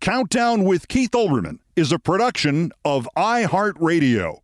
Countdown 0.00 0.62
with 0.62 0.86
Keith 0.86 1.10
Olbermann 1.10 1.58
is 1.74 1.90
a 1.90 1.98
production 1.98 2.70
of 2.84 3.08
iHeartRadio. 3.16 4.38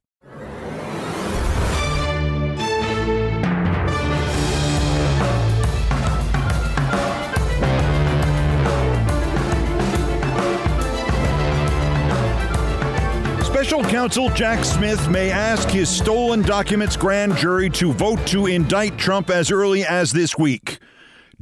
Special 13.44 13.84
counsel 13.84 14.30
Jack 14.30 14.64
Smith 14.64 15.08
may 15.08 15.30
ask 15.30 15.68
his 15.68 15.88
stolen 15.88 16.42
documents 16.42 16.96
grand 16.96 17.36
jury 17.36 17.70
to 17.70 17.92
vote 17.92 18.26
to 18.26 18.46
indict 18.46 18.98
Trump 18.98 19.30
as 19.30 19.52
early 19.52 19.84
as 19.84 20.12
this 20.12 20.36
week. 20.36 20.80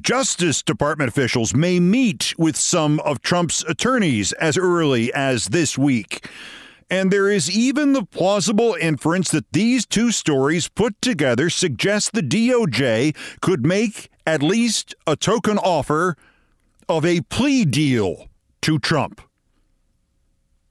Justice 0.01 0.63
Department 0.63 1.09
officials 1.09 1.55
may 1.55 1.81
meet 1.81 2.35
with 2.39 2.57
some 2.57 3.01
of 3.01 3.21
Trump's 3.21 3.65
attorneys 3.65 4.33
as 4.33 4.57
early 4.57 5.13
as 5.13 5.47
this 5.47 5.77
week. 5.77 6.29
And 6.91 7.11
there 7.11 7.31
is 7.31 7.51
even 7.51 7.93
the 7.93 8.05
plausible 8.05 8.77
inference 8.81 9.31
that 9.31 9.51
these 9.53 9.87
two 9.87 10.13
stories 10.13 10.69
put 10.69 11.01
together 11.01 11.49
suggest 11.49 12.13
the 12.13 12.23
DOJ 12.23 13.17
could 13.41 13.65
make 13.65 14.11
at 14.27 14.43
least 14.43 14.95
a 15.07 15.17
token 15.17 15.59
offer 15.59 16.17
of 16.89 17.05
a 17.05 17.23
plea 17.23 17.65
deal 17.65 18.29
to 18.61 18.79
Trump. 18.79 19.21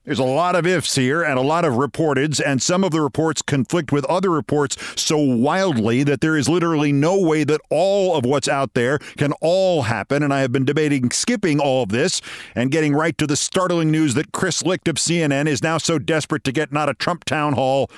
There's 0.04 0.18
a 0.18 0.24
lot 0.24 0.56
of 0.56 0.66
ifs 0.66 0.96
here 0.96 1.22
and 1.22 1.38
a 1.38 1.42
lot 1.42 1.64
of 1.64 1.74
reporteds, 1.74 2.40
and 2.44 2.60
some 2.60 2.82
of 2.82 2.90
the 2.90 3.00
reports 3.00 3.40
conflict 3.40 3.92
with 3.92 4.04
other 4.06 4.30
reports 4.30 4.76
so 5.00 5.16
wildly 5.16 6.02
that 6.02 6.20
there 6.20 6.36
is 6.36 6.48
literally 6.48 6.90
no 6.90 7.20
way 7.20 7.44
that 7.44 7.60
all 7.70 8.16
of 8.16 8.24
what's 8.24 8.48
out 8.48 8.74
there 8.74 8.98
can 9.16 9.30
all 9.40 9.82
happen. 9.82 10.24
And 10.24 10.34
I 10.34 10.40
have 10.40 10.50
been 10.50 10.64
debating 10.64 11.12
skipping 11.12 11.60
all 11.60 11.84
of 11.84 11.90
this 11.90 12.20
and 12.56 12.72
getting 12.72 12.94
right 12.94 13.16
to 13.16 13.28
the 13.28 13.36
startling 13.36 13.92
news 13.92 14.14
that 14.14 14.32
Chris 14.32 14.64
Licht 14.64 14.88
of 14.88 14.96
CNN 14.96 15.46
is 15.46 15.62
now 15.62 15.78
so 15.78 16.00
desperate 16.00 16.42
to 16.44 16.52
get 16.52 16.72
not 16.72 16.88
a 16.88 16.94
Trump 16.94 17.24
town 17.24 17.52
hall 17.52 17.88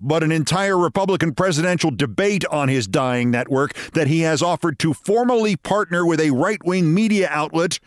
but 0.00 0.22
an 0.22 0.32
entire 0.32 0.76
Republican 0.76 1.32
presidential 1.32 1.90
debate 1.90 2.44
on 2.46 2.68
his 2.68 2.86
dying 2.86 3.30
network 3.30 3.72
that 3.92 4.08
he 4.08 4.20
has 4.20 4.42
offered 4.42 4.78
to 4.80 4.92
formally 4.92 5.56
partner 5.56 6.04
with 6.04 6.20
a 6.20 6.30
right 6.30 6.62
wing 6.64 6.92
media 6.92 7.28
outlet 7.30 7.78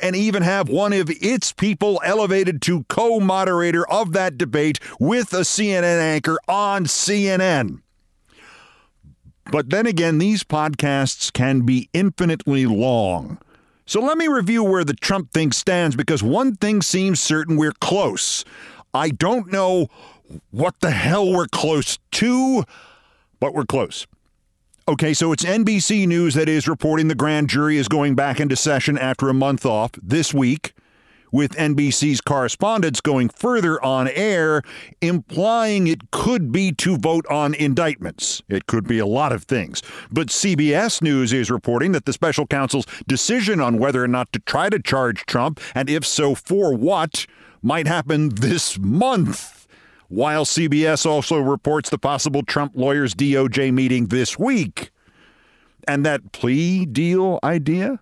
and 0.00 0.14
even 0.14 0.42
have 0.42 0.68
one 0.68 0.92
of 0.92 1.10
its 1.10 1.52
people 1.52 2.00
elevated 2.04 2.62
to 2.62 2.84
co 2.84 3.20
moderator 3.20 3.88
of 3.88 4.12
that 4.12 4.38
debate 4.38 4.78
with 4.98 5.32
a 5.32 5.40
CNN 5.40 6.00
anchor 6.00 6.38
on 6.48 6.84
CNN. 6.84 7.80
But 9.50 9.70
then 9.70 9.86
again, 9.86 10.18
these 10.18 10.44
podcasts 10.44 11.32
can 11.32 11.62
be 11.62 11.88
infinitely 11.92 12.66
long. 12.66 13.38
So 13.86 14.02
let 14.02 14.18
me 14.18 14.28
review 14.28 14.62
where 14.62 14.84
the 14.84 14.92
Trump 14.92 15.32
thing 15.32 15.52
stands 15.52 15.96
because 15.96 16.22
one 16.22 16.56
thing 16.56 16.82
seems 16.82 17.20
certain 17.20 17.56
we're 17.56 17.72
close. 17.72 18.44
I 18.92 19.08
don't 19.08 19.50
know 19.50 19.88
what 20.50 20.80
the 20.80 20.90
hell 20.90 21.32
we're 21.32 21.46
close 21.46 21.98
to, 22.12 22.64
but 23.40 23.54
we're 23.54 23.64
close. 23.64 24.06
Okay, 24.88 25.12
so 25.12 25.32
it's 25.32 25.44
NBC 25.44 26.06
News 26.08 26.32
that 26.32 26.48
is 26.48 26.66
reporting 26.66 27.08
the 27.08 27.14
grand 27.14 27.50
jury 27.50 27.76
is 27.76 27.88
going 27.88 28.14
back 28.14 28.40
into 28.40 28.56
session 28.56 28.96
after 28.96 29.28
a 29.28 29.34
month 29.34 29.66
off 29.66 29.90
this 30.02 30.32
week, 30.32 30.72
with 31.30 31.54
NBC's 31.56 32.22
correspondents 32.22 33.02
going 33.02 33.28
further 33.28 33.84
on 33.84 34.08
air, 34.08 34.62
implying 35.02 35.88
it 35.88 36.10
could 36.10 36.50
be 36.50 36.72
to 36.72 36.96
vote 36.96 37.26
on 37.26 37.52
indictments. 37.52 38.42
It 38.48 38.66
could 38.66 38.88
be 38.88 38.98
a 38.98 39.04
lot 39.04 39.30
of 39.30 39.44
things. 39.44 39.82
But 40.10 40.28
CBS 40.28 41.02
News 41.02 41.34
is 41.34 41.50
reporting 41.50 41.92
that 41.92 42.06
the 42.06 42.14
special 42.14 42.46
counsel's 42.46 42.86
decision 43.06 43.60
on 43.60 43.78
whether 43.78 44.02
or 44.02 44.08
not 44.08 44.32
to 44.32 44.38
try 44.38 44.70
to 44.70 44.80
charge 44.80 45.26
Trump, 45.26 45.60
and 45.74 45.90
if 45.90 46.06
so, 46.06 46.34
for 46.34 46.74
what, 46.74 47.26
might 47.60 47.86
happen 47.86 48.30
this 48.30 48.78
month 48.78 49.57
while 50.08 50.44
CBS 50.44 51.06
also 51.06 51.38
reports 51.38 51.90
the 51.90 51.98
possible 51.98 52.42
Trump 52.42 52.72
lawyers' 52.74 53.14
DOJ 53.14 53.72
meeting 53.72 54.06
this 54.06 54.38
week. 54.38 54.90
And 55.86 56.04
that 56.04 56.32
plea 56.32 56.86
deal 56.86 57.38
idea? 57.42 58.00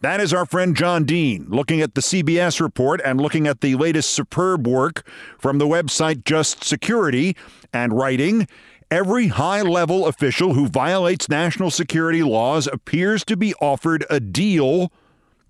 That 0.00 0.20
is 0.20 0.34
our 0.34 0.44
friend 0.44 0.76
John 0.76 1.04
Dean 1.04 1.46
looking 1.48 1.80
at 1.80 1.94
the 1.94 2.02
CBS 2.02 2.60
report 2.60 3.00
and 3.04 3.18
looking 3.18 3.46
at 3.46 3.62
the 3.62 3.74
latest 3.74 4.10
superb 4.10 4.66
work 4.66 5.08
from 5.38 5.56
the 5.56 5.66
website 5.66 6.24
Just 6.24 6.62
Security 6.62 7.34
and 7.72 7.92
writing. 7.92 8.46
Every 8.90 9.28
high 9.28 9.62
level 9.62 10.06
official 10.06 10.52
who 10.52 10.68
violates 10.68 11.30
national 11.30 11.70
security 11.70 12.22
laws 12.22 12.66
appears 12.66 13.24
to 13.24 13.36
be 13.36 13.54
offered 13.62 14.04
a 14.10 14.20
deal 14.20 14.92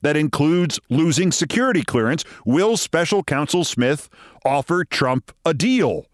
that 0.04 0.16
includes 0.18 0.78
losing 0.90 1.32
security 1.32 1.82
clearance. 1.82 2.24
Will 2.44 2.76
Special 2.76 3.24
Counsel 3.24 3.64
Smith 3.64 4.10
offer 4.44 4.84
Trump 4.84 5.32
a 5.46 5.54
deal? 5.54 6.04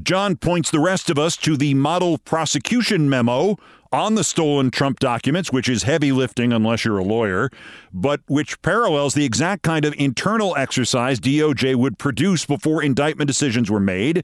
John 0.00 0.36
points 0.36 0.70
the 0.70 0.78
rest 0.78 1.10
of 1.10 1.18
us 1.18 1.36
to 1.38 1.56
the 1.56 1.74
model 1.74 2.18
prosecution 2.18 3.10
memo 3.10 3.56
on 3.90 4.14
the 4.14 4.22
stolen 4.22 4.70
Trump 4.70 5.00
documents, 5.00 5.50
which 5.50 5.68
is 5.68 5.82
heavy 5.82 6.12
lifting 6.12 6.52
unless 6.52 6.84
you're 6.84 6.98
a 6.98 7.02
lawyer, 7.02 7.50
but 7.92 8.20
which 8.28 8.62
parallels 8.62 9.14
the 9.14 9.24
exact 9.24 9.62
kind 9.62 9.84
of 9.84 9.92
internal 9.98 10.54
exercise 10.56 11.18
DOJ 11.18 11.74
would 11.74 11.98
produce 11.98 12.46
before 12.46 12.80
indictment 12.80 13.26
decisions 13.26 13.68
were 13.68 13.80
made. 13.80 14.22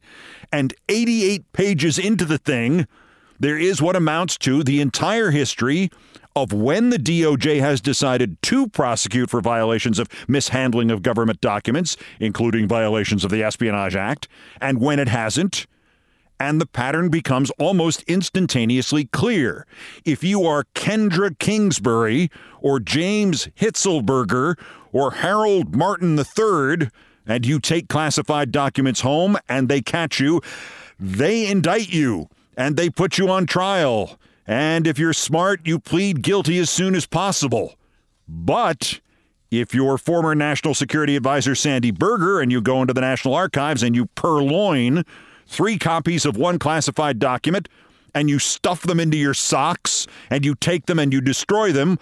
And 0.52 0.72
88 0.88 1.52
pages 1.52 1.98
into 1.98 2.24
the 2.24 2.38
thing, 2.38 2.86
there 3.40 3.58
is 3.58 3.82
what 3.82 3.96
amounts 3.96 4.38
to 4.38 4.62
the 4.62 4.80
entire 4.80 5.32
history 5.32 5.90
of 6.36 6.52
when 6.52 6.90
the 6.90 6.98
DOJ 6.98 7.60
has 7.60 7.80
decided 7.80 8.40
to 8.42 8.68
prosecute 8.68 9.30
for 9.30 9.40
violations 9.40 9.98
of 9.98 10.08
mishandling 10.28 10.90
of 10.90 11.02
government 11.02 11.40
documents, 11.40 11.96
including 12.18 12.66
violations 12.66 13.24
of 13.24 13.30
the 13.30 13.42
Espionage 13.42 13.94
Act, 13.94 14.28
and 14.60 14.80
when 14.80 14.98
it 14.98 15.08
hasn't. 15.08 15.66
And 16.40 16.60
the 16.60 16.66
pattern 16.66 17.10
becomes 17.10 17.50
almost 17.58 18.02
instantaneously 18.02 19.04
clear. 19.04 19.66
If 20.04 20.24
you 20.24 20.44
are 20.44 20.64
Kendra 20.74 21.38
Kingsbury 21.38 22.28
or 22.60 22.80
James 22.80 23.48
Hitselberger 23.56 24.58
or 24.92 25.12
Harold 25.12 25.76
Martin 25.76 26.18
III, 26.18 26.88
and 27.26 27.46
you 27.46 27.60
take 27.60 27.88
classified 27.88 28.50
documents 28.50 29.00
home 29.00 29.38
and 29.48 29.68
they 29.68 29.80
catch 29.80 30.20
you, 30.20 30.40
they 30.98 31.46
indict 31.46 31.92
you 31.92 32.28
and 32.56 32.76
they 32.76 32.90
put 32.90 33.16
you 33.16 33.28
on 33.28 33.46
trial 33.46 34.18
and 34.46 34.86
if 34.86 34.98
you're 34.98 35.12
smart, 35.12 35.60
you 35.64 35.78
plead 35.78 36.22
guilty 36.22 36.58
as 36.58 36.70
soon 36.70 36.94
as 36.94 37.06
possible. 37.06 37.74
But 38.28 39.00
if 39.50 39.74
you're 39.74 39.98
former 39.98 40.34
National 40.34 40.74
Security 40.74 41.16
Advisor 41.16 41.54
Sandy 41.54 41.90
Berger 41.90 42.40
and 42.40 42.50
you 42.50 42.60
go 42.60 42.80
into 42.80 42.94
the 42.94 43.00
National 43.00 43.34
Archives 43.34 43.82
and 43.82 43.94
you 43.94 44.06
purloin 44.14 45.04
three 45.46 45.78
copies 45.78 46.24
of 46.26 46.36
one 46.36 46.58
classified 46.58 47.18
document 47.18 47.68
and 48.14 48.30
you 48.30 48.38
stuff 48.38 48.82
them 48.82 49.00
into 49.00 49.16
your 49.16 49.34
socks 49.34 50.06
and 50.30 50.44
you 50.44 50.54
take 50.54 50.86
them 50.86 50.98
and 50.98 51.12
you 51.12 51.20
destroy 51.20 51.72
them, 51.72 51.98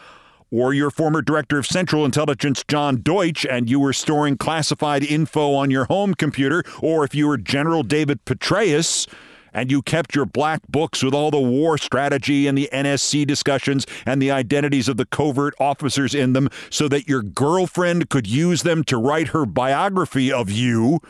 or 0.50 0.75
your 0.75 0.91
former 0.91 1.23
director 1.23 1.59
of 1.59 1.67
Central 1.67 2.05
Intelligence, 2.05 2.62
John 2.69 3.00
Deutch, 3.00 3.47
and 3.47 3.71
you 3.71 3.81
were 3.81 3.94
storing 3.94 4.37
classified 4.37 5.03
info 5.03 5.55
on 5.55 5.71
your 5.71 5.87
home 5.87 6.15
computer, 6.15 6.62
or 6.83 7.05
if 7.05 7.15
you 7.15 7.27
were 7.27 7.39
General 7.39 7.83
David 7.83 8.23
Petraeus 8.27 9.09
and 9.53 9.71
you 9.71 9.83
kept 9.83 10.15
your 10.15 10.27
black 10.27 10.63
books 10.69 11.03
with 11.03 11.15
all 11.15 11.31
the 11.31 11.41
war 11.41 11.79
strategy 11.79 12.47
and 12.47 12.57
the 12.57 12.69
NSC 12.73 13.27
discussions 13.27 13.87
and 14.07 14.21
the 14.21 14.31
identities 14.31 14.89
of 14.89 14.97
the 14.97 15.07
covert 15.07 15.55
officers 15.59 16.15
in 16.15 16.33
them 16.33 16.49
so 16.71 16.89
that 16.89 17.09
your 17.09 17.23
girlfriend 17.23 18.09
could 18.09 18.27
use 18.27 18.63
them 18.63 18.85
to 18.85 18.97
write 18.97 19.29
her 19.29 19.47
biography 19.47 20.33
of 20.33 20.51
you, 20.51 21.01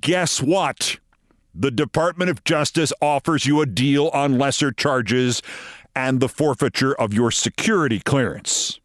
guess 0.00 0.40
what? 0.40 0.98
The 1.54 1.70
Department 1.70 2.30
of 2.30 2.44
Justice 2.44 2.92
offers 3.02 3.44
you 3.44 3.60
a 3.60 3.66
deal 3.66 4.08
on 4.08 4.38
lesser 4.38 4.72
charges 4.72 5.42
and 5.94 6.20
the 6.20 6.28
forfeiture 6.28 6.94
of 6.94 7.12
your 7.12 7.30
security 7.30 8.00
clearance. 8.00 8.80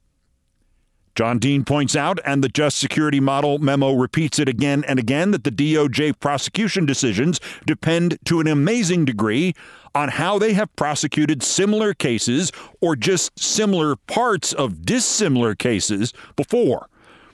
John 1.18 1.40
Dean 1.40 1.66
points 1.66 1.96
out, 1.96 2.20
and 2.26 2.44
the 2.44 2.48
Just 2.48 2.78
Security 2.78 3.20
Model 3.20 3.58
memo 3.58 3.92
repeats 3.94 4.38
it 4.38 4.48
again 4.48 4.84
and 4.88 5.00
again, 5.00 5.32
that 5.32 5.44
the 5.44 5.50
DOJ 5.50 6.20
prosecution 6.20 6.86
decisions 6.86 7.40
depend 7.66 8.20
to 8.26 8.40
an 8.40 8.46
amazing 8.46 9.04
degree 9.04 9.56
on 9.96 10.10
how 10.10 10.38
they 10.38 10.54
have 10.54 10.76
prosecuted 10.76 11.42
similar 11.42 11.96
cases 11.96 12.52
or 12.82 12.96
just 12.96 13.40
similar 13.40 13.96
parts 13.96 14.54
of 14.54 14.86
dissimilar 14.86 15.56
cases 15.56 16.14
before. 16.36 16.88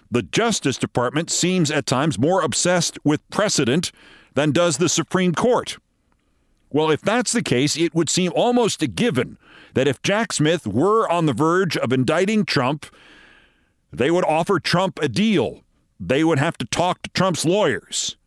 The 0.09 0.23
Justice 0.23 0.77
Department 0.77 1.29
seems 1.29 1.69
at 1.69 1.85
times 1.85 2.17
more 2.17 2.41
obsessed 2.41 2.97
with 3.03 3.29
precedent 3.31 3.91
than 4.33 4.51
does 4.51 4.77
the 4.77 4.87
Supreme 4.87 5.33
Court. 5.33 5.77
Well, 6.69 6.89
if 6.89 7.01
that's 7.01 7.33
the 7.33 7.43
case, 7.43 7.75
it 7.75 7.93
would 7.93 8.09
seem 8.09 8.31
almost 8.33 8.81
a 8.81 8.87
given 8.87 9.37
that 9.73 9.89
if 9.89 10.01
Jack 10.01 10.31
Smith 10.31 10.65
were 10.65 11.09
on 11.11 11.25
the 11.25 11.33
verge 11.33 11.75
of 11.75 11.91
indicting 11.91 12.45
Trump, 12.45 12.85
they 13.93 14.11
would 14.11 14.25
offer 14.25 14.59
Trump 14.59 14.99
a 15.01 15.07
deal. 15.07 15.61
They 15.99 16.23
would 16.23 16.39
have 16.39 16.57
to 16.57 16.65
talk 16.65 17.03
to 17.03 17.09
Trump's 17.11 17.45
lawyers. 17.45 18.17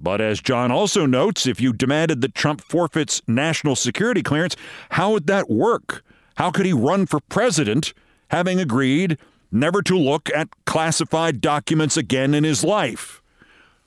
But 0.00 0.20
as 0.20 0.40
John 0.40 0.70
also 0.70 1.06
notes, 1.06 1.46
if 1.46 1.60
you 1.60 1.72
demanded 1.72 2.20
that 2.20 2.34
Trump 2.34 2.60
forfeits 2.60 3.20
national 3.26 3.74
security 3.74 4.22
clearance, 4.22 4.54
how 4.90 5.12
would 5.12 5.26
that 5.26 5.50
work? 5.50 6.04
How 6.36 6.52
could 6.52 6.66
he 6.66 6.72
run 6.72 7.06
for 7.06 7.18
president 7.18 7.94
having 8.30 8.60
agreed 8.60 9.18
never 9.50 9.82
to 9.82 9.98
look 9.98 10.30
at 10.34 10.48
classified 10.66 11.40
documents 11.40 11.96
again 11.96 12.34
in 12.34 12.44
his 12.44 12.62
life? 12.62 13.20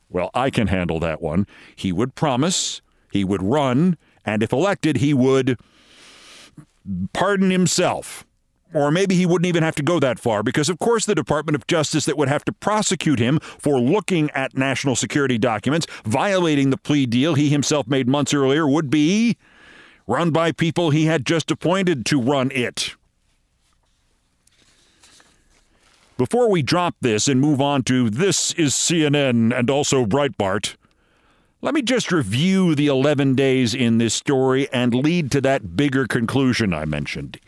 Well, 0.09 0.31
I 0.33 0.49
can 0.49 0.67
handle 0.67 0.99
that 0.99 1.21
one. 1.21 1.47
He 1.75 1.93
would 1.93 2.15
promise, 2.15 2.81
he 3.11 3.23
would 3.23 3.41
run, 3.41 3.97
and 4.25 4.43
if 4.43 4.51
elected, 4.51 4.97
he 4.97 5.13
would 5.13 5.57
pardon 7.13 7.51
himself. 7.51 8.25
Or 8.73 8.89
maybe 8.89 9.15
he 9.15 9.25
wouldn't 9.25 9.47
even 9.47 9.63
have 9.63 9.75
to 9.75 9.83
go 9.83 9.99
that 9.99 10.19
far 10.19 10.43
because, 10.43 10.69
of 10.69 10.79
course, 10.79 11.05
the 11.05 11.15
Department 11.15 11.55
of 11.55 11.67
Justice 11.67 12.05
that 12.05 12.17
would 12.17 12.29
have 12.29 12.45
to 12.45 12.53
prosecute 12.53 13.19
him 13.19 13.39
for 13.39 13.79
looking 13.79 14.29
at 14.31 14.57
national 14.57 14.95
security 14.95 15.37
documents, 15.37 15.87
violating 16.05 16.69
the 16.69 16.77
plea 16.77 17.05
deal 17.05 17.35
he 17.35 17.49
himself 17.49 17.87
made 17.87 18.07
months 18.07 18.33
earlier, 18.33 18.67
would 18.67 18.89
be 18.89 19.37
run 20.07 20.31
by 20.31 20.51
people 20.51 20.89
he 20.89 21.05
had 21.05 21.25
just 21.25 21.51
appointed 21.51 22.05
to 22.05 22.21
run 22.21 22.49
it. 22.51 22.95
Before 26.17 26.49
we 26.49 26.61
drop 26.61 26.95
this 27.01 27.27
and 27.27 27.41
move 27.41 27.59
on 27.59 27.83
to 27.83 28.09
This 28.09 28.53
is 28.53 28.73
CNN 28.73 29.57
and 29.57 29.69
also 29.69 30.05
Breitbart, 30.05 30.75
let 31.61 31.73
me 31.73 31.81
just 31.81 32.11
review 32.11 32.75
the 32.75 32.87
11 32.87 33.35
days 33.35 33.73
in 33.73 33.97
this 33.97 34.13
story 34.13 34.67
and 34.71 34.93
lead 34.93 35.31
to 35.31 35.41
that 35.41 35.75
bigger 35.75 36.05
conclusion 36.07 36.73
I 36.73 36.85
mentioned. 36.85 37.39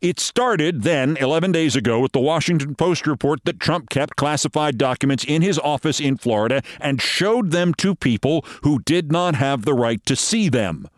It 0.00 0.18
started 0.18 0.82
then, 0.82 1.18
11 1.18 1.52
days 1.52 1.76
ago, 1.76 2.00
with 2.00 2.12
the 2.12 2.20
Washington 2.20 2.74
Post 2.74 3.06
report 3.06 3.40
that 3.44 3.60
Trump 3.60 3.90
kept 3.90 4.16
classified 4.16 4.78
documents 4.78 5.24
in 5.24 5.42
his 5.42 5.58
office 5.58 6.00
in 6.00 6.16
Florida 6.16 6.62
and 6.80 7.02
showed 7.02 7.50
them 7.50 7.74
to 7.74 7.94
people 7.94 8.42
who 8.62 8.78
did 8.78 9.12
not 9.12 9.34
have 9.34 9.66
the 9.66 9.74
right 9.74 10.02
to 10.06 10.16
see 10.16 10.48
them. 10.48 10.88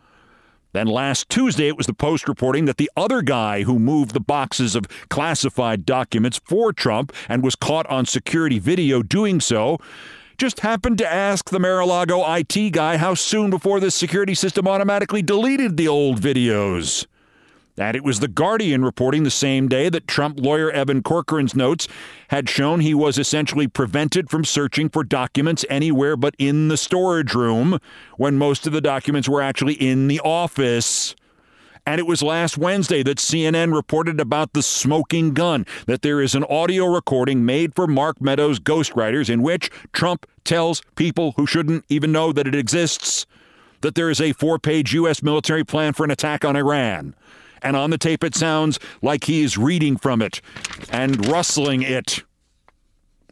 Then 0.71 0.87
last 0.87 1.27
Tuesday, 1.27 1.67
it 1.67 1.75
was 1.75 1.85
the 1.85 1.93
Post 1.93 2.29
reporting 2.29 2.63
that 2.63 2.77
the 2.77 2.89
other 2.95 3.21
guy 3.21 3.63
who 3.63 3.77
moved 3.77 4.13
the 4.13 4.21
boxes 4.21 4.73
of 4.73 4.87
classified 5.09 5.85
documents 5.85 6.39
for 6.45 6.71
Trump 6.71 7.11
and 7.27 7.43
was 7.43 7.57
caught 7.57 7.85
on 7.87 8.05
security 8.05 8.57
video 8.57 9.03
doing 9.03 9.41
so 9.41 9.79
just 10.37 10.61
happened 10.61 10.97
to 10.99 11.13
ask 11.13 11.49
the 11.49 11.59
Mar-a-Lago 11.59 12.23
IT 12.35 12.69
guy 12.69 12.95
how 12.95 13.15
soon 13.15 13.49
before 13.49 13.81
the 13.81 13.91
security 13.91 14.33
system 14.33 14.65
automatically 14.65 15.21
deleted 15.21 15.75
the 15.75 15.89
old 15.89 16.21
videos. 16.21 17.05
And 17.77 17.95
it 17.95 18.03
was 18.03 18.19
The 18.19 18.27
Guardian 18.27 18.85
reporting 18.85 19.23
the 19.23 19.31
same 19.31 19.67
day 19.67 19.89
that 19.89 20.07
Trump 20.07 20.39
lawyer 20.39 20.69
Evan 20.69 21.01
Corcoran's 21.01 21.55
notes 21.55 21.87
had 22.27 22.47
shown 22.47 22.81
he 22.81 22.93
was 22.93 23.17
essentially 23.17 23.67
prevented 23.67 24.29
from 24.29 24.45
searching 24.45 24.89
for 24.89 25.03
documents 25.03 25.65
anywhere 25.69 26.15
but 26.15 26.35
in 26.37 26.67
the 26.67 26.77
storage 26.77 27.33
room 27.33 27.79
when 28.17 28.37
most 28.37 28.67
of 28.67 28.73
the 28.73 28.81
documents 28.81 29.27
were 29.27 29.41
actually 29.41 29.73
in 29.73 30.07
the 30.07 30.19
office. 30.19 31.15
And 31.85 31.99
it 31.99 32.07
was 32.07 32.21
last 32.21 32.57
Wednesday 32.57 33.01
that 33.03 33.17
CNN 33.17 33.73
reported 33.73 34.19
about 34.21 34.53
the 34.53 34.61
smoking 34.61 35.33
gun, 35.33 35.65
that 35.87 36.01
there 36.01 36.21
is 36.21 36.35
an 36.35 36.45
audio 36.45 36.85
recording 36.85 37.43
made 37.43 37.75
for 37.75 37.87
Mark 37.87 38.21
Meadows' 38.21 38.59
ghostwriters 38.59 39.29
in 39.29 39.41
which 39.41 39.69
Trump 39.91 40.25
tells 40.45 40.81
people 40.95 41.33
who 41.35 41.45
shouldn't 41.45 41.83
even 41.89 42.11
know 42.11 42.31
that 42.31 42.47
it 42.47 42.55
exists 42.55 43.25
that 43.81 43.95
there 43.95 44.09
is 44.09 44.21
a 44.21 44.31
four 44.31 44.57
page 44.57 44.93
U.S. 44.93 45.21
military 45.21 45.65
plan 45.65 45.91
for 45.91 46.05
an 46.05 46.11
attack 46.11 46.45
on 46.45 46.55
Iran 46.55 47.13
and 47.63 47.75
on 47.75 47.89
the 47.89 47.97
tape 47.97 48.23
it 48.23 48.35
sounds 48.35 48.79
like 49.01 49.23
he 49.23 49.41
is 49.41 49.57
reading 49.57 49.97
from 49.97 50.21
it 50.21 50.41
and 50.91 51.25
rustling 51.27 51.81
it. 51.81 52.23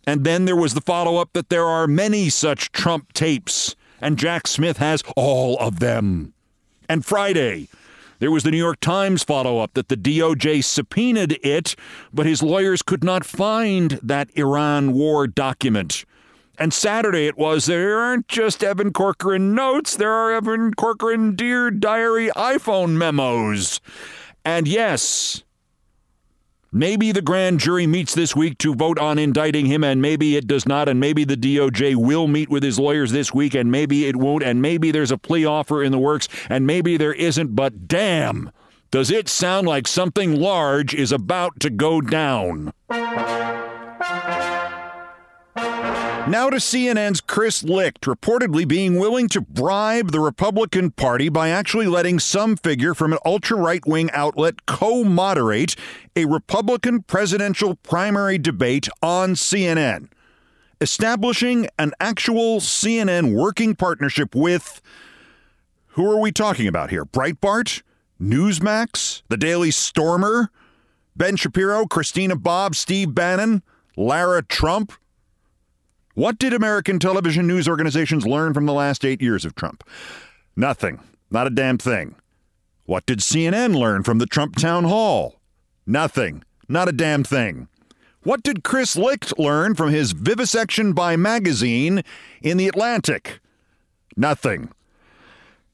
And 0.08 0.24
then 0.24 0.46
there 0.46 0.56
was 0.56 0.74
the 0.74 0.82
follow 0.82 1.18
up 1.18 1.34
that 1.34 1.50
there 1.50 1.66
are 1.66 1.86
many 1.88 2.30
such 2.30 2.72
Trump 2.72 3.14
tapes, 3.14 3.76
and 4.00 4.18
Jack 4.18 4.48
Smith 4.48 4.78
has 4.78 5.04
all 5.16 5.58
of 5.60 5.80
them. 5.80 6.34
And 6.90 7.06
Friday, 7.06 7.70
there 8.20 8.32
was 8.32 8.44
the 8.44 8.52
New 8.52 8.58
York 8.58 8.80
Times 8.80 9.24
follow 9.24 9.60
up 9.60 9.74
that 9.74 9.90
the 9.90 9.98
DOJ 9.98 10.64
subpoenaed 10.64 11.40
it, 11.44 11.76
but 12.14 12.26
his 12.26 12.44
lawyers 12.44 12.82
could 12.82 13.04
not 13.04 13.26
find 13.26 14.00
that 14.04 14.30
Iran 14.36 14.94
war 14.94 15.28
document. 15.28 16.06
And 16.58 16.74
Saturday 16.74 17.26
it 17.26 17.38
was 17.38 17.66
there 17.66 17.98
aren't 17.98 18.28
just 18.28 18.64
Evan 18.64 18.94
Corcoran 18.94 19.56
notes, 19.56 19.96
there 19.96 20.12
are 20.12 20.32
Evan 20.34 20.74
Corcoran 20.76 21.36
Dear 21.36 21.72
Diary 21.72 22.30
iPhone 22.36 22.92
memos. 22.92 23.80
And 24.44 24.68
yes, 24.68 25.44
maybe 26.72 27.12
the 27.12 27.22
grand 27.22 27.60
jury 27.60 27.86
meets 27.86 28.16
this 28.16 28.36
week 28.36 28.58
to 28.60 28.74
vote 28.74 28.98
on 28.98 29.20
indicting 29.20 29.68
him, 29.68 29.84
and 29.84 30.02
maybe 30.02 30.36
it 30.36 30.48
does 30.48 30.68
not, 30.68 30.90
and 30.90 31.00
maybe 31.00 31.24
the 31.24 31.38
DOJ 31.38 31.96
will 31.96 32.28
meet 32.28 32.50
with 32.50 32.64
his 32.64 32.80
lawyers 32.80 33.12
this 33.12 33.34
week, 33.34 33.54
and 33.54 33.72
maybe 33.72 34.08
it 34.08 34.16
won't, 34.16 34.44
and 34.44 34.62
maybe 34.62 34.92
there's 34.92 35.12
a 35.12 35.18
plea 35.18 35.46
offer 35.46 35.84
in 35.84 35.92
the 35.92 36.00
works, 36.00 36.28
and 36.50 36.66
maybe 36.66 36.98
there 36.98 37.14
isn't, 37.14 37.56
but 37.56 37.88
damn, 37.88 38.52
does 38.90 39.12
it 39.12 39.30
sound 39.30 39.68
like 39.68 39.88
something 39.88 40.36
large 40.36 40.94
is 40.96 41.12
about 41.12 41.60
to 41.60 41.70
go 41.70 42.02
down. 42.02 42.74
Now 46.28 46.50
to 46.52 46.58
CNN's 46.58 47.20
Chris 47.20 47.64
Licht 47.64 48.02
reportedly 48.02 48.68
being 48.68 48.98
willing 49.00 49.28
to 49.30 49.42
bribe 49.42 50.12
the 50.12 50.20
Republican 50.20 50.92
Party 50.92 51.30
by 51.30 51.50
actually 51.50 51.88
letting 51.88 52.20
some 52.20 52.56
figure 52.56 52.94
from 52.94 53.12
an 53.12 53.20
ultra 53.26 53.58
right 53.58 53.86
wing 53.88 54.10
outlet 54.12 54.66
co 54.68 55.04
moderate 55.04 55.76
a 56.16 56.26
Republican 56.26 57.02
presidential 57.02 57.76
primary 57.76 58.38
debate 58.38 58.88
on 59.02 59.34
CNN, 59.34 60.10
establishing 60.80 61.68
an 61.80 61.92
actual 62.00 62.60
CNN 62.60 63.34
working 63.34 63.76
partnership 63.76 64.36
with. 64.36 64.80
Who 65.88 66.10
are 66.10 66.20
we 66.20 66.32
talking 66.32 66.68
about 66.68 66.92
here? 66.92 67.04
Breitbart? 67.04 67.82
Newsmax? 68.22 69.24
The 69.28 69.38
Daily 69.38 69.72
Stormer? 69.72 70.52
Ben 71.16 71.36
Shapiro? 71.36 71.88
Christina 71.88 72.36
Bobb? 72.36 72.76
Steve 72.76 73.14
Bannon? 73.16 73.64
Lara 73.98 74.44
Trump? 74.44 74.94
What 76.14 76.38
did 76.38 76.54
American 76.54 77.00
television 77.00 77.48
news 77.48 77.68
organizations 77.68 78.26
learn 78.26 78.54
from 78.54 78.66
the 78.66 78.74
last 78.74 79.06
eight 79.06 79.22
years 79.22 79.46
of 79.46 79.56
Trump? 79.56 79.84
Nothing. 80.56 81.00
Not 81.30 81.48
a 81.48 81.52
damn 81.52 81.78
thing. 81.78 82.16
What 82.86 83.06
did 83.06 83.20
CNN 83.20 83.76
learn 83.76 84.04
from 84.04 84.18
the 84.18 84.26
Trump 84.26 84.56
town 84.58 84.84
hall? 84.84 85.40
Nothing. 85.86 86.44
Not 86.68 86.90
a 86.90 86.92
damn 86.92 87.24
thing. 87.24 87.68
What 88.24 88.44
did 88.44 88.64
Chris 88.64 88.96
Licht 88.96 89.38
learn 89.40 89.74
from 89.76 89.90
his 89.90 90.12
vivisection 90.12 90.94
by 90.94 91.16
magazine 91.16 92.04
in 92.42 92.58
The 92.58 92.68
Atlantic? 92.68 93.40
Nothing. 94.18 94.70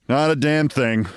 Not 0.07 0.31
a 0.31 0.35
damn 0.35 0.69
thing. 0.69 1.07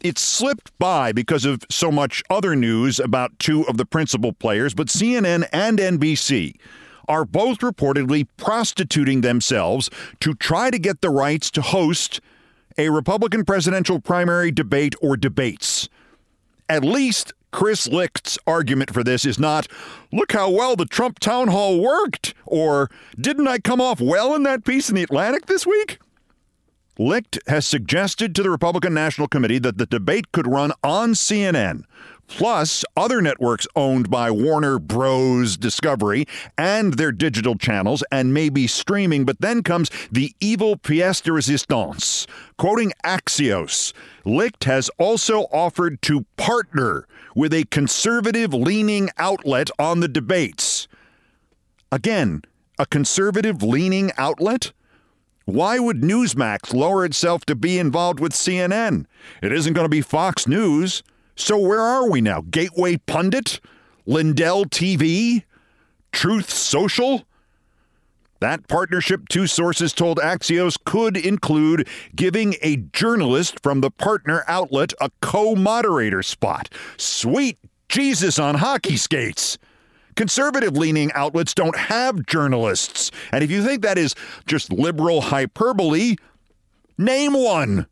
it 0.00 0.18
slipped 0.18 0.70
by 0.78 1.12
because 1.12 1.44
of 1.44 1.64
so 1.70 1.90
much 1.90 2.22
other 2.30 2.54
news 2.54 3.00
about 3.00 3.38
two 3.38 3.66
of 3.66 3.76
the 3.78 3.84
principal 3.86 4.32
players, 4.32 4.74
but 4.74 4.86
CNN 4.88 5.48
and 5.52 5.78
NBC 5.78 6.54
are 7.08 7.24
both 7.24 7.58
reportedly 7.58 8.26
prostituting 8.36 9.20
themselves 9.20 9.90
to 10.20 10.34
try 10.34 10.70
to 10.70 10.78
get 10.78 11.00
the 11.00 11.10
rights 11.10 11.50
to 11.52 11.62
host 11.62 12.20
a 12.76 12.90
Republican 12.90 13.44
presidential 13.44 14.00
primary 14.00 14.50
debate 14.50 14.94
or 15.00 15.16
debates. 15.16 15.88
At 16.68 16.84
least 16.84 17.32
Chris 17.52 17.86
Licht's 17.86 18.36
argument 18.46 18.92
for 18.92 19.04
this 19.04 19.24
is 19.24 19.38
not, 19.38 19.68
look 20.12 20.32
how 20.32 20.50
well 20.50 20.74
the 20.74 20.86
Trump 20.86 21.20
town 21.20 21.48
hall 21.48 21.80
worked, 21.80 22.34
or 22.46 22.90
didn't 23.16 23.46
I 23.46 23.58
come 23.58 23.80
off 23.80 24.00
well 24.00 24.34
in 24.34 24.42
that 24.42 24.64
piece 24.64 24.88
in 24.88 24.96
the 24.96 25.04
Atlantic 25.04 25.46
this 25.46 25.66
week? 25.66 25.98
Licht 26.98 27.38
has 27.46 27.66
suggested 27.66 28.34
to 28.34 28.42
the 28.42 28.50
Republican 28.50 28.94
National 28.94 29.28
Committee 29.28 29.58
that 29.58 29.78
the 29.78 29.86
debate 29.86 30.32
could 30.32 30.46
run 30.46 30.72
on 30.82 31.12
CNN, 31.12 31.82
plus 32.34 32.84
other 32.96 33.22
networks 33.22 33.64
owned 33.76 34.10
by 34.10 34.28
Warner 34.28 34.80
Bros. 34.80 35.56
Discovery 35.56 36.26
and 36.58 36.94
their 36.94 37.12
digital 37.12 37.54
channels, 37.54 38.02
and 38.10 38.34
maybe 38.34 38.66
streaming. 38.66 39.24
But 39.24 39.40
then 39.40 39.62
comes 39.62 39.88
the 40.10 40.34
evil 40.40 40.76
pièce 40.76 41.22
de 41.22 41.30
résistance. 41.30 42.26
Quoting 42.58 42.92
Axios, 43.04 43.92
Licht 44.24 44.64
has 44.64 44.90
also 44.98 45.42
offered 45.52 46.02
to 46.02 46.26
partner 46.36 47.06
with 47.36 47.54
a 47.54 47.64
conservative 47.70 48.52
leaning 48.52 49.10
outlet 49.16 49.70
on 49.78 50.00
the 50.00 50.08
debates. 50.08 50.88
Again, 51.92 52.42
a 52.80 52.86
conservative 52.86 53.62
leaning 53.62 54.10
outlet? 54.18 54.72
Why 55.44 55.78
would 55.78 56.00
Newsmax 56.00 56.74
lower 56.74 57.04
itself 57.04 57.44
to 57.44 57.54
be 57.54 57.78
involved 57.78 58.18
with 58.18 58.32
CNN? 58.32 59.06
It 59.40 59.52
isn't 59.52 59.74
going 59.74 59.84
to 59.84 59.88
be 59.88 60.00
Fox 60.00 60.48
News. 60.48 61.04
So 61.36 61.58
where 61.58 61.80
are 61.80 62.08
we 62.08 62.20
now? 62.20 62.42
Gateway 62.42 62.96
Pundit? 62.98 63.60
Lindell 64.06 64.66
TV? 64.66 65.44
Truth 66.12 66.50
Social? 66.50 67.24
That 68.40 68.68
partnership, 68.68 69.28
two 69.28 69.46
sources 69.46 69.92
told 69.92 70.18
Axios, 70.18 70.76
could 70.84 71.16
include 71.16 71.88
giving 72.14 72.56
a 72.60 72.76
journalist 72.76 73.58
from 73.62 73.80
the 73.80 73.90
partner 73.90 74.44
outlet 74.46 74.92
a 75.00 75.10
co 75.22 75.54
moderator 75.54 76.22
spot. 76.22 76.68
Sweet 76.96 77.58
Jesus 77.88 78.38
on 78.38 78.56
hockey 78.56 78.96
skates. 78.96 79.56
Conservative 80.14 80.76
leaning 80.76 81.10
outlets 81.12 81.54
don't 81.54 81.76
have 81.76 82.26
journalists. 82.26 83.10
And 83.32 83.42
if 83.42 83.50
you 83.50 83.64
think 83.64 83.82
that 83.82 83.98
is 83.98 84.14
just 84.46 84.72
liberal 84.72 85.22
hyperbole, 85.22 86.16
name 86.98 87.32
one. 87.32 87.86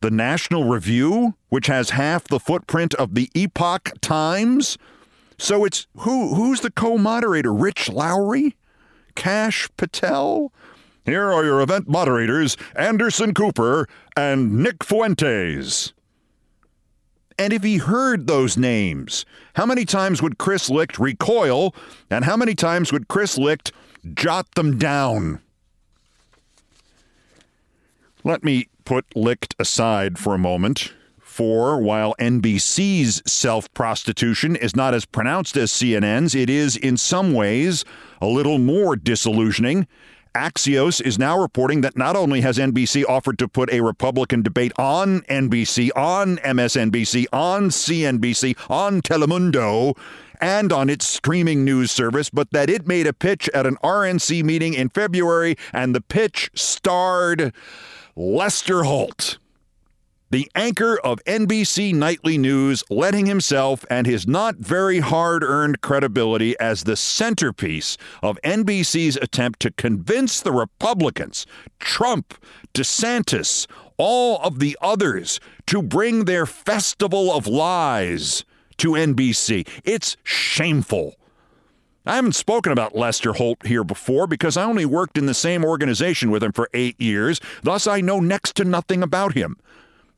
The 0.00 0.10
National 0.10 0.64
Review, 0.64 1.34
which 1.50 1.66
has 1.66 1.90
half 1.90 2.24
the 2.24 2.40
footprint 2.40 2.94
of 2.94 3.14
the 3.14 3.30
Epoch 3.34 3.92
Times. 4.00 4.78
So 5.36 5.64
it's 5.64 5.86
who 5.98 6.34
who's 6.34 6.60
the 6.60 6.70
co-moderator? 6.70 7.52
Rich 7.52 7.90
Lowry? 7.90 8.56
Kash 9.14 9.68
Patel? 9.76 10.52
Here 11.04 11.30
are 11.30 11.44
your 11.44 11.60
event 11.60 11.86
moderators, 11.86 12.56
Anderson 12.76 13.34
Cooper 13.34 13.88
and 14.16 14.62
Nick 14.62 14.84
Fuentes. 14.84 15.92
And 17.38 17.52
if 17.52 17.62
he 17.62 17.78
heard 17.78 18.26
those 18.26 18.56
names, 18.56 19.26
how 19.54 19.66
many 19.66 19.84
times 19.84 20.22
would 20.22 20.38
Chris 20.38 20.70
Licht 20.70 20.98
recoil, 20.98 21.74
and 22.10 22.24
how 22.24 22.36
many 22.36 22.54
times 22.54 22.92
would 22.92 23.08
Chris 23.08 23.36
Licht 23.36 23.72
jot 24.14 24.54
them 24.54 24.78
down? 24.78 25.40
Let 28.24 28.44
me 28.44 28.68
put 28.90 29.14
Licht 29.14 29.54
aside 29.60 30.18
for 30.18 30.34
a 30.34 30.38
moment. 30.38 30.92
For 31.20 31.80
while 31.80 32.16
NBC's 32.18 33.22
self 33.24 33.72
prostitution 33.72 34.56
is 34.56 34.74
not 34.74 34.94
as 34.94 35.04
pronounced 35.04 35.56
as 35.56 35.70
CNN's, 35.70 36.34
it 36.34 36.50
is 36.50 36.76
in 36.76 36.96
some 36.96 37.32
ways 37.32 37.84
a 38.20 38.26
little 38.26 38.58
more 38.58 38.96
disillusioning 38.96 39.86
Axios 40.34 41.00
is 41.00 41.18
now 41.18 41.36
reporting 41.36 41.80
that 41.80 41.96
not 41.96 42.14
only 42.14 42.40
has 42.40 42.56
NBC 42.56 43.04
offered 43.08 43.38
to 43.40 43.48
put 43.48 43.72
a 43.72 43.80
Republican 43.80 44.42
debate 44.42 44.72
on 44.78 45.22
NBC, 45.22 45.90
on 45.96 46.36
MSNBC, 46.38 47.26
on 47.32 47.68
CNBC, 47.68 48.56
on 48.70 49.02
Telemundo, 49.02 49.96
and 50.40 50.72
on 50.72 50.88
its 50.88 51.04
streaming 51.04 51.64
news 51.64 51.90
service, 51.90 52.30
but 52.30 52.50
that 52.52 52.70
it 52.70 52.86
made 52.86 53.08
a 53.08 53.12
pitch 53.12 53.50
at 53.52 53.66
an 53.66 53.76
RNC 53.82 54.44
meeting 54.44 54.74
in 54.74 54.88
February, 54.88 55.56
and 55.72 55.94
the 55.94 56.00
pitch 56.00 56.50
starred 56.54 57.52
Lester 58.20 58.82
Holt 58.82 59.38
the 60.28 60.50
anchor 60.54 60.98
of 61.02 61.24
NBC 61.24 61.94
Nightly 61.94 62.36
News 62.36 62.84
letting 62.90 63.24
himself 63.24 63.84
and 63.88 64.06
his 64.06 64.28
not 64.28 64.56
very 64.56 65.00
hard 65.00 65.42
earned 65.42 65.80
credibility 65.80 66.54
as 66.60 66.84
the 66.84 66.96
centerpiece 66.96 67.96
of 68.22 68.38
NBC's 68.44 69.16
attempt 69.16 69.58
to 69.60 69.70
convince 69.72 70.42
the 70.42 70.52
Republicans, 70.52 71.46
Trump, 71.78 72.34
DeSantis, 72.74 73.66
all 73.96 74.38
of 74.42 74.58
the 74.58 74.76
others 74.82 75.40
to 75.66 75.80
bring 75.80 76.26
their 76.26 76.44
festival 76.44 77.32
of 77.32 77.46
lies 77.46 78.44
to 78.76 78.90
NBC. 78.90 79.66
It's 79.82 80.18
shameful. 80.24 81.16
I 82.06 82.16
haven't 82.16 82.34
spoken 82.34 82.72
about 82.72 82.96
Lester 82.96 83.34
Holt 83.34 83.66
here 83.66 83.84
before 83.84 84.26
because 84.26 84.56
I 84.56 84.64
only 84.64 84.86
worked 84.86 85.18
in 85.18 85.26
the 85.26 85.34
same 85.34 85.64
organization 85.64 86.30
with 86.30 86.42
him 86.42 86.52
for 86.52 86.70
eight 86.72 86.98
years, 87.00 87.40
thus, 87.62 87.86
I 87.86 88.00
know 88.00 88.20
next 88.20 88.56
to 88.56 88.64
nothing 88.64 89.02
about 89.02 89.34
him. 89.34 89.56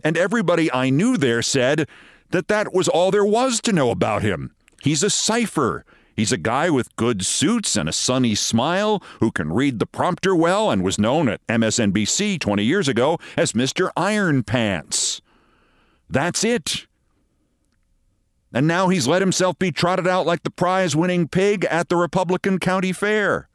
And 0.04 0.16
everybody 0.16 0.72
I 0.72 0.90
knew 0.90 1.16
there 1.16 1.42
said 1.42 1.88
that 2.30 2.48
that 2.48 2.72
was 2.72 2.88
all 2.88 3.10
there 3.10 3.24
was 3.24 3.60
to 3.62 3.72
know 3.72 3.90
about 3.90 4.22
him. 4.22 4.54
He's 4.82 5.02
a 5.02 5.10
cipher. 5.10 5.84
He's 6.14 6.32
a 6.32 6.36
guy 6.36 6.70
with 6.70 6.94
good 6.96 7.24
suits 7.24 7.76
and 7.76 7.88
a 7.88 7.92
sunny 7.92 8.34
smile 8.34 9.02
who 9.20 9.30
can 9.30 9.52
read 9.52 9.78
the 9.78 9.86
prompter 9.86 10.36
well 10.36 10.70
and 10.70 10.82
was 10.82 10.98
known 10.98 11.28
at 11.28 11.44
MSNBC 11.46 12.38
20 12.38 12.62
years 12.62 12.86
ago 12.86 13.18
as 13.36 13.52
Mr. 13.52 13.90
Iron 13.96 14.42
Pants. 14.42 15.20
That's 16.10 16.44
it. 16.44 16.86
And 18.52 18.66
now 18.66 18.88
he's 18.88 19.08
let 19.08 19.22
himself 19.22 19.58
be 19.58 19.72
trotted 19.72 20.06
out 20.06 20.26
like 20.26 20.42
the 20.42 20.50
prize 20.50 20.94
winning 20.94 21.28
pig 21.28 21.64
at 21.66 21.88
the 21.88 21.96
Republican 21.96 22.58
County 22.58 22.92
Fair. 22.92 23.48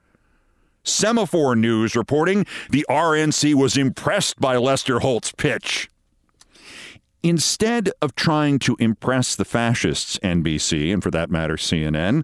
Semafor 0.83 1.57
News 1.57 1.95
reporting 1.95 2.45
the 2.69 2.85
RNC 2.89 3.53
was 3.55 3.77
impressed 3.77 4.39
by 4.39 4.55
Lester 4.57 4.99
Holt's 4.99 5.33
pitch. 5.33 5.89
Instead 7.21 7.91
of 8.01 8.15
trying 8.15 8.57
to 8.59 8.77
impress 8.79 9.35
the 9.35 9.43
fascists, 9.43 10.17
NBC, 10.19 10.93
and 10.93 11.03
for 11.03 11.11
that 11.11 11.29
matter, 11.29 11.55
CNN, 11.55 12.23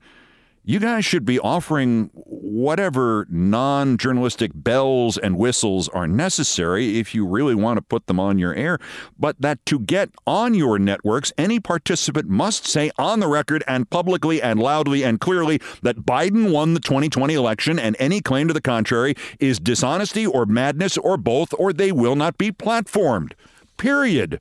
you 0.66 0.80
guys 0.80 1.04
should 1.04 1.26
be 1.26 1.40
offering 1.40 2.10
whatever 2.14 3.28
non 3.30 3.98
journalistic 3.98 4.52
bells 4.54 5.18
and 5.18 5.38
whistles 5.38 5.90
are 5.90 6.08
necessary 6.08 7.00
if 7.00 7.14
you 7.14 7.26
really 7.26 7.54
want 7.54 7.78
to 7.78 7.82
put 7.82 8.08
them 8.08 8.20
on 8.20 8.40
your 8.40 8.54
air. 8.54 8.80
But 9.20 9.42
that 9.42 9.66
to 9.66 9.80
get 9.80 10.10
on 10.26 10.54
your 10.54 10.80
networks, 10.80 11.34
any 11.38 11.60
participant 11.60 12.30
must 12.30 12.66
say 12.66 12.92
on 12.98 13.20
the 13.20 13.28
record 13.28 13.64
and 13.68 13.90
publicly 13.90 14.42
and 14.42 14.58
loudly 14.58 15.04
and 15.04 15.20
clearly 15.20 15.60
that 15.82 15.98
Biden 15.98 16.52
won 16.52 16.74
the 16.74 16.80
2020 16.80 17.34
election 17.34 17.78
and 17.78 17.98
any 18.00 18.22
claim 18.22 18.48
to 18.48 18.54
the 18.54 18.62
contrary 18.62 19.16
is 19.40 19.60
dishonesty 19.60 20.26
or 20.26 20.46
madness 20.46 20.98
or 20.98 21.18
both, 21.18 21.54
or 21.60 21.74
they 21.74 21.92
will 21.92 22.16
not 22.16 22.38
be 22.38 22.52
platformed. 22.52 23.34
Period. 23.76 24.40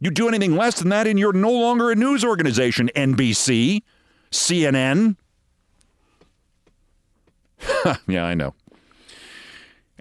You 0.00 0.10
do 0.10 0.28
anything 0.28 0.56
less 0.56 0.78
than 0.78 0.88
that, 0.88 1.06
and 1.06 1.18
you're 1.18 1.32
no 1.32 1.52
longer 1.52 1.90
a 1.90 1.94
news 1.94 2.24
organization. 2.24 2.90
NBC, 2.96 3.82
CNN. 4.30 5.16
yeah, 8.06 8.24
I 8.24 8.34
know. 8.34 8.54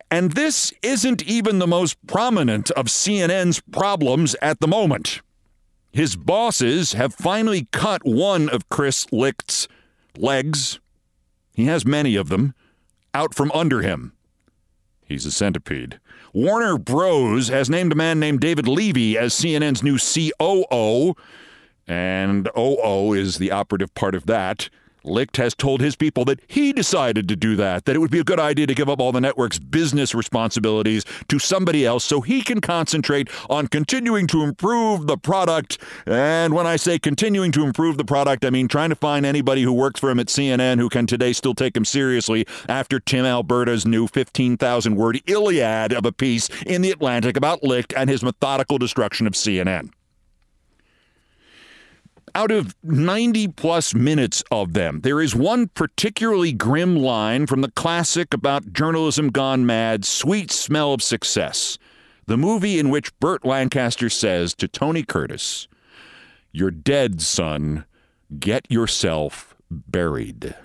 And 0.10 0.34
this 0.34 0.74
isn't 0.82 1.24
even 1.24 1.60
the 1.60 1.68
most 1.68 1.96
prominent 2.06 2.70
of 2.72 2.88
CNN's 2.88 3.62
problems 3.72 4.36
at 4.42 4.60
the 4.60 4.68
moment. 4.68 5.22
His 5.94 6.16
bosses 6.16 6.94
have 6.94 7.14
finally 7.14 7.68
cut 7.72 8.06
one 8.06 8.50
of 8.50 8.70
Chris 8.70 9.12
Licht's 9.12 9.68
legs. 10.18 10.80
He 11.54 11.66
has 11.66 11.86
many 11.86 12.16
of 12.16 12.30
them 12.30 12.54
out 13.14 13.34
from 13.34 13.52
under 13.54 13.82
him. 13.82 14.14
He's 15.06 15.26
a 15.26 15.32
centipede. 15.32 16.00
Warner 16.34 16.78
Bros. 16.78 17.50
has 17.50 17.70
named 17.70 17.92
a 17.92 17.96
man 17.96 18.20
named 18.20 18.40
David 18.40 18.68
Levy 18.68 19.18
as 19.18 19.34
CNN's 19.34 19.84
new 19.84 19.98
COO, 19.98 21.16
and 21.88 22.50
OO 22.58 23.14
is 23.14 23.38
the 23.38 23.52
operative 23.52 23.94
part 23.94 24.16
of 24.16 24.26
that. 24.28 24.70
Licht 25.04 25.38
has 25.38 25.56
told 25.56 25.82
his 25.82 25.96
people 25.96 26.26
that 26.26 26.40
he 26.48 26.74
decided 26.74 27.28
to 27.28 27.36
do 27.36 27.56
that, 27.56 27.86
that 27.86 27.96
it 27.96 28.00
would 28.00 28.12
be 28.12 28.20
a 28.20 28.24
good 28.24 28.40
idea 28.40 28.68
to 28.68 28.76
give 28.76 28.90
up 28.90 29.00
all 29.00 29.12
the 29.12 29.22
network's 29.22 29.60
business 29.60 30.14
responsibilities 30.14 31.04
to 31.28 31.40
somebody 31.40 31.86
else 31.86 32.04
so 32.04 32.22
he 32.22 32.42
can 32.42 32.62
concentrate 32.62 33.30
on 33.50 33.68
continuing 33.68 34.28
to 34.28 34.44
improve 34.44 35.08
the 35.08 35.18
product. 35.18 35.78
And 36.06 36.54
when 36.54 36.68
I 36.68 36.76
say 36.76 37.00
continuing 37.00 37.52
to 37.54 37.64
improve 37.64 37.98
the 37.98 38.06
product, 38.06 38.46
I 38.46 38.50
mean 38.50 38.68
trying 38.68 38.90
to 38.90 38.96
find 38.96 39.26
anybody 39.26 39.64
who 39.64 39.74
works 39.74 40.00
for 40.00 40.10
him 40.10 40.20
at 40.20 40.28
CNN 40.28 40.80
who 40.80 40.90
can 40.90 41.08
today 41.08 41.34
still 41.34 41.56
take 41.56 41.76
him 41.76 41.86
seriously 41.86 42.46
after 42.70 43.00
Tim 43.00 43.26
Alberta's 43.26 43.86
new 43.86 44.08
15,000 44.08 44.96
word 44.96 45.22
Iliad 45.28 45.94
of 45.94 46.06
a 46.06 46.12
piece 46.12 46.50
in 46.66 46.82
The 46.82 46.92
Atlantic 46.92 47.38
about 47.38 47.64
Licht 47.64 47.94
and 47.96 48.10
his 48.10 48.24
methodical 48.24 48.78
destruction 48.78 49.28
of 49.28 49.34
CNN 49.34 49.92
out 52.36 52.52
of 52.52 52.76
90 52.84 53.50
plus 53.50 53.94
minutes 53.94 54.44
of 54.52 54.74
them, 54.74 55.02
there 55.02 55.22
is 55.22 55.36
one 55.36 55.68
particularly 55.68 56.54
grim 56.54 56.96
line 56.96 57.48
from 57.48 57.62
the 57.62 57.72
classic 57.72 58.34
about 58.34 58.74
journalism 58.74 59.30
gone 59.30 59.66
mad, 59.66 60.06
Sweet 60.06 60.52
Smell 60.52 60.94
of 60.94 61.02
Success, 61.02 61.78
the 62.28 62.38
movie 62.38 62.80
in 62.80 62.90
which 62.90 63.18
Burt 63.20 63.46
Lancaster 63.46 64.10
says 64.10 64.54
to 64.56 64.68
Tony 64.68 65.04
Curtis, 65.04 65.68
You're 66.52 66.72
dead, 66.72 67.22
son. 67.22 67.86
Get 68.40 68.70
yourself 68.70 69.56
buried. 69.70 70.56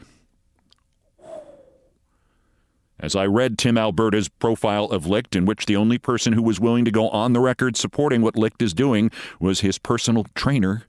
As 2.98 3.14
I 3.14 3.26
read 3.26 3.58
Tim 3.58 3.76
Alberta's 3.76 4.28
profile 4.28 4.86
of 4.86 5.06
Licht, 5.06 5.36
in 5.36 5.44
which 5.44 5.66
the 5.66 5.76
only 5.76 5.98
person 5.98 6.32
who 6.32 6.42
was 6.42 6.58
willing 6.58 6.84
to 6.86 6.90
go 6.90 7.10
on 7.10 7.34
the 7.34 7.40
record 7.40 7.76
supporting 7.76 8.22
what 8.22 8.36
Licht 8.36 8.62
is 8.62 8.72
doing 8.72 9.10
was 9.38 9.60
his 9.60 9.78
personal 9.78 10.24
trainer, 10.34 10.86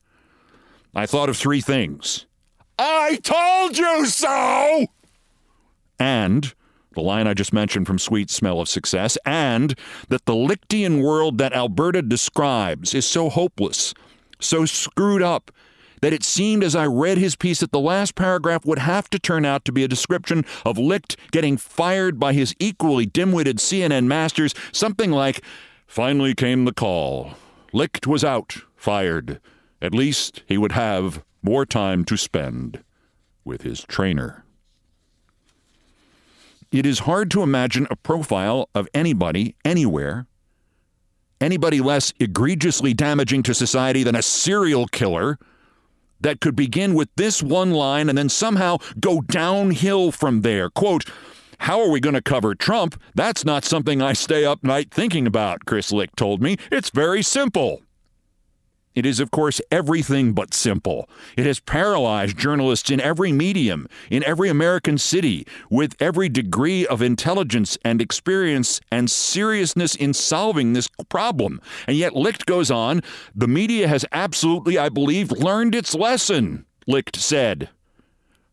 I 0.95 1.05
thought 1.05 1.29
of 1.29 1.37
three 1.37 1.61
things. 1.61 2.25
I 2.79 3.19
told 3.23 3.77
you 3.77 4.05
so! 4.05 4.87
And 5.99 6.53
the 6.93 7.01
line 7.01 7.27
I 7.27 7.35
just 7.35 7.53
mentioned 7.53 7.85
from 7.85 7.99
Sweet 7.99 8.29
Smell 8.29 8.59
of 8.59 8.67
Success, 8.67 9.17
and 9.23 9.77
that 10.09 10.25
the 10.25 10.33
Lichtian 10.33 11.03
world 11.03 11.37
that 11.37 11.53
Alberta 11.53 12.01
describes 12.01 12.95
is 12.95 13.05
so 13.05 13.29
hopeless, 13.29 13.93
so 14.39 14.65
screwed 14.65 15.21
up, 15.21 15.51
that 16.01 16.13
it 16.13 16.23
seemed 16.23 16.63
as 16.63 16.75
I 16.75 16.87
read 16.87 17.19
his 17.19 17.35
piece 17.35 17.59
that 17.59 17.71
the 17.71 17.79
last 17.79 18.15
paragraph 18.15 18.65
would 18.65 18.79
have 18.79 19.09
to 19.11 19.19
turn 19.19 19.45
out 19.45 19.63
to 19.65 19.71
be 19.71 19.83
a 19.83 19.87
description 19.87 20.43
of 20.65 20.79
Licht 20.79 21.17
getting 21.31 21.57
fired 21.57 22.19
by 22.19 22.33
his 22.33 22.55
equally 22.59 23.05
dim 23.05 23.31
witted 23.31 23.57
CNN 23.57 24.05
masters, 24.05 24.55
something 24.71 25.11
like 25.11 25.43
Finally 25.87 26.35
came 26.35 26.65
the 26.65 26.73
call. 26.73 27.31
Licht 27.73 28.05
was 28.05 28.23
out, 28.23 28.57
fired. 28.75 29.39
At 29.81 29.93
least 29.93 30.43
he 30.47 30.57
would 30.57 30.71
have 30.71 31.23
more 31.41 31.65
time 31.65 32.03
to 32.05 32.17
spend 32.17 32.83
with 33.45 33.61
his 33.61 33.81
trainer. 33.83 34.43
It 36.71 36.85
is 36.85 36.99
hard 36.99 37.31
to 37.31 37.43
imagine 37.43 37.87
a 37.89 37.95
profile 37.95 38.69
of 38.75 38.89
anybody, 38.93 39.55
anywhere, 39.63 40.27
anybody 41.39 41.79
less 41.79 42.13
egregiously 42.19 42.93
damaging 42.93 43.43
to 43.43 43.53
society 43.53 44.03
than 44.03 44.15
a 44.15 44.21
serial 44.21 44.87
killer 44.87 45.37
that 46.19 46.41
could 46.41 46.55
begin 46.55 46.93
with 46.93 47.09
this 47.15 47.41
one 47.41 47.71
line 47.71 48.09
and 48.09 48.17
then 48.17 48.27
somehow 48.27 48.77
go 48.99 49.21
downhill 49.21 50.11
from 50.11 50.41
there. 50.41 50.69
Quote, 50.69 51.05
how 51.59 51.79
are 51.81 51.89
we 51.89 51.99
going 51.99 52.15
to 52.15 52.21
cover 52.21 52.53
Trump? 52.53 53.01
That's 53.15 53.45
not 53.45 53.63
something 53.63 54.01
I 54.01 54.13
stay 54.13 54.45
up 54.45 54.63
night 54.63 54.91
thinking 54.91 55.25
about, 55.25 55.65
Chris 55.65 55.91
Licht 55.91 56.17
told 56.17 56.41
me. 56.41 56.57
It's 56.71 56.89
very 56.89 57.23
simple. 57.23 57.81
It 58.97 59.05
is, 59.05 59.19
of 59.19 59.29
course, 59.29 59.61
everything 59.69 60.33
but 60.33 60.55
simple. 60.55 61.07
It 61.37 61.45
has 61.45 61.59
paralyzed 61.59 62.35
journalists 62.35 62.89
in 62.89 62.99
every 62.99 63.31
medium, 63.31 63.87
in 64.09 64.23
every 64.23 64.49
American 64.49 64.97
city, 64.97 65.45
with 65.69 65.95
every 65.99 66.29
degree 66.29 66.87
of 66.87 67.03
intelligence 67.03 67.77
and 67.85 68.01
experience 68.01 68.81
and 68.91 69.11
seriousness 69.11 69.93
in 69.93 70.15
solving 70.15 70.73
this 70.73 70.87
problem. 71.09 71.61
And 71.85 71.95
yet, 71.95 72.15
Licht 72.15 72.47
goes 72.47 72.71
on 72.71 73.03
the 73.35 73.47
media 73.47 73.87
has 73.87 74.03
absolutely, 74.11 74.79
I 74.79 74.89
believe, 74.89 75.31
learned 75.31 75.75
its 75.75 75.93
lesson, 75.93 76.65
Licht 76.87 77.17
said. 77.17 77.69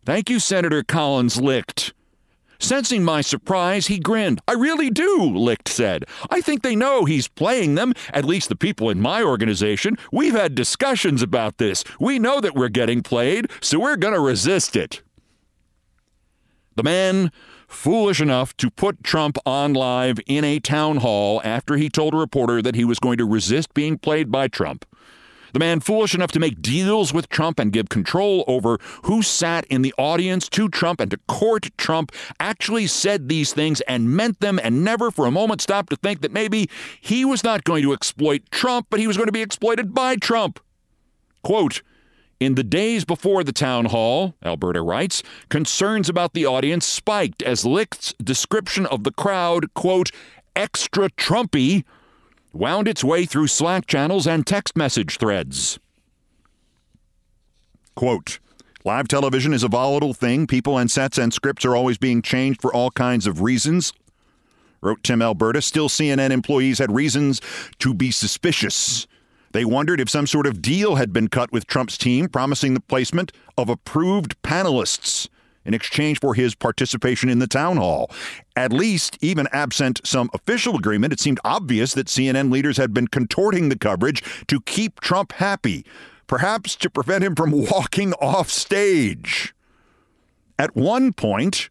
Thank 0.05 0.29
you, 0.29 0.39
Senator 0.39 0.83
Collins 0.83 1.41
Licht. 1.41 1.95
Sensing 2.65 3.05
my 3.05 3.21
surprise, 3.21 3.89
he 3.89 3.99
grinned. 3.99 4.41
I 4.49 4.53
really 4.53 4.89
do, 4.89 5.23
Licht 5.23 5.69
said. 5.69 6.07
I 6.31 6.41
think 6.41 6.63
they 6.63 6.75
know 6.75 7.05
he's 7.05 7.29
playing 7.29 7.75
them, 7.75 7.93
at 8.15 8.25
least 8.25 8.49
the 8.49 8.57
people 8.57 8.89
in 8.89 9.03
my 9.03 9.23
organization. 9.23 9.99
We've 10.11 10.33
had 10.33 10.55
discussions 10.55 11.21
about 11.21 11.59
this. 11.59 11.85
We 12.01 12.19
know 12.19 12.41
that 12.41 12.55
we're 12.55 12.71
getting 12.71 13.03
played, 13.03 13.51
so 13.61 13.79
we're 13.79 13.97
going 13.97 14.15
to 14.15 14.21
resist 14.21 14.77
it. 14.77 15.03
The 16.75 16.83
man 16.83 17.31
foolish 17.69 18.23
enough 18.23 18.57
to 18.57 18.71
put 18.71 19.05
Trump 19.05 19.37
on 19.45 19.75
live 19.75 20.19
in 20.27 20.43
a 20.43 20.59
town 20.59 20.97
hall 20.97 21.43
after 21.45 21.77
he 21.77 21.91
told 21.91 22.15
a 22.15 22.17
reporter 22.17 22.63
that 22.63 22.77
he 22.77 22.87
was 22.87 22.99
going 22.99 23.19
to 23.19 23.27
resist 23.27 23.75
being 23.75 23.99
played 23.99 24.33
by 24.33 24.49
Trump 24.49 24.87
the 25.55 25.61
man 25.61 25.79
foolish 25.79 26.15
enough 26.15 26.33
to 26.33 26.41
make 26.41 26.61
deals 26.61 27.15
with 27.15 27.29
Trump 27.29 27.61
and 27.61 27.73
give 27.73 27.89
control 27.89 28.45
over 28.49 28.77
who 29.05 29.23
sat 29.23 29.65
in 29.67 29.83
the 29.83 29.95
audience 29.97 30.49
to 30.49 30.69
Trump 30.69 31.01
and 31.01 31.13
to 31.13 31.17
court 31.29 31.71
Trump 31.79 32.11
actually 32.41 32.89
said 32.89 33.29
these 33.29 33.53
things 33.53 33.81
and 33.83 34.11
meant 34.11 34.41
them 34.41 34.59
and 34.63 34.85
never 34.85 35.13
for 35.13 35.27
a 35.27 35.31
moment 35.31 35.61
stopped 35.61 35.91
to 35.91 35.97
think 35.97 36.23
that 36.23 36.33
maybe 36.33 36.69
he 37.01 37.25
was 37.25 37.45
not 37.45 37.63
going 37.63 37.85
to 37.85 37.93
exploit 37.93 38.43
Trump, 38.51 38.89
but 38.91 38.99
he 38.99 39.07
was 39.07 39.17
going 39.17 39.29
to 39.29 39.33
be 39.33 39.43
exploited 39.43 39.95
by 39.95 40.17
Trump. 40.17 40.59
Quote, 41.45 41.83
in 42.41 42.57
the 42.57 42.65
days 42.65 43.05
before 43.05 43.45
the 43.45 43.53
town 43.53 43.85
hall, 43.85 44.35
Alberta 44.45 44.83
writes, 44.83 45.23
concerns 45.51 46.09
about 46.09 46.35
the 46.35 46.45
audience 46.45 46.85
spiked 46.85 47.45
as 47.45 47.65
Licht's 47.65 48.13
description 48.21 48.87
of 48.87 49.05
the 49.05 49.13
crowd, 49.13 49.73
quote, 49.75 50.11
extra 50.57 51.11
Trumpy, 51.11 51.85
wound 52.55 52.89
its 52.89 53.05
way 53.05 53.27
through 53.27 53.49
Slack 53.49 53.87
channels 53.87 54.27
and 54.27 54.47
text 54.47 54.77
message 54.77 55.19
threads. 55.19 55.79
Quote, 57.95 58.39
Live 58.85 59.09
television 59.09 59.55
is 59.55 59.63
a 59.63 59.69
volatile 59.69 60.15
thing. 60.15 60.47
People 60.47 60.77
and 60.77 60.91
sets 60.91 61.17
and 61.17 61.33
scripts 61.33 61.65
are 61.65 61.75
always 61.75 61.97
being 61.97 62.21
changed 62.21 62.61
for 62.61 62.73
all 62.73 62.91
kinds 62.91 63.27
of 63.27 63.41
reasons. 63.41 63.93
Wrote 64.83 65.03
Tim 65.03 65.23
Alberta. 65.23 65.63
Still, 65.63 65.89
CNN 65.89 66.31
employees 66.31 66.79
had 66.79 66.95
reasons 66.95 67.41
to 67.79 67.95
be 67.95 68.11
suspicious. 68.11 69.07
They 69.53 69.65
wondered 69.65 70.01
if 70.01 70.11
some 70.11 70.27
sort 70.27 70.47
of 70.47 70.61
deal 70.61 70.97
had 70.97 71.13
been 71.13 71.29
cut 71.29 71.51
with 71.51 71.67
Trump's 71.67 71.97
team, 71.97 72.29
promising 72.29 72.75
the 72.75 72.81
placement 72.81 73.33
of 73.57 73.71
approved 73.71 74.41
panelists 74.43 75.29
in 75.65 75.75
exchange 75.75 76.21
for 76.21 76.35
his 76.35 76.55
participation 76.55 77.29
in 77.29 77.39
the 77.39 77.47
town 77.47 77.77
hall. 77.77 78.11
At 78.57 78.73
least, 78.73 79.19
even 79.21 79.49
absent 79.53 80.01
some 80.05 80.31
official 80.33 80.77
agreement, 80.77 81.13
it 81.13 81.21
seemed 81.21 81.41
obvious 81.45 81.95
that 81.95 82.07
CNN 82.07 82.51
leaders 82.51 82.77
had 82.77 82.93
been 82.93 83.09
contorting 83.09 83.69
the 83.69 83.79
coverage 83.79 84.23
to 84.47 84.61
keep 84.61 85.01
Trump 85.01 85.33
happy, 85.33 85.85
perhaps 86.27 86.77
to 86.77 86.91
prevent 86.91 87.25
him 87.25 87.35
from 87.35 87.51
walking 87.71 88.13
off 88.15 88.51
stage. 88.51 89.55
At 90.59 90.77
one 90.77 91.13
point, 91.13 91.69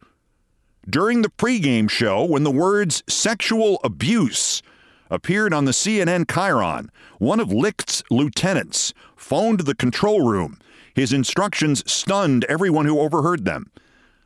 during 0.90 1.22
the 1.22 1.30
pregame 1.30 1.90
show, 1.90 2.26
when 2.26 2.44
the 2.44 2.52
words 2.52 3.04
sexual 3.08 3.80
abuse 3.84 4.62
appeared 5.10 5.54
on 5.54 5.66
the 5.66 5.72
CNN 5.72 6.26
chyron, 6.26 6.90
one 7.20 7.40
of 7.40 7.54
Licht's 7.54 8.04
lieutenants 8.10 8.94
phoned 9.16 9.62
the 9.62 9.76
control 9.76 10.28
room. 10.28 10.60
His 10.94 11.14
instructions 11.14 11.90
stunned 11.90 12.44
everyone 12.46 12.86
who 12.86 13.00
overheard 13.00 13.46
them. 13.46 13.72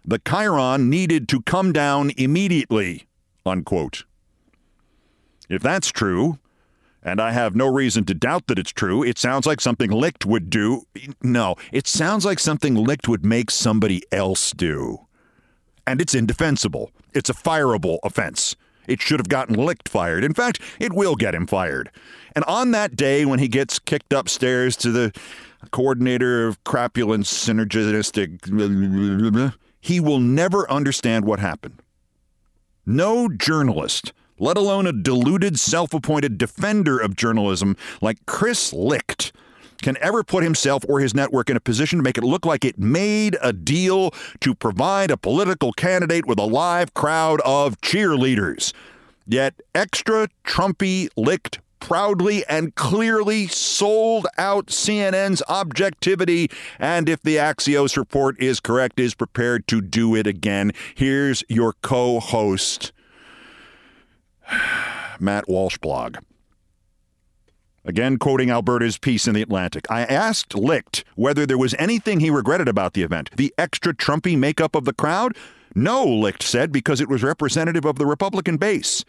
The 0.09 0.19
Chyron 0.19 0.87
needed 0.87 1.27
to 1.27 1.41
come 1.41 1.73
down 1.73 2.11
immediately, 2.15 3.07
unquote. 3.45 4.05
If 5.49 5.61
that's 5.61 5.89
true, 5.89 6.39
and 7.03 7.19
I 7.19 7.31
have 7.31 7.57
no 7.57 7.67
reason 7.67 8.05
to 8.05 8.13
doubt 8.13 8.47
that 8.47 8.57
it's 8.57 8.71
true, 8.71 9.03
it 9.03 9.17
sounds 9.17 9.45
like 9.45 9.59
something 9.59 9.91
Licht 9.91 10.25
would 10.25 10.49
do. 10.49 10.83
No, 11.21 11.55
it 11.73 11.87
sounds 11.87 12.23
like 12.23 12.39
something 12.39 12.73
Licht 12.73 13.09
would 13.09 13.25
make 13.25 13.51
somebody 13.51 14.01
else 14.09 14.51
do. 14.51 15.07
And 15.85 15.99
it's 15.99 16.15
indefensible. 16.15 16.91
It's 17.13 17.29
a 17.29 17.33
fireable 17.33 17.99
offense. 18.01 18.55
It 18.87 19.01
should 19.01 19.19
have 19.19 19.27
gotten 19.27 19.55
Licht 19.55 19.89
fired. 19.89 20.23
In 20.23 20.33
fact, 20.33 20.61
it 20.79 20.93
will 20.93 21.15
get 21.15 21.35
him 21.35 21.47
fired. 21.47 21.91
And 22.33 22.45
on 22.45 22.71
that 22.71 22.95
day 22.95 23.25
when 23.25 23.39
he 23.39 23.49
gets 23.49 23.77
kicked 23.77 24.13
upstairs 24.13 24.77
to 24.77 24.91
the 24.91 25.11
coordinator 25.71 26.47
of 26.47 26.63
crapulent 26.63 27.25
synergistic 27.25 28.39
he 29.79 29.99
will 29.99 30.19
never 30.19 30.69
understand 30.69 31.25
what 31.25 31.39
happened. 31.39 31.81
No 32.85 33.27
journalist, 33.27 34.13
let 34.39 34.57
alone 34.57 34.87
a 34.87 34.93
deluded, 34.93 35.59
self 35.59 35.93
appointed 35.93 36.37
defender 36.37 36.97
of 36.97 37.15
journalism 37.15 37.75
like 38.01 38.25
Chris 38.25 38.71
Licht, 38.71 39.33
can 39.81 39.97
ever 40.01 40.23
put 40.23 40.43
himself 40.43 40.83
or 40.87 40.99
his 40.99 41.13
network 41.13 41.49
in 41.49 41.57
a 41.57 41.59
position 41.59 41.99
to 41.99 42.03
make 42.03 42.17
it 42.17 42.23
look 42.23 42.45
like 42.45 42.65
it 42.65 42.79
made 42.79 43.37
a 43.41 43.53
deal 43.53 44.11
to 44.41 44.55
provide 44.55 45.11
a 45.11 45.17
political 45.17 45.71
candidate 45.73 46.25
with 46.25 46.39
a 46.39 46.45
live 46.45 46.93
crowd 46.93 47.41
of 47.41 47.79
cheerleaders. 47.81 48.73
Yet 49.27 49.55
extra 49.75 50.29
Trumpy 50.45 51.09
Licht 51.17 51.59
proudly 51.79 52.45
and 52.47 52.75
clearly 52.75 53.47
sold 53.47 54.27
out 54.37 54.67
CNN's 54.67 55.41
objectivity, 55.47 56.49
and 56.79 57.09
if 57.09 57.21
the 57.21 57.37
Axios 57.37 57.97
report 57.97 58.39
is 58.39 58.59
correct, 58.59 58.99
is 58.99 59.15
prepared 59.15 59.67
to 59.67 59.81
do 59.81 60.15
it 60.15 60.27
again. 60.27 60.71
Here's 60.95 61.43
your 61.49 61.73
co 61.81 62.19
host, 62.19 62.91
Matt 65.19 65.47
Walsh 65.47 65.77
blog. 65.77 66.17
Again, 67.87 68.17
quoting 68.17 68.49
Alberta's 68.49 68.97
piece 68.97 69.29
in 69.29 69.33
The 69.33 69.41
Atlantic. 69.41 69.89
I 69.89 70.01
asked 70.01 70.55
Licht 70.55 71.05
whether 71.15 71.45
there 71.45 71.57
was 71.57 71.73
anything 71.79 72.19
he 72.19 72.29
regretted 72.29 72.67
about 72.67 72.93
the 72.93 73.01
event. 73.01 73.29
The 73.37 73.53
extra 73.57 73.93
Trumpy 73.93 74.37
makeup 74.37 74.75
of 74.75 74.83
the 74.83 74.93
crowd? 74.93 75.37
No, 75.73 76.05
Licht 76.05 76.43
said, 76.43 76.73
because 76.73 76.99
it 76.99 77.07
was 77.07 77.23
representative 77.23 77.85
of 77.85 77.97
the 77.97 78.05
Republican 78.05 78.57
base. 78.57 79.05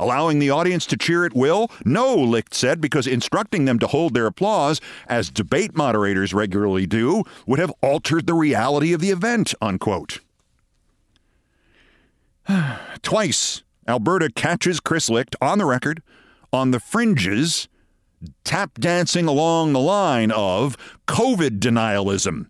Allowing 0.00 0.38
the 0.38 0.48
audience 0.48 0.86
to 0.86 0.96
cheer 0.96 1.26
at 1.26 1.34
will? 1.34 1.70
No, 1.84 2.14
Licht 2.16 2.54
said, 2.54 2.80
because 2.80 3.06
instructing 3.06 3.66
them 3.66 3.78
to 3.80 3.86
hold 3.86 4.14
their 4.14 4.24
applause, 4.24 4.80
as 5.06 5.28
debate 5.28 5.76
moderators 5.76 6.32
regularly 6.32 6.86
do, 6.86 7.22
would 7.46 7.58
have 7.58 7.70
altered 7.82 8.26
the 8.26 8.32
reality 8.32 8.94
of 8.94 9.02
the 9.02 9.10
event, 9.10 9.52
unquote. 9.60 10.20
Twice, 13.02 13.62
Alberta 13.86 14.30
catches 14.32 14.80
Chris 14.80 15.10
Licht 15.10 15.36
on 15.42 15.58
the 15.58 15.66
record, 15.66 16.02
on 16.50 16.70
the 16.70 16.80
fringes, 16.80 17.68
tap 18.42 18.80
dancing 18.80 19.26
along 19.26 19.74
the 19.74 19.80
line 19.80 20.30
of 20.30 20.78
COVID 21.08 21.58
denialism. 21.58 22.46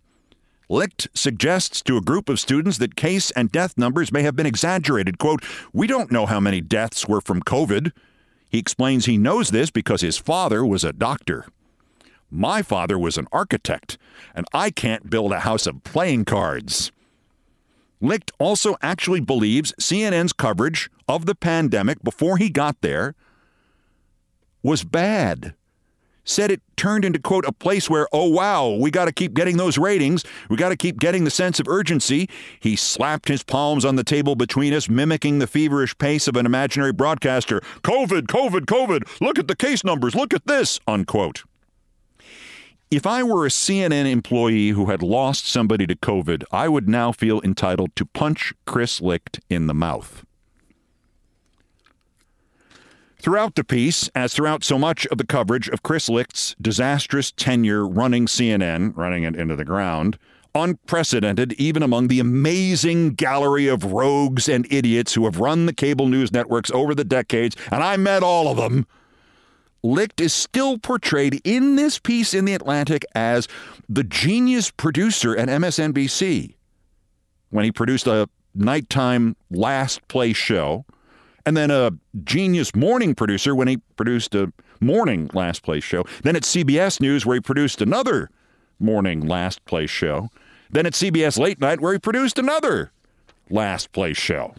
Licht 0.71 1.09
suggests 1.13 1.83
to 1.83 1.97
a 1.97 2.01
group 2.01 2.29
of 2.29 2.39
students 2.39 2.79
that 2.79 2.95
case 2.95 3.33
and 3.33 3.51
death 3.51 3.77
numbers 3.77 4.13
may 4.13 4.23
have 4.23 4.37
been 4.37 4.47
exaggerated. 4.47 5.19
Quote, 5.19 5.45
We 5.73 5.89
don't 5.89 6.13
know 6.13 6.27
how 6.27 6.39
many 6.39 6.61
deaths 6.61 7.09
were 7.09 7.21
from 7.21 7.43
COVID. 7.43 7.91
He 8.49 8.59
explains 8.59 9.05
he 9.05 9.19
knows 9.19 9.51
this 9.51 9.73
because 9.73 10.01
his 10.01 10.17
father 10.17 10.65
was 10.65 10.85
a 10.85 10.93
doctor. 10.93 11.47
My 12.31 12.63
father 12.63 12.97
was 12.97 13.19
an 13.19 13.27
architect, 13.33 13.99
and 14.33 14.47
I 14.55 14.71
can't 14.71 15.11
build 15.11 15.33
a 15.33 15.41
house 15.41 15.67
of 15.67 15.83
playing 15.83 16.27
cards. 16.27 16.93
Licht 18.01 18.31
also 18.39 18.77
actually 18.81 19.21
believes 19.21 19.75
CNN's 19.81 20.33
coverage 20.33 20.89
of 21.09 21.27
the 21.27 21.35
pandemic 21.35 22.01
before 22.05 22.37
he 22.37 22.49
got 22.49 22.81
there 22.81 23.17
was 24.63 24.85
bad 24.85 25.55
said 26.25 26.51
it 26.51 26.63
turned 26.81 27.05
into, 27.05 27.19
quote, 27.19 27.45
a 27.45 27.53
place 27.53 27.91
where, 27.91 28.09
oh, 28.11 28.27
wow, 28.27 28.71
we 28.71 28.91
got 28.91 29.05
to 29.05 29.13
keep 29.13 29.35
getting 29.35 29.59
those 29.59 29.77
ratings. 29.77 30.25
We 30.49 30.57
got 30.57 30.71
to 30.71 30.77
keep 30.77 30.99
getting 30.99 31.25
the 31.25 31.31
sense 31.31 31.61
of 31.61 31.69
urgency. 31.69 32.27
He 32.59 32.75
slapped 32.75 33.29
his 33.29 33.43
palms 33.43 33.85
on 33.85 33.97
the 33.97 34.03
table 34.03 34.35
between 34.35 34.73
us, 34.73 34.89
mimicking 34.89 35.41
the 35.41 35.47
feverish 35.47 35.99
pace 35.99 36.27
of 36.27 36.37
an 36.37 36.47
imaginary 36.47 36.95
broadcaster. 36.95 37.61
COVID, 37.83 38.23
COVID, 38.29 38.61
COVID. 38.61 39.21
Look 39.21 39.39
at 39.39 39.47
the 39.47 39.55
case 39.55 39.85
numbers. 39.85 40.15
Look 40.15 40.33
at 40.33 40.47
this, 40.47 40.81
unquote. 40.87 41.43
If 42.91 43.07
I 43.07 43.25
were 43.25 43.45
a 43.45 43.51
CNN 43.51 44.11
employee 44.11 44.71
who 44.71 44.87
had 44.87 45.03
lost 45.03 45.47
somebody 45.47 45.87
to 45.87 45.95
COVID, 45.95 46.45
I 46.51 46.69
would 46.69 46.89
now 46.89 47.13
feel 47.13 47.43
entitled 47.43 47.95
to 47.97 48.07
punch 48.07 48.55
Chris 48.65 49.03
Licht 49.03 49.39
in 49.51 49.67
the 49.67 49.75
mouth. 49.75 50.25
Throughout 53.21 53.55
the 53.55 53.65
piece, 53.65 54.09
as 54.15 54.33
throughout 54.33 54.65
so 54.65 54.79
much 54.79 55.07
of 55.09 55.19
the 55.19 55.27
coverage 55.27 55.69
of 55.69 55.83
Chris 55.83 56.09
Licht's 56.09 56.57
disastrous 56.59 57.31
tenure 57.31 57.87
running 57.87 58.25
CNN, 58.25 58.97
running 58.97 59.25
it 59.25 59.37
into 59.37 59.55
the 59.55 59.65
ground, 59.65 60.19
unprecedented 60.55 61.53
even 61.55 61.83
among 61.83 62.09
the 62.09 62.19
amazing 62.19 63.11
gallery 63.11 63.69
of 63.69 63.93
rogues 63.93 64.49
and 64.49 64.67
idiots 64.73 65.13
who 65.13 65.27
have 65.27 65.39
run 65.39 65.67
the 65.67 65.75
cable 65.75 66.07
news 66.07 66.33
networks 66.33 66.71
over 66.71 66.95
the 66.95 67.05
decades, 67.05 67.57
and 67.71 67.85
I 67.85 67.99
met 67.99 68.23
all 68.23 68.49
of 68.49 68.57
them. 68.57 68.87
Licht 69.83 70.19
is 70.19 70.33
still 70.33 70.79
portrayed 70.79 71.43
in 71.45 71.77
this 71.77 71.99
piece 71.99 72.33
in 72.33 72.47
The 72.47 72.55
Atlantic 72.55 73.05
as 73.15 73.49
the 73.87 74.05
genius 74.05 74.71
producer 74.71 75.37
at 75.37 75.49
MSNBC 75.49 76.55
when 77.51 77.65
he 77.67 77.71
produced 77.73 78.07
a 78.07 78.31
nighttime 78.55 79.37
last 79.51 80.07
play 80.09 80.33
show 80.33 80.87
and 81.47 81.57
then 81.57 81.71
a 81.71 81.93
genius 82.25 82.75
morning 82.75 83.15
producer 83.15 83.55
when 83.55 83.69
he 83.69 83.79
produced 83.97 84.35
a 84.35 84.53
morning 84.81 85.31
last 85.35 85.63
place 85.63 85.85
show. 85.85 86.05
Then 86.23 86.37
at 86.37 86.43
CBS 86.43 87.01
News 87.01 87.27
where 87.27 87.35
he 87.35 87.41
produced 87.41 87.81
another 87.81 88.31
morning 88.79 89.21
last 89.21 89.65
place 89.65 89.91
show. 89.91 90.31
Then 90.71 90.87
at 90.87 90.93
CBS 90.93 91.39
Late 91.39 91.61
Night 91.61 91.81
where 91.81 91.93
he 91.93 91.99
produced 91.99 92.39
another 92.39 92.93
last 93.49 93.93
place 93.93 94.17
show. 94.17 94.55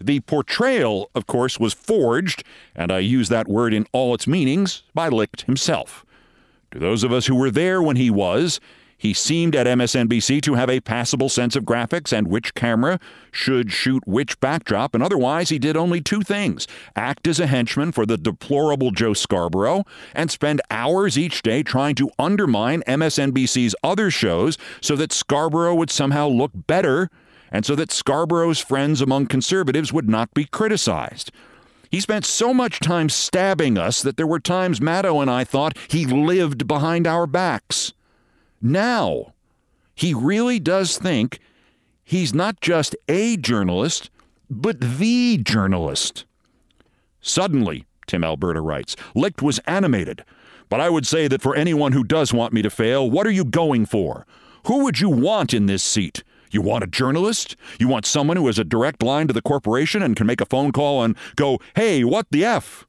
The 0.00 0.20
portrayal, 0.20 1.10
of 1.14 1.26
course, 1.26 1.58
was 1.58 1.74
forged, 1.74 2.44
and 2.74 2.92
I 2.92 3.00
use 3.00 3.28
that 3.30 3.48
word 3.48 3.74
in 3.74 3.86
all 3.92 4.14
its 4.14 4.28
meanings, 4.28 4.84
by 4.94 5.08
Licht 5.08 5.42
himself. 5.42 6.04
To 6.70 6.78
those 6.78 7.02
of 7.02 7.12
us 7.12 7.26
who 7.26 7.34
were 7.34 7.50
there 7.50 7.82
when 7.82 7.96
he 7.96 8.10
was, 8.10 8.60
he 8.98 9.14
seemed 9.14 9.54
at 9.54 9.66
MSNBC 9.66 10.42
to 10.42 10.54
have 10.54 10.68
a 10.68 10.80
passable 10.80 11.28
sense 11.28 11.54
of 11.54 11.62
graphics 11.62 12.12
and 12.12 12.26
which 12.26 12.54
camera 12.54 12.98
should 13.30 13.70
shoot 13.70 14.02
which 14.06 14.38
backdrop, 14.40 14.92
and 14.92 15.04
otherwise 15.04 15.50
he 15.50 15.58
did 15.58 15.76
only 15.76 16.00
two 16.00 16.20
things 16.20 16.66
act 16.96 17.28
as 17.28 17.38
a 17.38 17.46
henchman 17.46 17.92
for 17.92 18.04
the 18.04 18.18
deplorable 18.18 18.90
Joe 18.90 19.14
Scarborough 19.14 19.84
and 20.14 20.32
spend 20.32 20.60
hours 20.68 21.16
each 21.16 21.42
day 21.42 21.62
trying 21.62 21.94
to 21.94 22.10
undermine 22.18 22.82
MSNBC's 22.88 23.76
other 23.84 24.10
shows 24.10 24.58
so 24.80 24.96
that 24.96 25.12
Scarborough 25.12 25.76
would 25.76 25.90
somehow 25.90 26.26
look 26.26 26.50
better 26.54 27.08
and 27.52 27.64
so 27.64 27.76
that 27.76 27.92
Scarborough's 27.92 28.58
friends 28.58 29.00
among 29.00 29.26
conservatives 29.26 29.92
would 29.92 30.08
not 30.08 30.34
be 30.34 30.44
criticized. 30.44 31.30
He 31.90 32.00
spent 32.00 32.26
so 32.26 32.52
much 32.52 32.80
time 32.80 33.08
stabbing 33.08 33.78
us 33.78 34.02
that 34.02 34.16
there 34.16 34.26
were 34.26 34.40
times 34.40 34.80
Maddow 34.80 35.22
and 35.22 35.30
I 35.30 35.44
thought 35.44 35.78
he 35.88 36.04
lived 36.04 36.66
behind 36.66 37.06
our 37.06 37.26
backs. 37.26 37.94
Now, 38.60 39.32
he 39.94 40.14
really 40.14 40.58
does 40.58 40.98
think 40.98 41.38
he's 42.04 42.34
not 42.34 42.60
just 42.60 42.96
a 43.08 43.36
journalist, 43.36 44.10
but 44.50 44.80
the 44.80 45.38
journalist. 45.38 46.24
Suddenly, 47.20 47.84
Tim 48.06 48.24
Alberta 48.24 48.60
writes, 48.60 48.96
Licht 49.14 49.42
was 49.42 49.58
animated. 49.60 50.24
But 50.68 50.80
I 50.80 50.90
would 50.90 51.06
say 51.06 51.28
that 51.28 51.42
for 51.42 51.54
anyone 51.54 51.92
who 51.92 52.04
does 52.04 52.32
want 52.32 52.52
me 52.52 52.62
to 52.62 52.70
fail, 52.70 53.10
what 53.10 53.26
are 53.26 53.30
you 53.30 53.44
going 53.44 53.86
for? 53.86 54.26
Who 54.66 54.84
would 54.84 55.00
you 55.00 55.08
want 55.08 55.54
in 55.54 55.66
this 55.66 55.82
seat? 55.82 56.24
You 56.50 56.62
want 56.62 56.84
a 56.84 56.86
journalist? 56.86 57.56
You 57.78 57.88
want 57.88 58.06
someone 58.06 58.36
who 58.36 58.46
has 58.46 58.58
a 58.58 58.64
direct 58.64 59.02
line 59.02 59.28
to 59.28 59.34
the 59.34 59.42
corporation 59.42 60.02
and 60.02 60.16
can 60.16 60.26
make 60.26 60.40
a 60.40 60.46
phone 60.46 60.72
call 60.72 61.02
and 61.02 61.16
go, 61.36 61.58
hey, 61.76 62.04
what 62.04 62.26
the 62.30 62.44
F? 62.44 62.86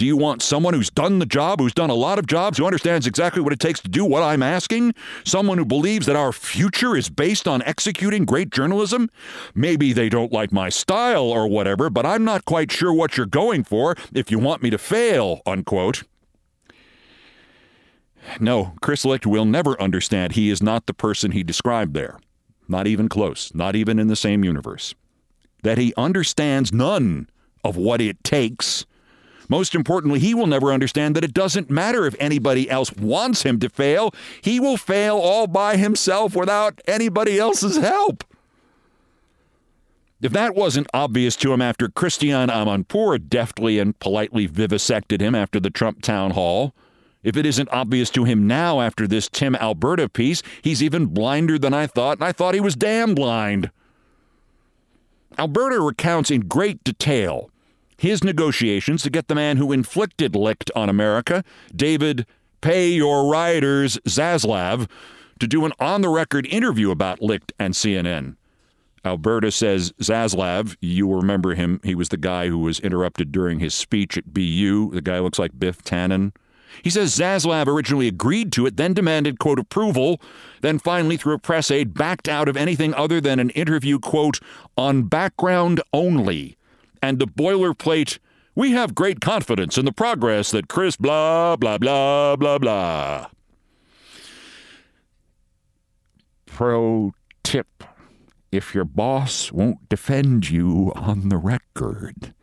Do 0.00 0.06
you 0.06 0.16
want 0.16 0.40
someone 0.40 0.72
who's 0.72 0.88
done 0.88 1.18
the 1.18 1.26
job, 1.26 1.60
who's 1.60 1.74
done 1.74 1.90
a 1.90 1.94
lot 1.94 2.18
of 2.18 2.26
jobs, 2.26 2.56
who 2.56 2.64
understands 2.64 3.06
exactly 3.06 3.42
what 3.42 3.52
it 3.52 3.60
takes 3.60 3.80
to 3.80 3.88
do 3.90 4.02
what 4.02 4.22
I'm 4.22 4.42
asking? 4.42 4.94
Someone 5.24 5.58
who 5.58 5.66
believes 5.66 6.06
that 6.06 6.16
our 6.16 6.32
future 6.32 6.96
is 6.96 7.10
based 7.10 7.46
on 7.46 7.60
executing 7.64 8.24
great 8.24 8.48
journalism? 8.48 9.10
Maybe 9.54 9.92
they 9.92 10.08
don't 10.08 10.32
like 10.32 10.52
my 10.52 10.70
style 10.70 11.24
or 11.24 11.46
whatever, 11.46 11.90
but 11.90 12.06
I'm 12.06 12.24
not 12.24 12.46
quite 12.46 12.72
sure 12.72 12.94
what 12.94 13.18
you're 13.18 13.26
going 13.26 13.62
for 13.62 13.94
if 14.14 14.30
you 14.30 14.38
want 14.38 14.62
me 14.62 14.70
to 14.70 14.78
fail, 14.78 15.42
unquote. 15.44 16.04
No, 18.40 18.72
Chris 18.80 19.04
Licht 19.04 19.26
will 19.26 19.44
never 19.44 19.78
understand 19.78 20.32
he 20.32 20.48
is 20.48 20.62
not 20.62 20.86
the 20.86 20.94
person 20.94 21.32
he 21.32 21.42
described 21.42 21.92
there. 21.92 22.18
Not 22.66 22.86
even 22.86 23.10
close, 23.10 23.54
not 23.54 23.76
even 23.76 23.98
in 23.98 24.06
the 24.06 24.16
same 24.16 24.44
universe. 24.44 24.94
That 25.62 25.76
he 25.76 25.92
understands 25.98 26.72
none 26.72 27.28
of 27.62 27.76
what 27.76 28.00
it 28.00 28.24
takes 28.24 28.86
most 29.50 29.74
importantly, 29.74 30.20
he 30.20 30.32
will 30.32 30.46
never 30.46 30.72
understand 30.72 31.16
that 31.16 31.24
it 31.24 31.34
doesn't 31.34 31.68
matter 31.68 32.06
if 32.06 32.14
anybody 32.20 32.70
else 32.70 32.92
wants 32.92 33.42
him 33.42 33.58
to 33.58 33.68
fail. 33.68 34.14
He 34.40 34.60
will 34.60 34.76
fail 34.76 35.16
all 35.16 35.48
by 35.48 35.76
himself 35.76 36.36
without 36.36 36.80
anybody 36.86 37.36
else's 37.36 37.76
help. 37.76 38.22
If 40.22 40.30
that 40.32 40.54
wasn't 40.54 40.86
obvious 40.94 41.34
to 41.36 41.52
him 41.52 41.60
after 41.60 41.88
Christiane 41.88 42.48
Amanpour 42.48 43.28
deftly 43.28 43.80
and 43.80 43.98
politely 43.98 44.46
vivisected 44.46 45.20
him 45.20 45.34
after 45.34 45.58
the 45.58 45.70
Trump 45.70 46.00
town 46.00 46.30
hall, 46.30 46.72
if 47.24 47.36
it 47.36 47.44
isn't 47.44 47.70
obvious 47.72 48.08
to 48.10 48.24
him 48.24 48.46
now 48.46 48.80
after 48.80 49.08
this 49.08 49.28
Tim 49.28 49.56
Alberta 49.56 50.08
piece, 50.08 50.44
he's 50.62 50.80
even 50.82 51.06
blinder 51.06 51.58
than 51.58 51.74
I 51.74 51.88
thought, 51.88 52.18
and 52.18 52.24
I 52.24 52.30
thought 52.30 52.54
he 52.54 52.60
was 52.60 52.76
damn 52.76 53.16
blind. 53.16 53.72
Alberta 55.36 55.80
recounts 55.80 56.30
in 56.30 56.42
great 56.42 56.84
detail 56.84 57.50
his 58.00 58.24
negotiations 58.24 59.02
to 59.02 59.10
get 59.10 59.28
the 59.28 59.34
man 59.34 59.58
who 59.58 59.72
inflicted 59.72 60.34
Licht 60.34 60.70
on 60.74 60.88
America, 60.88 61.44
David 61.76 62.26
Pay 62.62 62.88
Your 62.88 63.30
Riders 63.30 63.98
Zaslav, 64.06 64.88
to 65.38 65.46
do 65.46 65.66
an 65.66 65.74
on 65.78 66.00
the 66.00 66.08
record 66.08 66.46
interview 66.46 66.90
about 66.90 67.20
Licht 67.20 67.52
and 67.58 67.74
CNN. 67.74 68.36
Alberta 69.04 69.50
says 69.50 69.92
Zaslav, 70.00 70.78
you 70.80 71.14
remember 71.14 71.54
him, 71.54 71.78
he 71.84 71.94
was 71.94 72.08
the 72.08 72.16
guy 72.16 72.48
who 72.48 72.60
was 72.60 72.80
interrupted 72.80 73.32
during 73.32 73.60
his 73.60 73.74
speech 73.74 74.16
at 74.16 74.32
BU. 74.32 74.92
The 74.92 75.02
guy 75.02 75.18
looks 75.18 75.38
like 75.38 75.58
Biff 75.58 75.84
Tannen. 75.84 76.32
He 76.82 76.88
says 76.88 77.14
Zaslav 77.14 77.66
originally 77.66 78.08
agreed 78.08 78.50
to 78.52 78.64
it, 78.64 78.78
then 78.78 78.94
demanded, 78.94 79.38
quote, 79.38 79.58
approval, 79.58 80.22
then 80.62 80.78
finally, 80.78 81.18
through 81.18 81.34
a 81.34 81.38
press 81.38 81.70
aide, 81.70 81.92
backed 81.92 82.30
out 82.30 82.48
of 82.48 82.56
anything 82.56 82.94
other 82.94 83.20
than 83.20 83.38
an 83.38 83.50
interview, 83.50 83.98
quote, 83.98 84.40
on 84.78 85.02
background 85.02 85.82
only 85.92 86.56
and 87.02 87.18
the 87.18 87.26
boilerplate 87.26 88.18
We 88.54 88.72
have 88.72 88.94
great 88.94 89.20
confidence 89.20 89.78
in 89.78 89.84
the 89.84 89.92
progress 89.92 90.50
that 90.50 90.68
Chris 90.68 90.96
blah, 90.96 91.56
blah, 91.56 91.78
blah, 91.78 92.36
blah, 92.36 92.58
blah. 92.58 93.26
Pro 96.46 97.12
tip 97.42 97.84
if 98.52 98.74
your 98.74 98.84
boss 98.84 99.52
won't 99.52 99.88
defend 99.88 100.50
you 100.50 100.92
on 100.96 101.28
the 101.28 101.36
record, 101.36 102.34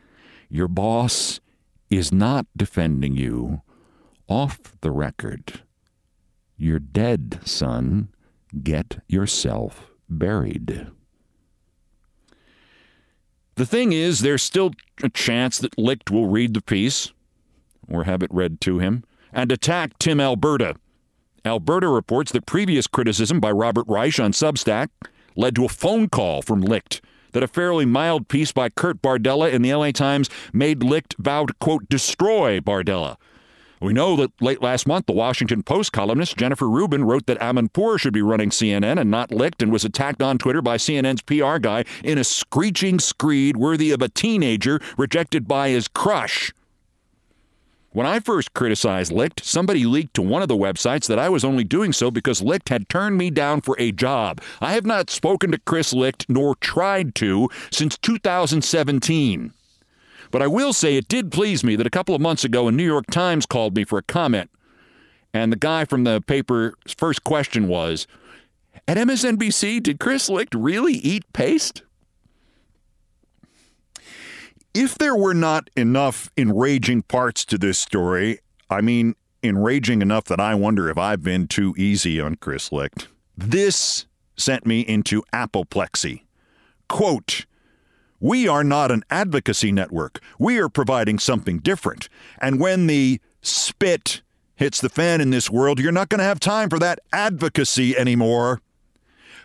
your 0.50 0.68
boss 0.68 1.42
is 1.90 2.12
not 2.12 2.46
defending 2.56 3.16
you 3.16 3.62
off 4.28 4.60
the 4.82 4.92
record. 4.92 5.62
You're 6.56 6.80
dead, 6.80 7.40
son. 7.46 8.10
Get 8.64 9.00
yourself 9.08 9.92
buried. 10.10 10.88
The 13.58 13.66
thing 13.66 13.92
is, 13.92 14.20
there's 14.20 14.44
still 14.44 14.72
a 15.02 15.10
chance 15.10 15.58
that 15.58 15.80
Licht 15.80 16.12
will 16.12 16.28
read 16.28 16.54
the 16.54 16.62
piece, 16.62 17.12
or 17.90 18.04
have 18.04 18.22
it 18.22 18.32
read 18.32 18.62
to 18.62 18.78
him, 18.78 19.04
and 19.34 19.52
attack 19.52 19.98
Tim 19.98 20.20
Alberta. 20.20 20.76
Alberta 21.44 21.88
reports 21.88 22.32
that 22.34 22.46
previous 22.46 22.86
criticism 22.86 23.40
by 23.40 23.52
Robert 23.52 23.86
Reich 23.88 24.20
on 24.20 24.32
Substack 24.32 24.90
led 25.36 25.56
to 25.56 25.66
a 25.66 25.70
phone 25.70 26.08
call 26.08 26.44
from 26.44 26.62
Licht 26.62 27.02
that 27.32 27.42
a 27.42 27.48
fairly 27.48 27.86
mild 27.86 28.28
piece 28.28 28.52
by 28.52 28.70
Kurt 28.70 29.02
Bardella 29.02 29.52
in 29.52 29.64
the 29.64 29.74
LA 29.74 29.90
Times 29.90 30.30
made 30.54 30.84
Licht 30.84 31.16
vow 31.18 31.48
to, 31.48 31.54
quote, 31.56 31.90
destroy 31.90 32.60
Bardella. 32.60 33.18
We 33.80 33.94
know 33.94 34.16
that 34.16 34.32
late 34.42 34.62
last 34.62 34.88
month, 34.88 35.06
the 35.06 35.14
Washington 35.14 35.62
Post 35.62 35.92
columnist 35.92 36.36
Jennifer 36.36 36.68
Rubin 36.68 37.04
wrote 37.04 37.28
that 37.28 37.40
Amanpour 37.40 38.00
should 38.00 38.14
be 38.14 38.24
running 38.24 38.50
CNN 38.50 39.00
and 39.00 39.12
not 39.12 39.32
Licht 39.32 39.62
and 39.62 39.72
was 39.72 39.86
attacked 39.86 40.22
on 40.22 40.40
Twitter 40.40 40.64
by 40.64 40.78
CNN's 40.78 41.22
PR 41.22 41.60
guy 41.60 41.84
in 42.04 42.18
a 42.18 42.24
screeching 42.24 42.98
screed 43.00 43.56
worthy 43.56 43.92
of 43.92 44.02
a 44.02 44.10
teenager 44.10 44.80
rejected 44.98 45.48
by 45.48 45.70
his 45.70 45.88
crush. 45.88 46.52
When 47.92 48.08
I 48.08 48.20
first 48.20 48.54
criticized 48.54 49.12
Licht, 49.12 49.46
somebody 49.46 49.86
leaked 49.86 50.16
to 50.16 50.22
one 50.22 50.42
of 50.42 50.48
the 50.48 50.58
websites 50.58 51.08
that 51.08 51.20
I 51.20 51.30
was 51.30 51.44
only 51.44 51.64
doing 51.64 51.94
so 51.94 52.10
because 52.12 52.42
Licht 52.42 52.70
had 52.70 52.90
turned 52.90 53.18
me 53.18 53.30
down 53.30 53.62
for 53.62 53.76
a 53.80 53.92
job. 53.92 54.42
I 54.60 54.74
have 54.74 54.86
not 54.86 55.10
spoken 55.10 55.52
to 55.52 55.60
Chris 55.60 55.94
Licht 55.94 56.26
nor 56.28 56.56
tried 56.56 57.16
to 57.16 57.50
since 57.72 57.98
2017. 58.00 59.54
But 60.32 60.42
I 60.42 60.48
will 60.48 60.74
say 60.74 60.98
it 60.98 61.08
did 61.08 61.32
please 61.32 61.64
me 61.64 61.76
that 61.76 61.88
a 61.88 61.92
couple 61.92 62.16
of 62.16 62.22
months 62.22 62.44
ago, 62.44 62.68
a 62.68 62.72
New 62.72 62.86
York 62.86 63.08
Times 63.12 63.46
called 63.46 63.76
me 63.76 63.84
for 63.84 63.98
a 63.98 64.04
comment. 64.04 64.50
And 65.34 65.52
the 65.52 65.58
guy 65.58 65.86
from 65.86 66.04
the 66.04 66.22
paper's 66.22 66.74
first 66.98 67.24
question 67.24 67.68
was 67.68 68.08
At 68.88 68.98
MSNBC, 68.98 69.84
did 69.84 70.00
Chris 70.00 70.30
Licht 70.30 70.56
really 70.56 70.94
eat 70.94 71.32
paste? 71.34 71.84
If 74.74 74.98
there 74.98 75.16
were 75.16 75.34
not 75.34 75.70
enough 75.76 76.30
enraging 76.38 77.04
parts 77.04 77.46
to 77.46 77.58
this 77.58 77.80
story, 77.80 78.40
I 78.70 78.82
mean, 78.82 79.16
enraging 79.42 80.02
enough 80.02 80.26
that 80.26 80.40
I 80.40 80.56
wonder 80.56 80.90
if 80.90 80.98
I've 80.98 81.24
been 81.24 81.48
too 81.48 81.74
easy 81.78 82.22
on 82.22 82.36
Chris 82.36 82.72
Licht, 82.72 83.08
this 83.36 84.06
sent 84.36 84.66
me 84.66 84.82
into 84.82 85.24
apoplexy. 85.34 86.26
Quote, 86.88 87.46
we 88.20 88.48
are 88.48 88.64
not 88.64 88.92
an 88.92 89.04
advocacy 89.10 89.72
network. 89.72 90.20
We 90.40 90.58
are 90.58 90.70
providing 90.70 91.20
something 91.20 91.60
different. 91.60 92.10
And 92.42 92.60
when 92.60 92.88
the 92.88 93.22
spit 93.42 94.22
hits 94.56 94.82
the 94.82 94.90
fan 94.90 95.22
in 95.22 95.30
this 95.30 95.50
world, 95.50 95.80
you're 95.80 95.92
not 95.92 96.10
going 96.10 96.20
to 96.20 96.26
have 96.26 96.40
time 96.40 96.70
for 96.70 96.80
that 96.80 97.00
advocacy 97.14 97.96
anymore. 97.98 98.62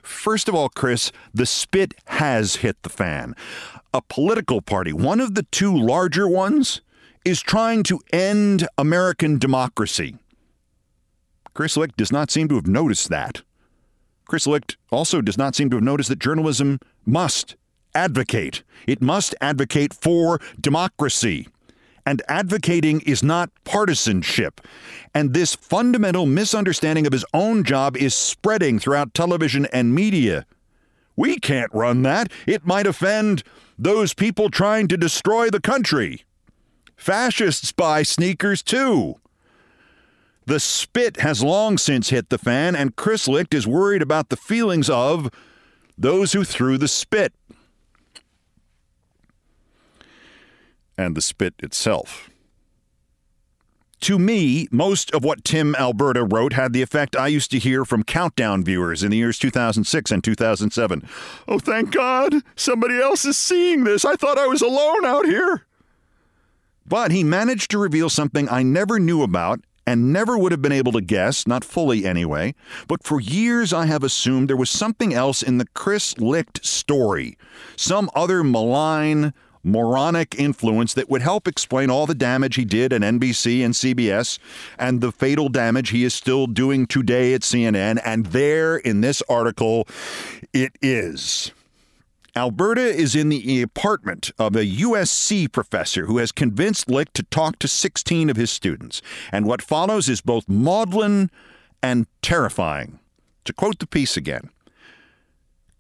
First 0.03 0.49
of 0.49 0.55
all, 0.55 0.69
Chris, 0.69 1.13
the 1.33 1.47
spit 1.47 1.95
has 2.07 2.57
hit 2.57 2.83
the 2.83 2.89
fan. 2.89 3.37
A 3.95 4.03
political 4.03 4.63
party, 4.63 4.93
one 4.93 5.21
of 5.21 5.35
the 5.35 5.45
two 5.45 5.77
larger 5.77 6.27
ones, 6.27 6.81
is 7.25 7.41
trying 7.41 7.83
to 7.85 8.01
end 8.13 8.67
American 8.79 9.39
democracy. 9.39 10.17
Chris 11.55 11.77
Licht 11.77 11.97
does 11.97 12.11
not 12.11 12.31
seem 12.31 12.49
to 12.49 12.55
have 12.55 12.67
noticed 12.67 13.11
that. 13.11 13.43
Chris 14.27 14.47
Licht 14.47 14.77
also 14.91 15.21
does 15.21 15.37
not 15.37 15.55
seem 15.55 15.69
to 15.71 15.77
have 15.77 15.85
noticed 15.85 16.09
that 16.09 16.19
journalism 16.19 16.79
must 17.05 17.57
advocate. 17.95 18.63
It 18.87 19.03
must 19.03 19.35
advocate 19.41 19.95
for 19.95 20.41
democracy. 20.61 21.49
And 22.05 22.23
advocating 22.29 23.01
is 23.03 23.23
not 23.23 23.51
partisanship. 23.65 24.61
And 25.15 25.35
this 25.35 25.55
fundamental 25.55 26.27
misunderstanding 26.27 27.07
of 27.07 27.13
his 27.13 27.25
own 27.33 27.63
job 27.63 27.97
is 27.97 28.15
spreading 28.15 28.79
throughout 28.79 29.15
television 29.15 29.67
and 29.67 29.95
media. 29.95 30.45
We 31.15 31.39
can't 31.39 31.73
run 31.73 32.03
that. 32.03 32.33
It 32.47 32.67
might 32.67 32.87
offend 32.87 33.45
those 33.79 34.15
people 34.15 34.51
trying 34.51 34.89
to 34.89 34.97
destroy 34.97 35.51
the 35.51 35.61
country. 35.61 36.25
Fascists 36.97 37.73
buy 37.73 38.03
sneakers 38.03 38.63
too. 38.63 39.17
The 40.47 40.59
spit 40.59 41.21
has 41.21 41.43
long 41.43 41.79
since 41.79 42.11
hit 42.11 42.29
the 42.29 42.39
fan, 42.39 42.75
and 42.75 42.97
Chris 42.97 43.29
Licht 43.29 43.55
is 43.55 43.67
worried 43.67 44.03
about 44.03 44.29
the 44.29 44.37
feelings 44.37 44.91
of 44.91 45.31
those 45.97 46.33
who 46.33 46.43
threw 46.43 46.79
the 46.79 46.89
spit. 46.89 47.33
And 51.03 51.17
the 51.17 51.23
spit 51.23 51.55
itself. 51.59 52.31
To 54.03 54.19
me, 54.19 54.67
most 54.73 55.13
of 55.13 55.23
what 55.23 55.45
Tim 55.45 55.77
Alberta 55.77 56.25
wrote 56.25 56.55
had 56.55 56.73
the 56.73 56.83
effect 56.83 57.15
I 57.15 57.29
used 57.29 57.53
to 57.53 57.59
hear 57.59 57.85
from 57.85 58.03
countdown 58.03 58.65
viewers 58.65 59.05
in 59.05 59.13
the 59.13 59.17
years 59.17 59.39
2006 59.39 60.11
and 60.11 60.25
2007. 60.25 61.09
Oh, 61.47 61.61
thank 61.61 61.93
God! 61.93 62.35
Somebody 62.57 63.01
else 63.01 63.25
is 63.25 63.39
seeing 63.39 63.85
this! 63.85 64.05
I 64.05 64.17
thought 64.17 64.39
I 64.39 64.49
was 64.49 64.61
alone 64.61 65.05
out 65.05 65.25
here! 65.25 65.67
But 66.85 67.13
he 67.13 67.23
managed 67.23 67.71
to 67.71 67.79
reveal 67.79 68.11
something 68.11 68.49
I 68.49 68.65
never 68.65 68.99
knew 68.99 69.23
about 69.23 69.61
and 69.87 70.13
never 70.13 70.37
would 70.37 70.53
have 70.53 70.63
been 70.63 70.73
able 70.73 70.93
to 70.93 71.01
guess, 71.01 71.47
not 71.47 71.65
fully 71.65 72.05
anyway. 72.05 72.57
But 72.89 73.05
for 73.05 73.21
years 73.21 73.73
I 73.73 73.87
have 73.87 74.03
assumed 74.03 74.49
there 74.49 74.57
was 74.57 74.71
something 74.71 75.15
else 75.15 75.43
in 75.43 75.59
the 75.59 75.67
Chris 75.75 76.19
Licht 76.19 76.65
story, 76.65 77.37
some 77.77 78.11
other 78.15 78.43
malign, 78.43 79.33
moronic 79.63 80.35
influence 80.39 80.95
that 80.95 81.09
would 81.09 81.23
help 81.23 81.47
explain 81.47 81.91
all 81.91 82.07
the 82.07 82.15
damage 82.15 82.57
he 82.57 82.65
did 82.65 82.93
at 82.93 83.01
NBC 83.01 83.65
and 83.65 83.75
CBS 83.75 84.39
and 84.79 85.01
the 85.01 85.13
fatal 85.13 85.49
damage 85.49 85.91
he 85.91 86.05
is 86.05 86.15
still 86.15 86.47
doing 86.47 86.87
today 86.87 87.35
at 87.35 87.43
CNN. 87.43 88.01
And 88.05 88.27
there 88.27 88.77
in 88.77 89.01
this 89.01 89.23
article, 89.29 89.87
it 90.53 90.73
is. 90.81 91.53
Alberta 92.35 92.81
is 92.81 93.15
in 93.15 93.29
the 93.29 93.61
apartment 93.61 94.31
of 94.39 94.57
a 94.57 94.65
USC 94.65 95.53
professor 95.53 96.07
who 96.07 96.17
has 96.17 96.33
convinced 96.33 96.89
Licht 96.89 97.13
to 97.15 97.23
talk 97.25 97.59
to 97.59 97.69
16 97.69 98.31
of 98.31 98.37
his 98.37 98.51
students. 98.51 99.03
And 99.31 99.45
what 99.45 99.61
follows 99.61 100.09
is 100.09 100.23
both 100.23 100.49
maudlin 100.49 101.31
and 101.83 102.07
terrifying. 102.23 102.99
To 103.45 103.53
quote 103.53 103.81
the 103.81 103.87
piece 103.87 104.17
again 104.17 104.51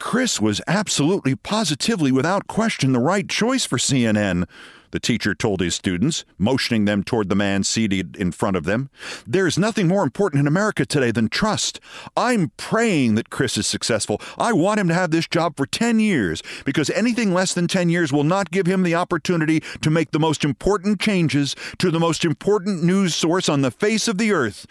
Chris 0.03 0.41
was 0.41 0.61
absolutely 0.67 1.37
positively 1.37 2.11
without 2.11 2.49
question 2.49 2.93
the 2.93 2.99
right 2.99 3.29
choice 3.29 3.65
for 3.65 3.79
CNN, 3.79 4.49
the 4.93 5.01
teacher 5.01 5.35
told 5.35 5.61
his 5.61 5.75
students, 5.75 6.25
motioning 6.39 6.85
them 6.85 7.03
toward 7.03 7.29
the 7.29 7.35
man 7.35 7.65
seated 7.65 8.17
in 8.17 8.31
front 8.31 8.57
of 8.57 8.65
them. 8.65 8.89
There's 9.27 9.59
nothing 9.59 9.89
more 9.89 10.05
important 10.05 10.41
in 10.41 10.47
America 10.47 10.87
today 10.87 11.11
than 11.11 11.29
trust. 11.29 11.81
I'm 12.17 12.53
praying 12.57 13.17
that 13.17 13.31
Chris 13.31 13.59
is 13.59 13.67
successful. 13.67 14.21
I 14.39 14.53
want 14.53 14.81
him 14.81 14.89
to 14.89 14.95
have 14.95 15.11
this 15.11 15.27
job 15.27 15.57
for 15.57 15.67
10 15.67 15.99
years 15.99 16.43
because 16.65 16.91
anything 16.91 17.35
less 17.35 17.53
than 17.55 17.67
10 17.67 17.89
years 17.89 18.13
will 18.13 18.25
not 18.25 18.51
give 18.51 18.67
him 18.67 18.83
the 18.83 18.95
opportunity 18.95 19.61
to 19.81 19.91
make 19.91 20.13
the 20.13 20.21
most 20.21 20.45
important 20.45 21.01
changes 21.01 21.57
to 21.79 21.91
the 21.91 22.01
most 22.01 22.25
important 22.25 22.85
news 22.85 23.15
source 23.15 23.49
on 23.49 23.63
the 23.63 23.71
face 23.71 24.07
of 24.07 24.19
the 24.19 24.33
earth. 24.33 24.67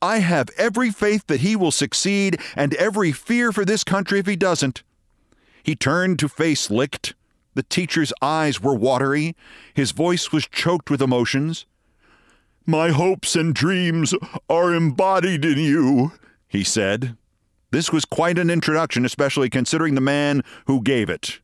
I 0.00 0.18
have 0.18 0.50
every 0.58 0.90
faith 0.90 1.26
that 1.28 1.40
he 1.40 1.56
will 1.56 1.70
succeed 1.70 2.38
and 2.54 2.74
every 2.74 3.12
fear 3.12 3.52
for 3.52 3.64
this 3.64 3.84
country 3.84 4.18
if 4.18 4.26
he 4.26 4.36
doesn't. 4.36 4.82
He 5.62 5.76
turned 5.76 6.18
to 6.18 6.28
face 6.28 6.70
Licht. 6.70 7.14
The 7.54 7.62
teacher's 7.62 8.12
eyes 8.22 8.60
were 8.60 8.74
watery. 8.74 9.36
His 9.74 9.92
voice 9.92 10.32
was 10.32 10.46
choked 10.46 10.90
with 10.90 11.02
emotions. 11.02 11.66
My 12.64 12.90
hopes 12.90 13.34
and 13.36 13.54
dreams 13.54 14.14
are 14.48 14.74
embodied 14.74 15.44
in 15.44 15.58
you, 15.58 16.12
he 16.48 16.64
said. 16.64 17.16
This 17.70 17.90
was 17.90 18.04
quite 18.04 18.38
an 18.38 18.50
introduction, 18.50 19.04
especially 19.04 19.50
considering 19.50 19.94
the 19.94 20.00
man 20.00 20.42
who 20.66 20.82
gave 20.82 21.10
it 21.10 21.40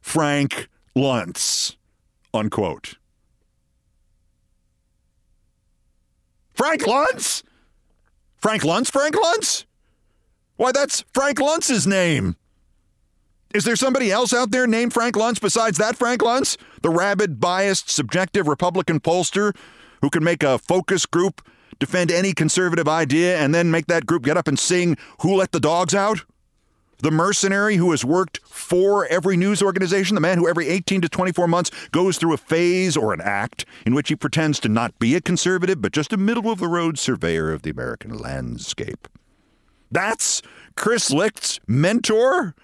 Frank 0.00 0.68
Luntz. 0.96 1.76
Unquote. 2.32 2.94
Frank 6.52 6.82
Luntz? 6.82 7.42
Frank 8.36 8.62
Luntz? 8.62 8.90
Frank 8.90 9.14
Luntz? 9.14 9.64
Why, 10.56 10.70
that's 10.70 11.04
Frank 11.12 11.38
Luntz's 11.38 11.86
name. 11.86 12.36
Is 13.54 13.62
there 13.62 13.76
somebody 13.76 14.10
else 14.10 14.34
out 14.34 14.50
there 14.50 14.66
named 14.66 14.92
Frank 14.92 15.14
Luntz 15.14 15.40
besides 15.40 15.78
that 15.78 15.96
Frank 15.96 16.22
Luntz? 16.22 16.56
The 16.82 16.90
rabid, 16.90 17.38
biased, 17.38 17.88
subjective 17.88 18.48
Republican 18.48 18.98
pollster 18.98 19.54
who 20.02 20.10
can 20.10 20.24
make 20.24 20.42
a 20.42 20.58
focus 20.58 21.06
group 21.06 21.40
defend 21.78 22.10
any 22.10 22.32
conservative 22.32 22.88
idea 22.88 23.38
and 23.38 23.54
then 23.54 23.70
make 23.70 23.86
that 23.86 24.06
group 24.06 24.24
get 24.24 24.36
up 24.36 24.48
and 24.48 24.58
sing 24.58 24.96
Who 25.20 25.36
Let 25.36 25.52
the 25.52 25.60
Dogs 25.60 25.94
Out? 25.94 26.24
The 26.98 27.12
mercenary 27.12 27.76
who 27.76 27.92
has 27.92 28.04
worked 28.04 28.40
for 28.44 29.06
every 29.06 29.36
news 29.36 29.62
organization, 29.62 30.16
the 30.16 30.20
man 30.20 30.38
who 30.38 30.48
every 30.48 30.66
18 30.66 31.02
to 31.02 31.08
24 31.08 31.46
months 31.46 31.70
goes 31.92 32.18
through 32.18 32.34
a 32.34 32.38
phase 32.38 32.96
or 32.96 33.12
an 33.12 33.20
act 33.20 33.66
in 33.86 33.94
which 33.94 34.08
he 34.08 34.16
pretends 34.16 34.58
to 34.60 34.68
not 34.68 34.98
be 34.98 35.14
a 35.14 35.20
conservative, 35.20 35.80
but 35.80 35.92
just 35.92 36.12
a 36.12 36.16
middle 36.16 36.50
of 36.50 36.58
the 36.58 36.66
road 36.66 36.98
surveyor 36.98 37.52
of 37.52 37.62
the 37.62 37.70
American 37.70 38.18
landscape. 38.18 39.06
That's 39.92 40.42
Chris 40.74 41.12
Licht's 41.12 41.60
mentor. 41.68 42.56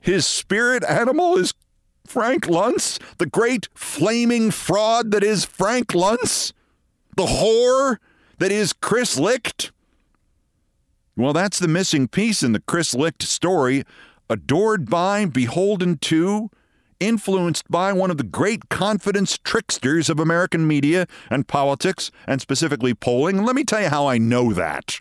His 0.00 0.26
spirit 0.26 0.82
animal 0.84 1.36
is 1.36 1.54
Frank 2.06 2.46
Luntz, 2.46 2.98
the 3.18 3.26
great 3.26 3.68
flaming 3.74 4.50
fraud 4.50 5.10
that 5.12 5.22
is 5.22 5.44
Frank 5.44 5.88
Luntz, 5.88 6.52
the 7.16 7.26
whore 7.26 7.98
that 8.38 8.50
is 8.50 8.72
Chris 8.72 9.18
Licht. 9.18 9.70
Well, 11.16 11.32
that's 11.32 11.58
the 11.58 11.68
missing 11.68 12.08
piece 12.08 12.42
in 12.42 12.52
the 12.52 12.60
Chris 12.60 12.94
Licht 12.94 13.22
story. 13.22 13.84
Adored 14.28 14.88
by, 14.88 15.26
beholden 15.26 15.98
to, 15.98 16.50
influenced 16.98 17.68
by 17.70 17.92
one 17.92 18.10
of 18.10 18.16
the 18.16 18.24
great 18.24 18.68
confidence 18.68 19.36
tricksters 19.38 20.08
of 20.08 20.20
American 20.20 20.66
media 20.66 21.06
and 21.28 21.48
politics, 21.48 22.10
and 22.26 22.40
specifically 22.40 22.94
polling. 22.94 23.44
Let 23.44 23.56
me 23.56 23.64
tell 23.64 23.82
you 23.82 23.88
how 23.88 24.06
I 24.06 24.18
know 24.18 24.52
that. 24.52 25.00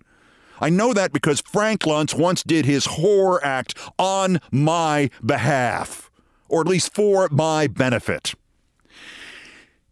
I 0.60 0.70
know 0.70 0.94
that 0.94 1.14
because 1.14 1.42
Frank 1.42 1.82
Luntz 1.82 2.18
once 2.18 2.44
did 2.44 2.66
his 2.66 2.86
whore 2.86 3.40
act 3.44 3.76
on 3.98 4.40
my 4.52 5.10
behalf, 5.26 6.10
or 6.48 6.62
at 6.62 6.68
least 6.68 6.94
for 6.94 7.28
my 7.32 7.68
benefit. 7.68 8.34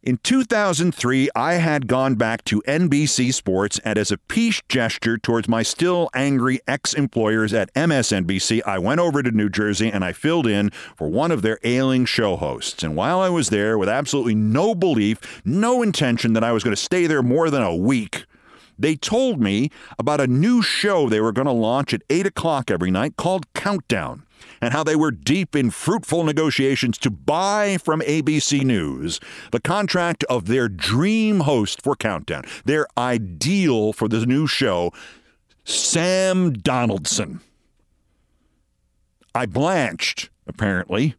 In 0.08 0.20
2003, 0.24 1.30
I 1.36 1.56
had 1.56 1.86
gone 1.86 2.16
back 2.16 2.46
to 2.46 2.62
NBC 2.62 3.34
Sports, 3.34 3.78
and 3.84 4.00
as 4.00 4.10
a 4.10 4.18
peace 4.18 4.62
gesture 4.70 5.18
towards 5.18 5.50
my 5.50 5.64
still 5.64 6.10
angry 6.14 6.62
ex 6.66 6.94
employers 6.94 7.54
at 7.54 7.74
MSNBC, 7.74 8.62
I 8.66 8.80
went 8.80 9.02
over 9.02 9.22
to 9.22 9.32
New 9.32 9.50
Jersey 9.50 9.90
and 9.90 10.06
I 10.06 10.14
filled 10.14 10.48
in 10.48 10.70
for 10.96 11.10
one 11.10 11.30
of 11.30 11.42
their 11.42 11.60
ailing 11.62 12.06
show 12.06 12.38
hosts. 12.38 12.84
And 12.84 12.96
while 12.96 13.20
I 13.20 13.28
was 13.28 13.50
there, 13.50 13.78
with 13.78 13.90
absolutely 13.90 14.36
no 14.36 14.74
belief, 14.74 15.42
no 15.44 15.82
intention 15.82 16.32
that 16.32 16.44
I 16.44 16.54
was 16.54 16.64
going 16.64 16.76
to 16.76 16.82
stay 16.82 17.06
there 17.06 17.22
more 17.22 17.50
than 17.50 17.64
a 17.64 17.76
week, 17.76 18.28
they 18.78 18.96
told 18.96 19.40
me 19.42 19.70
about 19.98 20.22
a 20.22 20.28
new 20.28 20.62
show 20.62 21.10
they 21.10 21.22
were 21.22 21.32
going 21.32 21.48
to 21.48 21.52
launch 21.52 21.94
at 21.94 22.04
8 22.10 22.28
o'clock 22.28 22.72
every 22.72 22.92
night 22.92 23.18
called 23.18 23.52
Countdown 23.54 24.24
and 24.62 24.74
how 24.74 24.84
they 24.84 24.96
were 24.96 25.12
deep 25.12 25.56
in 25.56 25.70
fruitful 25.70 26.24
negotiations 26.24 26.98
to 27.00 27.12
buy 27.12 27.78
from 27.78 28.02
ABC 28.02 28.64
News 28.64 29.20
the 29.52 29.60
contract 29.60 30.24
of 30.26 30.48
their 30.48 30.68
dream 30.68 31.42
host 31.42 31.82
for 31.82 31.96
Countdown, 31.96 32.44
their 32.66 32.88
ideal 32.98 33.94
for 33.94 34.08
the 34.08 34.26
new 34.26 34.48
show, 34.48 34.92
Sam 35.64 36.54
Donaldson. 36.54 37.42
I 39.36 39.46
blanched, 39.46 40.30
apparently. 40.48 41.16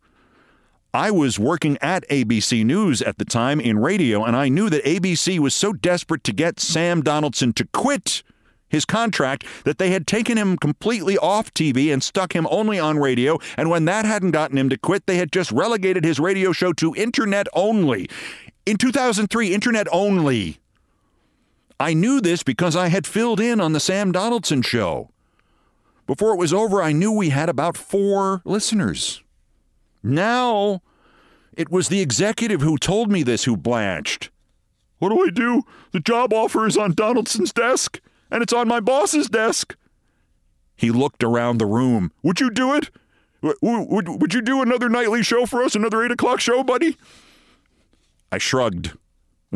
I 0.99 1.13
was 1.13 1.39
working 1.39 1.79
at 1.81 2.05
ABC 2.09 2.65
News 2.65 3.03
at 3.03 3.19
the 3.19 3.25
time 3.25 3.61
in 3.61 3.79
radio, 3.79 4.25
and 4.25 4.35
I 4.35 4.49
knew 4.49 4.69
that 4.69 4.85
ABC 4.85 5.39
was 5.39 5.55
so 5.55 5.73
desperate 5.73 6.25
to 6.25 6.33
get 6.33 6.59
Sam 6.59 7.03
Donaldson 7.03 7.53
to 7.53 7.65
quit 7.67 8.25
his 8.69 8.85
contract 8.85 9.45
that 9.63 9.79
they 9.79 9.91
had 9.91 10.09
taken 10.09 10.37
him 10.37 10.57
completely 10.57 11.17
off 11.17 11.55
TV 11.55 11.93
and 11.93 12.03
stuck 12.03 12.35
him 12.35 12.49
only 12.51 12.81
on 12.81 12.99
radio. 12.99 13.39
And 13.57 13.71
when 13.71 13.85
that 13.85 14.07
hadn't 14.07 14.33
gotten 14.33 14.59
him 14.59 14.69
to 14.71 14.77
quit, 14.77 15.07
they 15.07 15.19
had 15.19 15.31
just 15.31 15.53
relegated 15.53 16.03
his 16.03 16.19
radio 16.19 16.51
show 16.51 16.73
to 16.73 16.97
internet 16.97 17.47
only. 17.53 18.11
In 18.67 18.77
2003, 18.77 19.55
internet 19.55 19.87
only. 19.93 20.59
I 21.79 21.95
knew 21.95 22.21
this 22.21 22.43
because 22.43 22.75
I 22.75 22.89
had 22.89 23.07
filled 23.07 23.39
in 23.39 23.61
on 23.61 23.73
the 23.73 23.79
Sam 23.79 24.11
Donaldson 24.11 24.63
show. 24.63 25.11
Before 26.09 26.33
it 26.33 26.39
was 26.39 26.53
over, 26.53 26.83
I 26.83 26.91
knew 26.91 27.13
we 27.13 27.29
had 27.29 27.49
about 27.49 27.77
four 27.77 28.43
listeners. 28.45 29.23
Now, 30.03 30.83
it 31.59 31.71
was 31.71 31.89
the 31.89 32.01
executive 32.01 32.61
who 32.61 32.79
told 32.79 33.11
me 33.11 33.25
this 33.25 33.45
who 33.45 33.57
blanched. 33.57 34.31
What 35.01 35.09
do 35.09 35.21
I 35.21 35.31
do? 35.31 35.65
The 35.91 35.99
job 35.99 36.33
offer 36.33 36.67
is 36.67 36.77
on 36.77 36.95
Donaldson's 36.95 37.53
desk 37.53 38.01
and 38.31 38.45
it's 38.45 38.53
on 38.53 38.69
my 38.69 38.79
boss's 38.79 39.29
desk. 39.29 39.77
He 40.77 40.93
looked 40.93 41.25
around 41.25 41.59
the 41.59 41.67
room. 41.67 42.13
Would 42.23 42.39
you 42.39 42.51
do 42.51 42.75
it? 42.75 42.91
Would, 43.43 43.57
would, 43.61 44.23
would 44.23 44.35
you 44.35 44.41
do 44.41 44.63
another 44.63 44.89
nightly 44.89 45.25
show 45.25 45.47
for 45.47 45.63
us? 45.65 45.75
Another 45.75 46.05
8 46.05 46.13
o'clock 46.13 46.39
show, 46.39 46.63
buddy? 46.63 46.97
I 48.31 48.39
shrugged. 48.39 48.97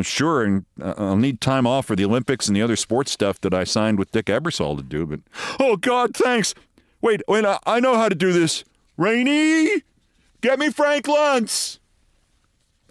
Sure, 0.01 0.43
and 0.43 0.65
uh, 0.81 0.95
I'll 0.97 1.17
need 1.17 1.41
time 1.41 1.67
off 1.67 1.87
for 1.87 1.95
the 1.95 2.05
Olympics 2.05 2.49
and 2.49 2.57
the 2.57 2.63
other 2.63 2.77
sports 2.77 3.13
stuff 3.13 3.41
that 3.43 3.53
I 3.53 3.63
signed 3.63 3.99
with 3.99 4.11
Dick 4.11 4.27
Ebersol 4.27 4.77
to 4.77 4.83
do, 4.83 5.07
but. 5.07 5.21
Oh, 5.61 5.77
God, 5.77 6.17
thanks. 6.17 6.55
Wait, 7.03 7.21
wait, 7.29 7.45
I, 7.45 7.59
I 7.67 7.79
know 7.79 7.97
how 7.97 8.09
to 8.09 8.15
do 8.15 8.33
this. 8.33 8.65
Rainey, 8.97 9.83
get 10.41 10.59
me 10.59 10.71
Frank 10.71 11.05
Luntz. 11.05 11.79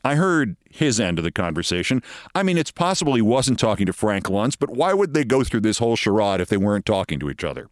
I 0.03 0.15
heard 0.15 0.55
his 0.69 0.99
end 0.99 1.17
of 1.17 1.23
the 1.23 1.31
conversation. 1.31 2.01
I 2.33 2.43
mean, 2.43 2.57
it's 2.57 2.71
possible 2.71 3.15
he 3.15 3.21
wasn't 3.21 3.59
talking 3.59 3.85
to 3.85 3.93
Frank 3.93 4.25
Luntz, 4.25 4.55
but 4.59 4.69
why 4.69 4.93
would 4.93 5.13
they 5.13 5.23
go 5.23 5.43
through 5.43 5.61
this 5.61 5.77
whole 5.77 5.95
charade 5.95 6.41
if 6.41 6.49
they 6.49 6.57
weren't 6.57 6.85
talking 6.85 7.19
to 7.19 7.29
each 7.29 7.43
other? 7.43 7.67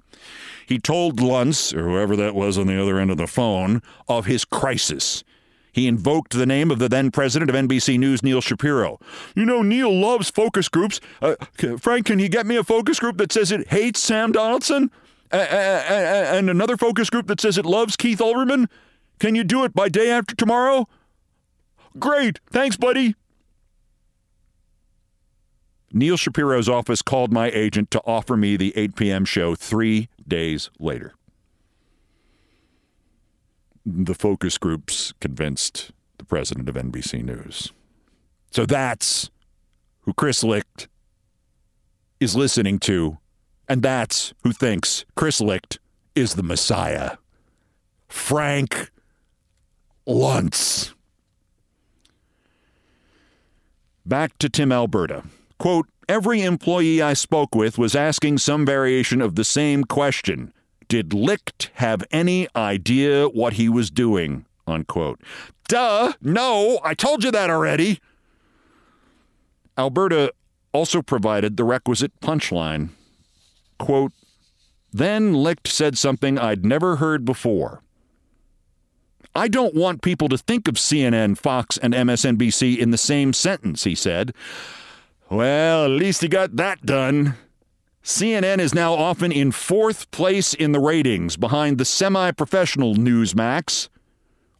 He 0.65 0.77
told 0.77 1.17
Luntz, 1.17 1.73
or 1.75 1.89
whoever 1.89 2.15
that 2.15 2.35
was 2.35 2.57
on 2.57 2.67
the 2.67 2.79
other 2.79 2.99
end 2.99 3.09
of 3.09 3.17
the 3.17 3.27
phone, 3.27 3.81
of 4.07 4.27
his 4.27 4.45
crisis. 4.45 5.23
He 5.71 5.87
invoked 5.87 6.33
the 6.33 6.45
name 6.45 6.71
of 6.71 6.79
the 6.79 6.89
then 6.89 7.11
president 7.11 7.49
of 7.49 7.55
NBC 7.55 7.97
News, 7.97 8.21
Neil 8.21 8.41
Shapiro. 8.41 8.99
You 9.35 9.45
know, 9.45 9.61
Neil 9.61 9.93
loves 9.93 10.29
focus 10.29 10.67
groups. 10.67 10.99
Uh, 11.21 11.35
Frank, 11.79 12.07
can 12.07 12.19
you 12.19 12.29
get 12.29 12.45
me 12.45 12.55
a 12.55 12.63
focus 12.63 12.99
group 12.99 13.17
that 13.17 13.31
says 13.31 13.51
it 13.51 13.69
hates 13.69 13.99
Sam 13.99 14.31
Donaldson? 14.31 14.91
And 15.31 16.49
another 16.49 16.75
focus 16.75 17.09
group 17.09 17.27
that 17.27 17.39
says 17.39 17.57
it 17.57 17.65
loves 17.65 17.95
Keith 17.95 18.19
Olbermann? 18.19 18.67
Can 19.19 19.35
you 19.35 19.43
do 19.43 19.63
it 19.63 19.73
by 19.73 19.89
day 19.89 20.09
after 20.09 20.35
tomorrow? 20.35 20.87
Great. 21.99 22.39
Thanks, 22.49 22.77
buddy. 22.77 23.15
Neil 25.91 26.17
Shapiro's 26.17 26.69
office 26.69 27.01
called 27.01 27.33
my 27.33 27.49
agent 27.49 27.89
to 27.91 28.01
offer 28.05 28.37
me 28.37 28.55
the 28.55 28.73
8 28.77 28.95
p.m. 28.95 29.25
show 29.25 29.55
three 29.55 30.07
days 30.27 30.69
later. 30.79 31.13
The 33.85 34.13
focus 34.13 34.57
groups 34.57 35.13
convinced 35.19 35.91
the 36.19 36.25
president 36.25 36.69
of 36.69 36.75
NBC 36.75 37.23
News. 37.23 37.73
So 38.51 38.65
that's 38.65 39.31
who 40.01 40.13
Chris 40.13 40.43
Licht 40.43 40.87
is 42.19 42.35
listening 42.35 42.77
to, 42.79 43.17
and 43.67 43.81
that's 43.81 44.33
who 44.43 44.51
thinks 44.51 45.05
Chris 45.15 45.41
Licht 45.41 45.79
is 46.13 46.35
the 46.35 46.43
Messiah. 46.43 47.17
Frank 48.07 48.91
Luntz. 50.07 50.93
Back 54.09 54.39
to 54.39 54.49
Tim 54.49 54.71
Alberta. 54.71 55.21
Quote, 55.59 55.87
every 56.07 56.41
employee 56.41 56.99
I 56.99 57.13
spoke 57.13 57.53
with 57.53 57.77
was 57.77 57.93
asking 57.93 58.39
some 58.39 58.65
variation 58.65 59.21
of 59.21 59.35
the 59.35 59.43
same 59.43 59.83
question. 59.83 60.51
Did 60.87 61.13
Licht 61.13 61.69
have 61.75 62.03
any 62.09 62.47
idea 62.55 63.27
what 63.27 63.53
he 63.53 63.69
was 63.69 63.91
doing? 63.91 64.47
Unquote. 64.65 65.21
Duh, 65.67 66.13
no, 66.23 66.79
I 66.83 66.95
told 66.95 67.23
you 67.23 67.29
that 67.29 67.51
already. 67.51 67.99
Alberta 69.77 70.33
also 70.73 71.03
provided 71.03 71.55
the 71.55 71.63
requisite 71.63 72.19
punchline. 72.19 72.89
Quote, 73.77 74.13
then 74.91 75.35
Licht 75.35 75.67
said 75.67 75.99
something 75.99 76.39
I'd 76.39 76.65
never 76.65 76.95
heard 76.95 77.25
before. 77.25 77.83
I 79.35 79.47
don't 79.47 79.75
want 79.75 80.01
people 80.01 80.27
to 80.29 80.37
think 80.37 80.67
of 80.67 80.75
CNN, 80.75 81.37
Fox, 81.37 81.77
and 81.77 81.93
MSNBC 81.93 82.77
in 82.77 82.91
the 82.91 82.97
same 82.97 83.33
sentence, 83.33 83.83
he 83.83 83.95
said. 83.95 84.33
Well, 85.29 85.85
at 85.85 85.91
least 85.91 86.21
he 86.21 86.27
got 86.27 86.55
that 86.55 86.85
done. 86.85 87.35
CNN 88.03 88.57
is 88.57 88.73
now 88.73 88.93
often 88.93 89.31
in 89.31 89.51
fourth 89.51 90.09
place 90.09 90.53
in 90.53 90.71
the 90.71 90.79
ratings 90.79 91.37
behind 91.37 91.77
the 91.77 91.85
semi 91.85 92.31
professional 92.31 92.95
Newsmax. 92.95 93.89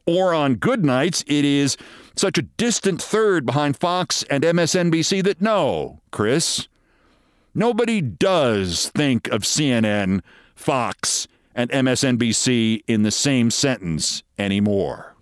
Or 0.06 0.34
on 0.34 0.56
good 0.56 0.86
nights, 0.86 1.24
it 1.28 1.46
is 1.46 1.78
such 2.16 2.38
a 2.38 2.44
distant 2.44 3.02
third 3.02 3.46
behind 3.46 3.78
Fox 3.78 4.24
and 4.24 4.44
MSNBC 4.44 5.24
that 5.24 5.42
no, 5.42 6.02
Chris, 6.12 6.68
nobody 7.56 8.02
does 8.02 8.90
think 8.90 9.28
of 9.30 9.44
CNN, 9.44 10.22
Fox, 10.56 11.28
and 11.56 11.70
MSNBC 11.72 12.84
in 12.88 13.04
the 13.04 13.12
same 13.12 13.52
sentence 13.52 14.24
anymore. 14.38 15.16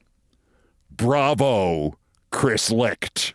Bravo, 0.92 1.98
Chris 2.32 2.72
Licht. 2.72 3.34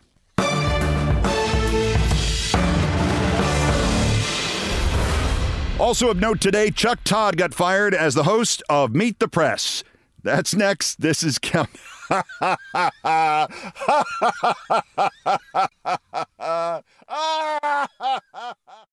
Also 5.79 6.09
of 6.09 6.17
note 6.17 6.39
today, 6.39 6.71
Chuck 6.71 6.99
Todd 7.03 7.35
got 7.35 7.53
fired 7.53 7.93
as 7.93 8.13
the 8.13 8.23
host 8.23 8.63
of 8.69 8.95
Meet 8.95 9.19
the 9.19 9.27
Press. 9.27 9.83
That's 10.21 10.55
next. 10.55 11.01
This 11.01 11.23
is 11.23 11.39
Count. 11.39 11.69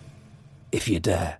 if 0.71 0.87
you 0.87 0.99
dare. 0.99 1.39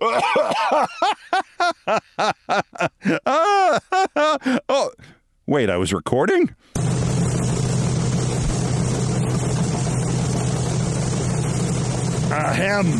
oh, 4.68 4.90
wait, 5.46 5.68
I 5.68 5.76
was 5.76 5.92
recording? 5.92 6.54
Ahem. 12.30 12.92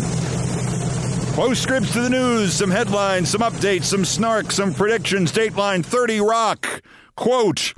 Postscripts 1.34 1.92
to 1.92 2.00
the 2.00 2.10
news, 2.10 2.52
some 2.52 2.72
headlines, 2.72 3.30
some 3.30 3.42
updates, 3.42 3.84
some 3.84 4.04
snark, 4.04 4.50
some 4.50 4.74
predictions. 4.74 5.30
Dateline 5.30 5.84
30 5.84 6.20
Rock. 6.20 6.82
Quote 7.14 7.74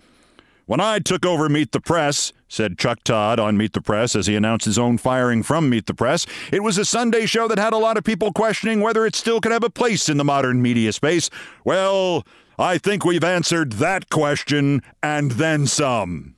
When 0.65 0.81
I 0.81 0.99
took 0.99 1.27
over 1.27 1.51
Meet 1.51 1.73
the 1.73 1.81
Press, 1.81 2.33
said 2.51 2.77
Chuck 2.77 3.05
Todd 3.05 3.39
on 3.39 3.57
Meet 3.57 3.75
the 3.75 3.81
Press 3.81 4.17
as 4.17 4.27
he 4.27 4.35
announced 4.35 4.65
his 4.65 4.77
own 4.77 4.99
firing 4.99 5.45
from 5.45 5.71
Meet 5.71 5.87
the 5.87 5.95
Press. 5.95 6.27
It 6.53 6.65
was 6.65 6.77
a 6.79 6.85
Sunday 6.85 7.25
show 7.25 7.47
that 7.47 7.59
had 7.59 7.73
a 7.73 7.79
lot 7.79 7.97
of 7.97 8.03
people 8.03 8.33
questioning 8.33 8.81
whether 8.81 9.07
it 9.07 9.15
still 9.15 9.41
could 9.41 9.53
have 9.53 9.63
a 9.63 9.71
place 9.71 10.09
in 10.09 10.17
the 10.17 10.25
modern 10.25 10.61
media 10.61 10.93
space. 10.93 11.31
Well, 11.65 12.27
I 12.59 12.77
think 12.77 13.05
we've 13.05 13.23
answered 13.23 13.75
that 13.75 14.11
question 14.11 14.83
and 15.01 15.31
then 15.33 15.69
some. 15.69 16.35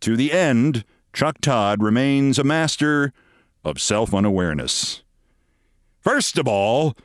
To 0.00 0.16
the 0.16 0.32
end, 0.32 0.84
Chuck 1.12 1.42
Todd 1.42 1.82
remains 1.82 2.38
a 2.38 2.44
master 2.44 3.12
of 3.62 3.82
self 3.82 4.14
unawareness. 4.14 5.02
First 6.00 6.38
of 6.38 6.48
all, 6.48 6.96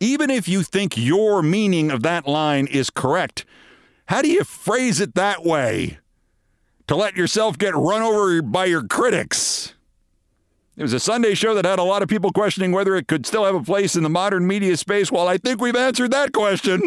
even 0.00 0.30
if 0.30 0.48
you 0.48 0.62
think 0.62 0.96
your 0.96 1.42
meaning 1.42 1.90
of 1.90 2.02
that 2.04 2.26
line 2.26 2.66
is 2.68 2.88
correct, 2.88 3.44
how 4.06 4.22
do 4.22 4.30
you 4.30 4.44
phrase 4.44 4.98
it 4.98 5.14
that 5.14 5.44
way? 5.44 5.98
To 6.88 6.96
let 6.96 7.16
yourself 7.16 7.58
get 7.58 7.76
run 7.76 8.02
over 8.02 8.40
by 8.42 8.64
your 8.64 8.82
critics. 8.82 9.74
It 10.76 10.82
was 10.82 10.94
a 10.94 11.00
Sunday 11.00 11.34
show 11.34 11.54
that 11.54 11.66
had 11.66 11.78
a 11.78 11.82
lot 11.84 12.02
of 12.02 12.08
people 12.08 12.32
questioning 12.32 12.72
whether 12.72 12.96
it 12.96 13.08
could 13.08 13.26
still 13.26 13.44
have 13.44 13.54
a 13.54 13.62
place 13.62 13.94
in 13.94 14.02
the 14.02 14.08
modern 14.08 14.46
media 14.46 14.76
space. 14.76 15.12
Well, 15.12 15.28
I 15.28 15.36
think 15.36 15.60
we've 15.60 15.76
answered 15.76 16.12
that 16.12 16.32
question. 16.32 16.82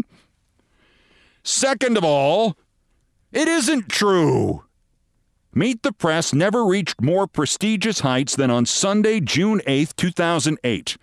Second 1.44 1.98
of 1.98 2.04
all, 2.04 2.58
it 3.32 3.48
isn't 3.48 3.90
true. 3.90 4.64
Meet 5.54 5.84
the 5.84 5.92
Press 5.92 6.34
never 6.34 6.64
reached 6.64 7.02
more 7.02 7.28
prestigious 7.28 8.00
heights 8.00 8.38
than 8.38 8.50
on 8.50 8.66
Sunday, 8.66 9.20
June 9.20 9.62
8, 9.68 9.94
2008. 9.98 10.98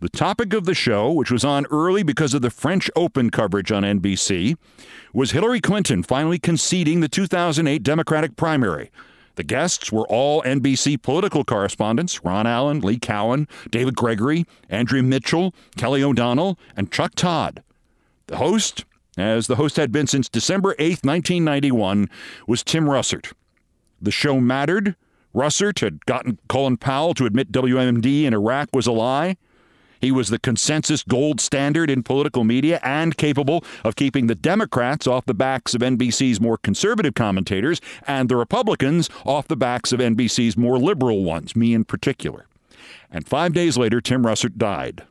The 0.00 0.08
topic 0.08 0.54
of 0.54 0.64
the 0.64 0.72
show, 0.72 1.12
which 1.12 1.30
was 1.30 1.44
on 1.44 1.66
early 1.66 2.02
because 2.02 2.32
of 2.32 2.40
the 2.40 2.48
French 2.48 2.90
Open 2.96 3.28
coverage 3.28 3.70
on 3.70 3.82
NBC, 3.82 4.56
was 5.12 5.32
Hillary 5.32 5.60
Clinton 5.60 6.02
finally 6.02 6.38
conceding 6.38 7.00
the 7.00 7.10
2008 7.10 7.82
Democratic 7.82 8.36
primary. 8.36 8.90
The 9.34 9.44
guests 9.44 9.92
were 9.92 10.08
all 10.08 10.42
NBC 10.44 11.02
political 11.02 11.44
correspondents 11.44 12.24
Ron 12.24 12.46
Allen, 12.46 12.80
Lee 12.80 12.98
Cowan, 12.98 13.48
David 13.70 13.96
Gregory, 13.96 14.46
Andrea 14.70 15.02
Mitchell, 15.02 15.54
Kelly 15.76 16.02
O'Donnell, 16.02 16.58
and 16.74 16.90
Chuck 16.90 17.14
Todd. 17.16 17.62
The 18.28 18.38
host, 18.38 18.86
as 19.18 19.46
the 19.46 19.56
host 19.56 19.76
had 19.76 19.92
been 19.92 20.06
since 20.06 20.30
December 20.30 20.74
8, 20.78 21.04
1991, 21.04 22.08
was 22.46 22.62
Tim 22.64 22.86
Russert. 22.86 23.32
The 24.00 24.10
show 24.10 24.40
mattered. 24.40 24.96
Russert 25.34 25.80
had 25.80 26.04
gotten 26.06 26.38
Colin 26.48 26.76
Powell 26.76 27.14
to 27.14 27.26
admit 27.26 27.52
WMD 27.52 28.24
in 28.24 28.34
Iraq 28.34 28.68
was 28.72 28.86
a 28.86 28.92
lie. 28.92 29.36
He 30.00 30.10
was 30.10 30.28
the 30.28 30.38
consensus 30.38 31.02
gold 31.02 31.40
standard 31.40 31.90
in 31.90 32.02
political 32.02 32.42
media 32.42 32.80
and 32.82 33.16
capable 33.16 33.62
of 33.84 33.96
keeping 33.96 34.26
the 34.26 34.34
Democrats 34.34 35.06
off 35.06 35.26
the 35.26 35.34
backs 35.34 35.74
of 35.74 35.82
NBC's 35.82 36.40
more 36.40 36.56
conservative 36.56 37.14
commentators 37.14 37.80
and 38.06 38.28
the 38.28 38.36
Republicans 38.36 39.10
off 39.26 39.46
the 39.46 39.56
backs 39.56 39.92
of 39.92 40.00
NBC's 40.00 40.56
more 40.56 40.78
liberal 40.78 41.22
ones, 41.22 41.54
me 41.54 41.74
in 41.74 41.84
particular. 41.84 42.46
And 43.10 43.28
five 43.28 43.52
days 43.52 43.76
later, 43.76 44.00
Tim 44.00 44.24
Russert 44.24 44.56
died. 44.56 45.02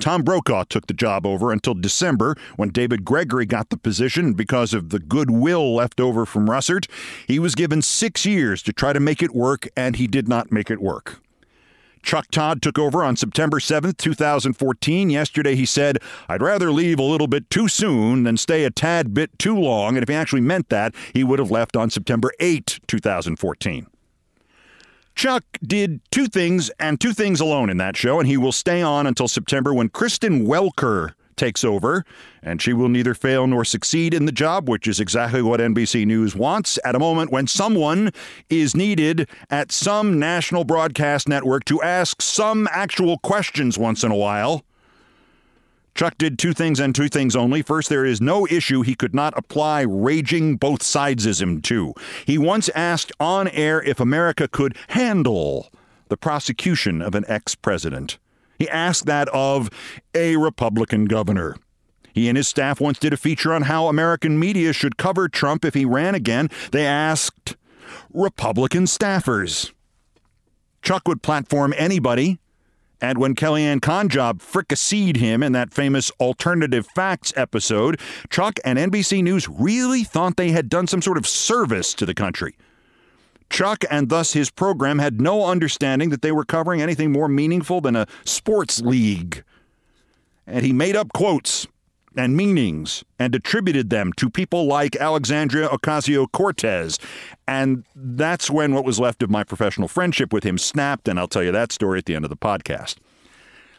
Tom 0.00 0.22
Brokaw 0.22 0.64
took 0.64 0.86
the 0.86 0.94
job 0.94 1.26
over 1.26 1.52
until 1.52 1.74
December 1.74 2.36
when 2.56 2.68
David 2.68 3.04
Gregory 3.04 3.46
got 3.46 3.70
the 3.70 3.78
position 3.78 4.34
because 4.34 4.74
of 4.74 4.90
the 4.90 4.98
goodwill 4.98 5.74
left 5.74 6.00
over 6.00 6.26
from 6.26 6.48
Russert. 6.48 6.88
He 7.26 7.38
was 7.38 7.54
given 7.54 7.80
six 7.82 8.26
years 8.26 8.62
to 8.64 8.72
try 8.72 8.92
to 8.92 9.00
make 9.00 9.22
it 9.22 9.34
work, 9.34 9.68
and 9.76 9.96
he 9.96 10.06
did 10.06 10.28
not 10.28 10.52
make 10.52 10.70
it 10.70 10.80
work. 10.80 11.20
Chuck 12.02 12.30
Todd 12.30 12.62
took 12.62 12.78
over 12.78 13.02
on 13.02 13.16
September 13.16 13.58
7th, 13.58 13.96
2014. 13.96 15.10
Yesterday 15.10 15.56
he 15.56 15.66
said, 15.66 15.98
I'd 16.28 16.40
rather 16.40 16.70
leave 16.70 17.00
a 17.00 17.02
little 17.02 17.26
bit 17.26 17.50
too 17.50 17.66
soon 17.66 18.22
than 18.22 18.36
stay 18.36 18.62
a 18.62 18.70
tad 18.70 19.12
bit 19.12 19.36
too 19.40 19.58
long. 19.58 19.96
And 19.96 20.04
if 20.04 20.08
he 20.08 20.14
actually 20.14 20.42
meant 20.42 20.68
that, 20.68 20.94
he 21.14 21.24
would 21.24 21.40
have 21.40 21.50
left 21.50 21.74
on 21.74 21.90
September 21.90 22.30
8, 22.38 22.78
2014. 22.86 23.88
Chuck 25.16 25.44
did 25.62 26.02
two 26.10 26.26
things 26.26 26.70
and 26.78 27.00
two 27.00 27.14
things 27.14 27.40
alone 27.40 27.70
in 27.70 27.78
that 27.78 27.96
show, 27.96 28.20
and 28.20 28.28
he 28.28 28.36
will 28.36 28.52
stay 28.52 28.82
on 28.82 29.06
until 29.06 29.26
September 29.26 29.72
when 29.72 29.88
Kristen 29.88 30.46
Welker 30.46 31.14
takes 31.36 31.64
over, 31.64 32.04
and 32.42 32.60
she 32.60 32.74
will 32.74 32.90
neither 32.90 33.14
fail 33.14 33.46
nor 33.46 33.64
succeed 33.64 34.12
in 34.12 34.26
the 34.26 34.32
job, 34.32 34.68
which 34.68 34.86
is 34.86 35.00
exactly 35.00 35.40
what 35.40 35.58
NBC 35.58 36.06
News 36.06 36.36
wants 36.36 36.78
at 36.84 36.94
a 36.94 36.98
moment 36.98 37.32
when 37.32 37.46
someone 37.46 38.10
is 38.50 38.76
needed 38.76 39.26
at 39.48 39.72
some 39.72 40.18
national 40.18 40.64
broadcast 40.64 41.28
network 41.28 41.64
to 41.64 41.80
ask 41.80 42.20
some 42.20 42.68
actual 42.70 43.16
questions 43.18 43.78
once 43.78 44.04
in 44.04 44.12
a 44.12 44.16
while. 44.16 44.65
Chuck 45.96 46.18
did 46.18 46.38
two 46.38 46.52
things 46.52 46.78
and 46.78 46.94
two 46.94 47.08
things 47.08 47.34
only. 47.34 47.62
First, 47.62 47.88
there 47.88 48.04
is 48.04 48.20
no 48.20 48.46
issue 48.46 48.82
he 48.82 48.94
could 48.94 49.14
not 49.14 49.32
apply 49.34 49.80
raging 49.80 50.56
both 50.56 50.80
sidesism 50.80 51.62
to. 51.64 51.94
He 52.26 52.36
once 52.36 52.68
asked 52.74 53.12
on 53.18 53.48
air 53.48 53.82
if 53.82 53.98
America 53.98 54.46
could 54.46 54.76
handle 54.88 55.70
the 56.08 56.18
prosecution 56.18 57.00
of 57.00 57.14
an 57.14 57.24
ex 57.28 57.54
president. 57.54 58.18
He 58.58 58.68
asked 58.68 59.06
that 59.06 59.28
of 59.30 59.70
a 60.14 60.36
Republican 60.36 61.06
governor. 61.06 61.56
He 62.12 62.28
and 62.28 62.36
his 62.36 62.46
staff 62.46 62.78
once 62.78 62.98
did 62.98 63.14
a 63.14 63.18
feature 63.18 63.54
on 63.54 63.62
how 63.62 63.88
American 63.88 64.38
media 64.38 64.74
should 64.74 64.98
cover 64.98 65.30
Trump 65.30 65.64
if 65.64 65.72
he 65.72 65.86
ran 65.86 66.14
again. 66.14 66.50
They 66.72 66.86
asked 66.86 67.56
Republican 68.12 68.84
staffers. 68.84 69.72
Chuck 70.82 71.08
would 71.08 71.22
platform 71.22 71.72
anybody 71.78 72.38
And 73.00 73.18
when 73.18 73.34
Kellyanne 73.34 73.80
Conjob 73.80 74.38
fricasseed 74.38 75.16
him 75.16 75.42
in 75.42 75.52
that 75.52 75.72
famous 75.72 76.10
Alternative 76.18 76.86
Facts 76.86 77.32
episode, 77.36 78.00
Chuck 78.30 78.58
and 78.64 78.78
NBC 78.78 79.22
News 79.22 79.48
really 79.48 80.02
thought 80.02 80.36
they 80.36 80.50
had 80.50 80.68
done 80.68 80.86
some 80.86 81.02
sort 81.02 81.18
of 81.18 81.26
service 81.26 81.92
to 81.94 82.06
the 82.06 82.14
country. 82.14 82.56
Chuck 83.50 83.84
and 83.90 84.08
thus 84.08 84.32
his 84.32 84.50
program 84.50 84.98
had 84.98 85.20
no 85.20 85.46
understanding 85.46 86.10
that 86.10 86.22
they 86.22 86.32
were 86.32 86.44
covering 86.44 86.80
anything 86.80 87.12
more 87.12 87.28
meaningful 87.28 87.80
than 87.80 87.96
a 87.96 88.06
sports 88.24 88.80
league. 88.80 89.44
And 90.46 90.64
he 90.64 90.72
made 90.72 90.96
up 90.96 91.12
quotes 91.12 91.66
and 92.16 92.36
meanings 92.36 93.04
and 93.18 93.34
attributed 93.34 93.90
them 93.90 94.12
to 94.14 94.30
people 94.30 94.66
like 94.66 94.96
Alexandria 94.96 95.68
Ocasio 95.68 96.30
Cortez. 96.30 96.98
And 97.46 97.84
that's 97.94 98.50
when 98.50 98.74
what 98.74 98.84
was 98.84 98.98
left 98.98 99.22
of 99.22 99.30
my 99.30 99.44
professional 99.44 99.88
friendship 99.88 100.32
with 100.32 100.44
him 100.44 100.58
snapped, 100.58 101.08
and 101.08 101.18
I'll 101.18 101.28
tell 101.28 101.42
you 101.42 101.52
that 101.52 101.72
story 101.72 101.98
at 101.98 102.06
the 102.06 102.14
end 102.14 102.24
of 102.24 102.30
the 102.30 102.36
podcast. 102.36 102.96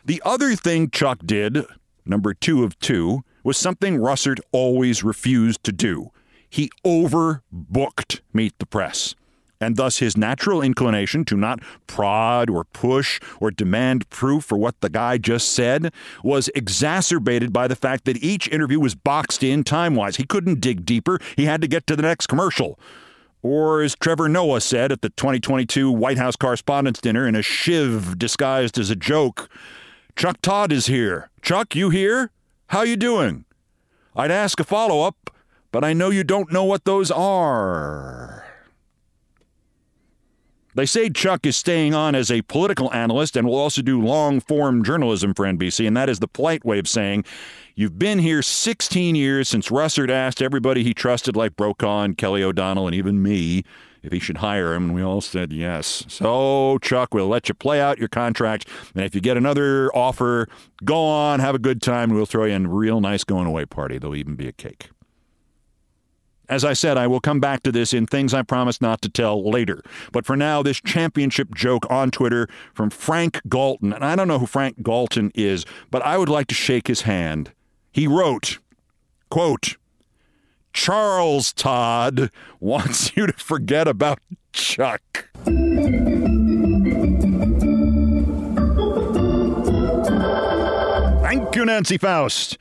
The 0.06 0.22
other 0.26 0.56
thing 0.56 0.90
Chuck 0.90 1.20
did, 1.26 1.66
number 2.06 2.34
two 2.34 2.64
of 2.64 2.80
two, 2.80 3.24
was 3.44 3.58
something 3.58 3.98
Russert 3.98 4.40
always 4.52 5.04
refused 5.04 5.64
to 5.64 5.72
do. 5.72 6.12
He 6.50 6.70
overbooked 6.86 8.22
Meet 8.34 8.58
the 8.60 8.66
Press 8.66 9.16
and 9.60 9.76
thus 9.76 9.98
his 9.98 10.18
natural 10.18 10.62
inclination 10.62 11.26
to 11.26 11.36
not 11.36 11.60
prod 11.88 12.50
or 12.50 12.64
push 12.66 13.20
or 13.40 13.52
demand 13.52 14.10
proof 14.10 14.44
for 14.44 14.58
what 14.58 14.80
the 14.82 14.90
guy 14.90 15.18
just 15.18 15.52
said 15.52 15.94
was 16.24 16.50
exacerbated 16.56 17.52
by 17.52 17.68
the 17.68 17.76
fact 17.76 18.06
that 18.06 18.24
each 18.24 18.48
interview 18.50 18.80
was 18.80 18.96
boxed 18.96 19.44
in 19.44 19.64
time 19.64 19.96
wise. 19.96 20.18
He 20.18 20.26
couldn't 20.26 20.62
dig 20.62 20.86
deeper, 20.86 21.20
he 21.36 21.46
had 21.46 21.62
to 21.62 21.68
get 21.68 21.88
to 21.88 21.96
the 21.96 22.04
next 22.04 22.28
commercial. 22.28 22.80
Or, 23.44 23.82
as 23.82 23.96
Trevor 23.96 24.28
Noah 24.28 24.62
said 24.62 24.92
at 24.92 25.02
the 25.02 25.10
2022 25.10 25.92
White 25.92 26.18
House 26.18 26.36
Correspondents' 26.36 27.00
Dinner 27.00 27.28
in 27.28 27.36
a 27.36 27.44
shiv 27.44 28.18
disguised 28.18 28.80
as 28.80 28.90
a 28.90 28.96
joke, 28.96 29.48
Chuck 30.16 30.42
Todd 30.42 30.72
is 30.72 30.88
here. 30.88 31.30
Chuck, 31.44 31.76
you 31.76 31.92
here? 31.92 32.32
How 32.68 32.82
you 32.82 32.98
doing? 32.98 33.46
I'd 34.16 34.32
ask 34.32 34.60
a 34.60 34.64
follow 34.64 35.04
up, 35.04 35.30
but 35.72 35.84
I 35.84 35.94
know 35.94 36.10
you 36.10 36.24
don't 36.24 36.52
know 36.52 36.64
what 36.64 36.86
those 36.86 37.12
are. 37.12 38.47
They 40.78 40.86
say 40.86 41.10
Chuck 41.10 41.48
is 41.48 41.58
staying 41.58 41.96
on 41.96 42.14
as 42.14 42.30
a 42.30 42.44
political 42.44 42.94
analyst 42.94 43.36
and 43.36 43.48
will 43.48 43.58
also 43.58 43.82
do 43.82 44.00
long 44.00 44.40
form 44.40 44.84
journalism 44.84 45.34
for 45.34 45.44
NBC, 45.44 45.88
and 45.88 45.98
that 45.98 46.08
is 46.08 46.20
the 46.20 46.28
polite 46.28 46.64
way 46.64 46.78
of 46.78 46.88
saying, 46.88 47.26
You've 47.74 47.98
been 47.98 48.20
here 48.20 48.44
16 48.44 49.16
years 49.16 49.50
since 49.50 49.70
Russert 49.70 50.12
asked 50.12 50.40
everybody 50.40 50.84
he 50.84 50.94
trusted, 50.94 51.36
like 51.36 51.56
Brokaw 51.56 52.04
and 52.04 52.16
Kelly 52.16 52.44
O'Donnell 52.44 52.86
and 52.86 52.96
even 52.96 53.24
me, 53.24 53.64
if 54.04 54.12
he 54.12 54.20
should 54.20 54.38
hire 54.38 54.76
him, 54.76 54.84
and 54.90 54.94
we 54.94 55.02
all 55.02 55.20
said 55.20 55.52
yes. 55.52 56.06
So, 56.08 56.78
Chuck, 56.84 57.12
we'll 57.12 57.28
let 57.28 57.50
you 57.50 57.56
play 57.56 57.82
out 57.82 57.98
your 57.98 58.08
contract, 58.08 58.68
and 58.94 59.04
if 59.04 59.16
you 59.16 59.22
get 59.22 59.36
another 59.36 59.90
offer, 59.96 60.48
go 60.86 61.04
on, 61.06 61.40
have 61.40 61.56
a 61.56 61.60
good 61.60 61.82
time, 61.82 62.12
we'll 62.12 62.28
throw 62.28 62.46
you 62.46 62.54
in 62.54 62.68
a 62.68 62.70
real 62.70 63.02
nice 63.02 63.24
going 63.24 63.48
away 63.48 63.66
party. 63.66 63.98
There'll 63.98 64.16
even 64.16 64.36
be 64.36 64.48
a 64.48 64.54
cake. 64.54 64.92
As 66.50 66.64
I 66.64 66.74
said, 66.74 66.98
I 66.98 67.08
will 67.08 67.20
come 67.20 67.40
back 67.40 67.64
to 67.64 67.72
this 67.72 67.94
in 67.94 68.06
things 68.06 68.34
I 68.34 68.42
promised 68.42 68.82
not 68.82 69.02
to 69.02 69.10
tell 69.10 69.50
later. 69.50 69.82
But 70.12 70.26
for 70.26 70.38
now, 70.38 70.64
this 70.64 70.80
championship 70.80 71.54
joke 71.54 71.86
on 71.90 72.10
Twitter 72.10 72.48
from 72.74 72.90
Frank 72.90 73.42
Galton. 73.50 73.92
And 73.92 74.04
I 74.04 74.16
don't 74.16 74.28
know 74.30 74.40
who 74.40 74.46
Frank 74.46 74.82
Galton 74.82 75.32
is, 75.36 75.66
but 75.92 76.02
I 76.04 76.18
would 76.18 76.30
like 76.30 76.48
to 76.48 76.56
shake 76.56 76.88
his 76.88 77.02
hand. 77.02 77.52
He 77.92 78.08
wrote, 78.08 78.60
quote, 79.30 79.76
Charles 80.72 81.52
Todd 81.54 82.32
wants 82.60 83.16
you 83.18 83.28
to 83.28 83.34
forget 83.34 83.88
about 83.88 84.20
Chuck. 84.54 85.30
Thank 91.24 91.56
you, 91.56 91.66
Nancy 91.66 91.98
Faust. 91.98 92.58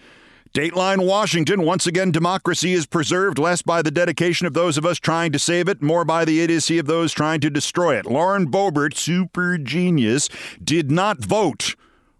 Dateline 0.57 1.07
Washington, 1.07 1.67
once 1.67 1.87
again, 1.87 2.11
democracy 2.11 2.73
is 2.73 2.87
preserved 2.87 3.39
less 3.39 3.61
by 3.61 3.83
the 3.83 3.91
dedication 3.91 4.47
of 4.47 4.55
those 4.55 4.79
of 4.79 4.87
us 4.87 4.99
trying 4.99 5.31
to 5.33 5.39
save 5.39 5.69
it, 5.69 5.83
more 5.83 6.03
by 6.03 6.25
the 6.25 6.41
idiocy 6.41 6.79
of 6.79 6.87
those 6.87 7.13
trying 7.13 7.41
to 7.41 7.51
destroy 7.51 7.99
it. 7.99 8.07
Lauren 8.07 8.51
Boebert, 8.51 8.97
super 8.97 9.59
genius, 9.59 10.31
did 10.65 10.91
not 10.91 11.23
vote 11.23 11.75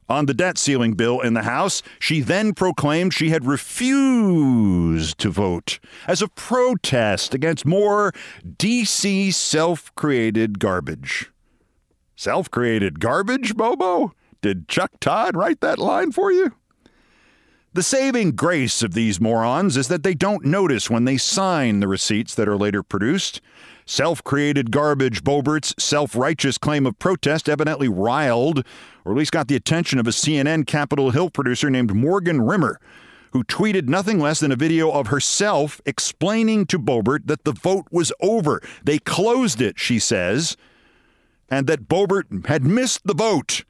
on 0.07 0.27
the 0.27 0.35
debt 0.35 0.59
ceiling 0.59 0.93
bill 0.93 1.19
in 1.19 1.33
the 1.33 1.45
House. 1.45 1.83
She 1.99 2.21
then 2.21 2.53
proclaimed 2.53 3.15
she 3.15 3.31
had 3.31 3.47
refused 3.47 5.17
to 5.21 5.31
vote 5.31 5.79
as 6.07 6.21
a 6.21 6.29
protest 6.29 7.33
against 7.33 7.65
more 7.65 8.13
DC 8.45 9.33
self 9.33 9.95
created 9.95 10.59
garbage. 10.59 11.33
Self 12.17 12.51
created 12.51 13.01
garbage, 13.01 13.57
Bobo? 13.57 14.13
Did 14.43 14.69
Chuck 14.69 14.91
Todd 15.01 15.39
write 15.39 15.63
that 15.63 15.79
line 15.79 16.13
for 16.13 16.31
you? 16.31 16.53
The 17.77 17.83
saving 17.83 18.31
grace 18.37 18.83
of 18.83 18.95
these 18.95 19.21
morons 19.21 19.77
is 19.77 19.89
that 19.89 20.03
they 20.03 20.15
don't 20.15 20.47
notice 20.47 20.89
when 20.89 21.05
they 21.05 21.19
sign 21.19 21.81
the 21.81 21.87
receipts 21.87 22.35
that 22.35 22.49
are 22.49 22.57
later 22.57 22.83
produced. 22.83 23.43
Self 23.85 24.25
created 24.25 24.71
garbage 24.71 25.23
Boebert's 25.23 25.75
self 25.77 26.17
righteous 26.17 26.57
claim 26.57 26.87
of 26.87 26.99
protest 26.99 27.51
evidently 27.51 27.87
riled, 27.87 28.65
or 29.05 29.13
at 29.13 29.19
least 29.19 29.33
got 29.33 29.49
the 29.49 29.57
attention 29.57 29.99
of 29.99 30.07
a 30.07 30.11
CNN 30.11 30.67
Capitol 30.67 31.11
Hill 31.11 31.29
producer 31.29 31.69
named 31.69 31.95
Morgan 31.95 32.41
Rimmer, 32.41 32.81
who 33.33 33.45
tweeted 33.45 33.89
nothing 33.89 34.21
less 34.21 34.41
than 34.41 34.53
a 34.53 34.57
video 34.57 34.91
of 34.91 35.09
herself 35.09 35.83
explaining 35.85 36.65
to 36.69 36.79
Boebert 36.79 37.27
that 37.27 37.45
the 37.45 37.53
vote 37.53 37.89
was 37.91 38.11
over. 38.23 38.63
They 38.85 38.99
closed 39.01 39.61
it, 39.61 39.79
she 39.79 39.99
says, 39.99 40.57
and 41.51 41.67
that 41.67 41.89
Boebert 41.89 42.47
had 42.47 42.65
missed 42.65 43.07
the 43.07 43.13
vote. 43.13 43.65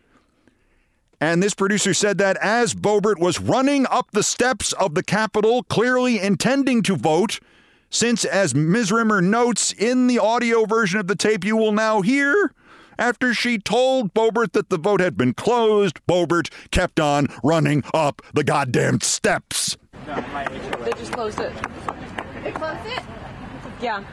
And 1.20 1.42
this 1.42 1.54
producer 1.54 1.94
said 1.94 2.18
that 2.18 2.36
as 2.38 2.74
Boebert 2.74 3.18
was 3.18 3.40
running 3.40 3.86
up 3.90 4.10
the 4.10 4.22
steps 4.22 4.72
of 4.74 4.94
the 4.94 5.02
Capitol, 5.02 5.62
clearly 5.62 6.20
intending 6.20 6.82
to 6.82 6.96
vote, 6.96 7.40
since, 7.88 8.24
as 8.24 8.54
Ms. 8.54 8.92
Rimmer 8.92 9.22
notes 9.22 9.72
in 9.72 10.08
the 10.08 10.18
audio 10.18 10.66
version 10.66 11.00
of 11.00 11.06
the 11.06 11.16
tape 11.16 11.44
you 11.44 11.56
will 11.56 11.72
now 11.72 12.02
hear, 12.02 12.52
after 12.98 13.32
she 13.32 13.58
told 13.58 14.12
Boebert 14.12 14.52
that 14.52 14.68
the 14.68 14.78
vote 14.78 15.00
had 15.00 15.16
been 15.16 15.34
closed, 15.34 16.00
Boebert 16.06 16.50
kept 16.70 17.00
on 17.00 17.28
running 17.42 17.82
up 17.94 18.22
the 18.34 18.44
goddamn 18.44 19.00
steps. 19.00 19.76
They 20.04 20.92
just 20.92 21.12
closed 21.12 21.40
it. 21.40 21.52
They 22.42 22.52
closed 22.52 22.86
it? 22.86 23.02
Yeah. 23.80 24.04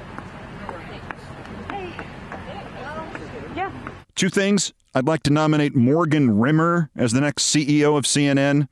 Yeah. 3.56 3.72
Two 4.16 4.30
things. 4.30 4.74
I'd 4.95 5.07
like 5.07 5.23
to 5.23 5.33
nominate 5.33 5.75
Morgan 5.75 6.39
Rimmer 6.39 6.91
as 6.95 7.13
the 7.13 7.21
next 7.21 7.45
CEO 7.45 7.97
of 7.97 8.05
CNN. 8.05 8.67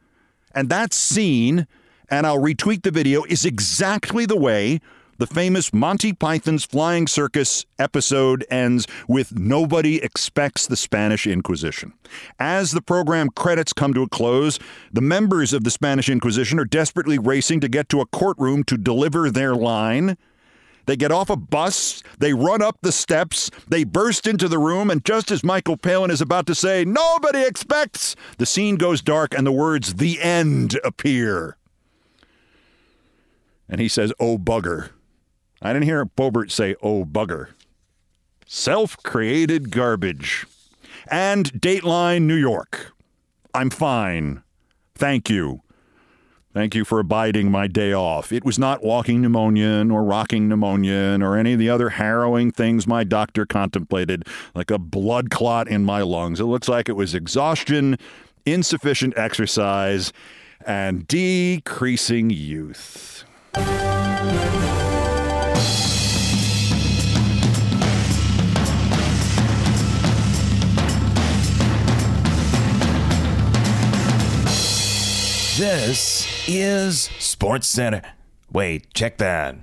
And 0.54 0.70
that 0.70 0.94
scene, 0.94 1.66
and 2.10 2.28
I'll 2.28 2.40
retweet 2.40 2.84
the 2.84 2.92
video, 2.92 3.24
is 3.24 3.44
exactly 3.44 4.28
the 4.28 4.38
way 4.38 4.82
the 5.18 5.28
famous 5.28 5.74
Monty 5.74 6.14
Python's 6.14 6.64
Flying 6.66 7.08
Circus 7.08 7.66
episode 7.80 8.46
ends 8.50 8.88
with 9.08 9.38
Nobody 9.38 10.02
Expects 10.02 10.68
the 10.68 10.76
Spanish 10.76 11.26
Inquisition. 11.26 11.94
As 12.40 12.72
the 12.72 12.82
program 12.82 13.30
credits 13.30 13.74
come 13.74 13.94
to 13.94 14.04
a 14.04 14.10
close, 14.10 14.60
the 14.92 15.02
members 15.02 15.54
of 15.54 15.64
the 15.64 15.72
Spanish 15.72 16.10
Inquisition 16.10 16.60
are 16.60 16.66
desperately 16.66 17.18
racing 17.20 17.60
to 17.62 17.68
get 17.68 17.88
to 17.90 18.02
a 18.02 18.06
courtroom 18.08 18.64
to 18.66 18.78
deliver 18.78 19.30
their 19.30 19.56
line. 19.56 20.18
They 20.86 20.96
get 20.96 21.12
off 21.12 21.30
a 21.30 21.36
bus, 21.36 22.02
they 22.18 22.34
run 22.34 22.62
up 22.62 22.78
the 22.82 22.92
steps, 22.92 23.50
they 23.68 23.84
burst 23.84 24.28
into 24.28 24.48
the 24.48 24.60
room, 24.60 24.90
and 24.90 25.06
just 25.06 25.32
as 25.32 25.44
Michael 25.44 25.78
Palin 25.78 26.12
is 26.12 26.22
about 26.22 26.48
to 26.48 26.56
say, 26.56 26.84
Nobody 26.84 27.44
expects, 27.44 28.16
the 28.38 28.46
scene 28.46 28.76
goes 28.76 29.02
dark 29.02 29.34
and 29.34 29.46
the 29.46 29.52
words, 29.52 29.96
The 29.96 30.22
end, 30.22 30.80
appear. 30.84 31.58
And 33.70 33.80
he 33.80 33.88
says, 33.88 34.12
Oh, 34.20 34.38
bugger. 34.38 34.90
I 35.62 35.74
didn't 35.74 35.86
hear 35.86 36.06
Boebert 36.06 36.52
say, 36.52 36.76
Oh, 36.82 37.06
bugger. 37.06 37.50
Self 38.46 38.98
created 38.98 39.72
garbage. 39.72 40.46
And 41.08 41.52
Dateline 41.54 42.24
New 42.24 42.36
York. 42.36 42.94
I'm 43.54 43.70
fine. 43.70 44.44
Thank 44.96 45.30
you. 45.30 45.62
Thank 46.54 46.76
you 46.76 46.84
for 46.84 47.00
abiding 47.00 47.50
my 47.50 47.68
day 47.68 47.94
off. 47.94 48.34
It 48.34 48.44
was 48.44 48.60
not 48.60 48.84
walking 48.84 49.22
pneumonia 49.22 49.86
or 49.90 50.04
rocking 50.04 50.50
pneumonia 50.50 51.18
or 51.22 51.38
any 51.38 51.54
of 51.54 51.60
the 51.60 51.70
other 51.70 51.92
harrowing 51.92 52.52
things 52.52 52.86
my 52.86 53.06
doctor 53.06 53.46
contemplated, 53.46 54.28
like 54.54 54.70
a 54.70 54.78
blood 54.78 55.30
clot 55.30 55.70
in 55.70 55.86
my 55.86 56.02
lungs. 56.02 56.42
It 56.42 56.46
looks 56.46 56.68
like 56.68 56.90
it 56.90 56.98
was 56.98 57.16
exhaustion, 57.16 57.98
insufficient 58.46 59.18
exercise, 59.18 60.12
and 60.66 61.08
decreasing 61.08 62.30
youth. 62.30 63.24
This 75.58 76.31
is 76.48 77.04
Sports 77.20 77.68
Center. 77.68 78.02
Wait, 78.52 78.94
check 78.94 79.18
that. 79.18 79.56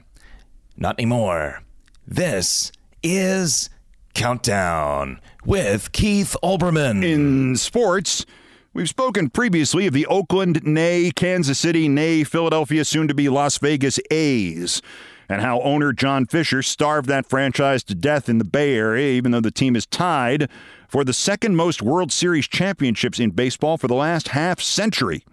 Not 0.77 0.99
anymore. 0.99 1.63
This 2.07 2.73
is 3.03 3.71
Countdown 4.15 5.21
with 5.45 5.93
Keith 5.93 6.37
Olbermann. 6.43 7.05
In 7.05 7.57
sports, 7.57 8.25
we've 8.73 8.89
spoken 8.89 9.31
previously 9.31 9.87
of 9.87 9.95
the 9.95 10.07
Oakland, 10.07 10.65
nay, 10.65 11.11
Kansas 11.15 11.59
City, 11.59 11.89
nay, 11.89 12.25
Philadelphia, 12.25 12.85
soon 12.85 13.09
to 13.09 13.15
be 13.15 13.29
Las 13.29 13.59
Vegas 13.59 14.01
A's, 14.11 14.81
and 15.29 15.43
how 15.43 15.61
owner 15.61 15.93
John 15.93 16.27
Fisher 16.27 16.63
starved 16.63 17.09
that 17.09 17.29
franchise 17.29 17.83
to 17.85 17.95
death 17.95 18.29
in 18.29 18.39
the 18.39 18.45
Bay 18.45 18.75
Area, 18.75 19.13
even 19.13 19.33
though 19.33 19.41
the 19.41 19.51
team 19.51 19.77
is 19.77 19.87
tied 19.87 20.49
for 20.89 21.05
the 21.05 21.13
second 21.13 21.57
most 21.57 21.83
World 21.83 22.11
Series 22.11 22.49
championships 22.49 23.21
in 23.21 23.31
baseball 23.31 23.77
for 23.77 23.89
the 23.89 23.95
last 23.95 24.29
half 24.29 24.61
century. 24.61 25.25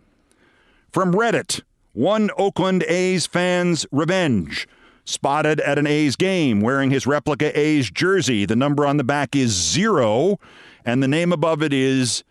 From 0.96 1.14
Reddit, 1.14 1.62
one 1.92 2.30
Oakland 2.38 2.84
A's 2.84 3.26
fan's 3.26 3.86
revenge. 3.92 4.66
Spotted 5.04 5.60
at 5.60 5.78
an 5.78 5.86
A's 5.86 6.16
game 6.16 6.62
wearing 6.62 6.90
his 6.90 7.06
replica 7.06 7.52
A's 7.60 7.92
jersey. 7.92 8.46
The 8.46 8.56
number 8.56 8.86
on 8.86 8.96
the 8.96 9.04
back 9.04 9.36
is 9.36 9.52
zero, 9.52 10.40
and 10.86 11.04
the 11.04 11.10
name 11.10 11.34
above 11.34 11.62
it 11.62 11.74
is 11.74 12.24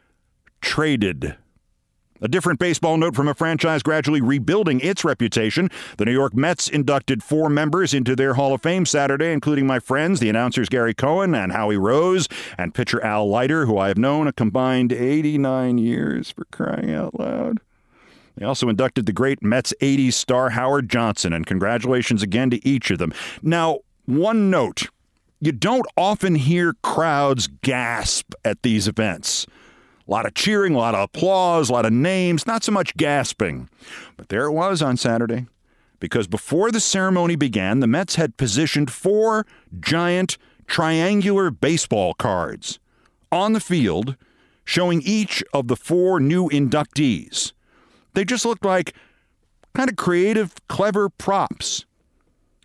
traded. 0.62 1.37
A 2.23 2.29
different 2.29 2.59
baseball 2.59 2.97
note 2.97 3.15
from 3.15 3.29
a 3.29 3.35
franchise 3.35 3.83
gradually 3.83 4.23
rebuilding 4.23 4.81
its 4.81 5.05
reputation. 5.05 5.69
The 5.99 6.07
New 6.07 6.12
York 6.12 6.33
Mets 6.33 6.67
inducted 6.67 7.23
four 7.23 7.51
members 7.51 7.93
into 7.93 8.17
their 8.17 8.33
Hall 8.33 8.55
of 8.55 8.62
Fame 8.62 8.87
Saturday, 8.87 9.31
including 9.31 9.67
my 9.67 9.79
friends, 9.79 10.21
the 10.21 10.31
announcers 10.31 10.71
Gary 10.71 10.95
Cohen 10.95 11.35
and 11.35 11.53
Howie 11.53 11.77
Rose, 11.77 12.29
and 12.57 12.73
pitcher 12.73 13.05
Al 13.05 13.29
Leiter, 13.29 13.67
who 13.67 13.77
I 13.77 13.89
have 13.89 13.99
known 13.99 14.27
a 14.27 14.33
combined 14.33 14.91
89 14.91 15.77
years 15.77 16.31
for 16.31 16.47
crying 16.47 16.91
out 16.95 17.21
loud. 17.21 17.61
They 18.37 18.45
also 18.45 18.68
inducted 18.68 19.07
the 19.07 19.12
great 19.12 19.43
Mets 19.43 19.72
80s 19.80 20.14
star 20.14 20.51
Howard 20.51 20.89
Johnson, 20.89 21.32
and 21.32 21.47
congratulations 21.47 22.22
again 22.22 22.51
to 22.51 22.66
each 22.66 22.91
of 22.91 22.99
them. 22.99 23.12
Now, 23.43 23.80
one 24.07 24.51
note 24.51 24.89
you 25.41 25.53
don't 25.53 25.87
often 25.97 26.37
hear 26.37 26.74
crowds 26.82 27.49
gasp 27.62 28.32
at 28.45 28.62
these 28.62 28.89
events. 28.89 29.47
A 30.07 30.11
lot 30.11 30.26
of 30.26 30.35
cheering, 30.35 30.74
a 30.74 30.78
lot 30.78 30.95
of 30.95 31.03
applause, 31.03 31.68
a 31.68 31.72
lot 31.72 31.87
of 31.87 31.93
names, 31.93 32.47
not 32.47 32.64
so 32.64 32.72
much 32.72 32.97
gasping. 32.97 33.68
But 34.16 34.28
there 34.28 34.47
it 34.47 34.53
was 34.53 34.82
on 34.82 34.97
Saturday. 34.97 35.47
Because 36.01 36.26
before 36.26 36.70
the 36.70 36.80
ceremony 36.80 37.37
began, 37.37 37.80
the 37.80 37.87
Mets 37.87 38.16
had 38.16 38.37
positioned 38.37 38.91
four 38.91 39.47
giant 39.80 40.37
triangular 40.66 41.51
baseball 41.51 42.14
cards 42.14 42.78
on 43.30 43.53
the 43.53 43.61
field 43.61 44.16
showing 44.64 45.03
each 45.03 45.43
of 45.53 45.68
the 45.68 45.76
four 45.76 46.20
new 46.20 46.49
inductees. 46.49 47.53
They 48.15 48.25
just 48.25 48.45
looked 48.45 48.65
like 48.65 48.95
kind 49.75 49.91
of 49.91 49.97
creative, 49.97 50.55
clever 50.69 51.09
props. 51.09 51.85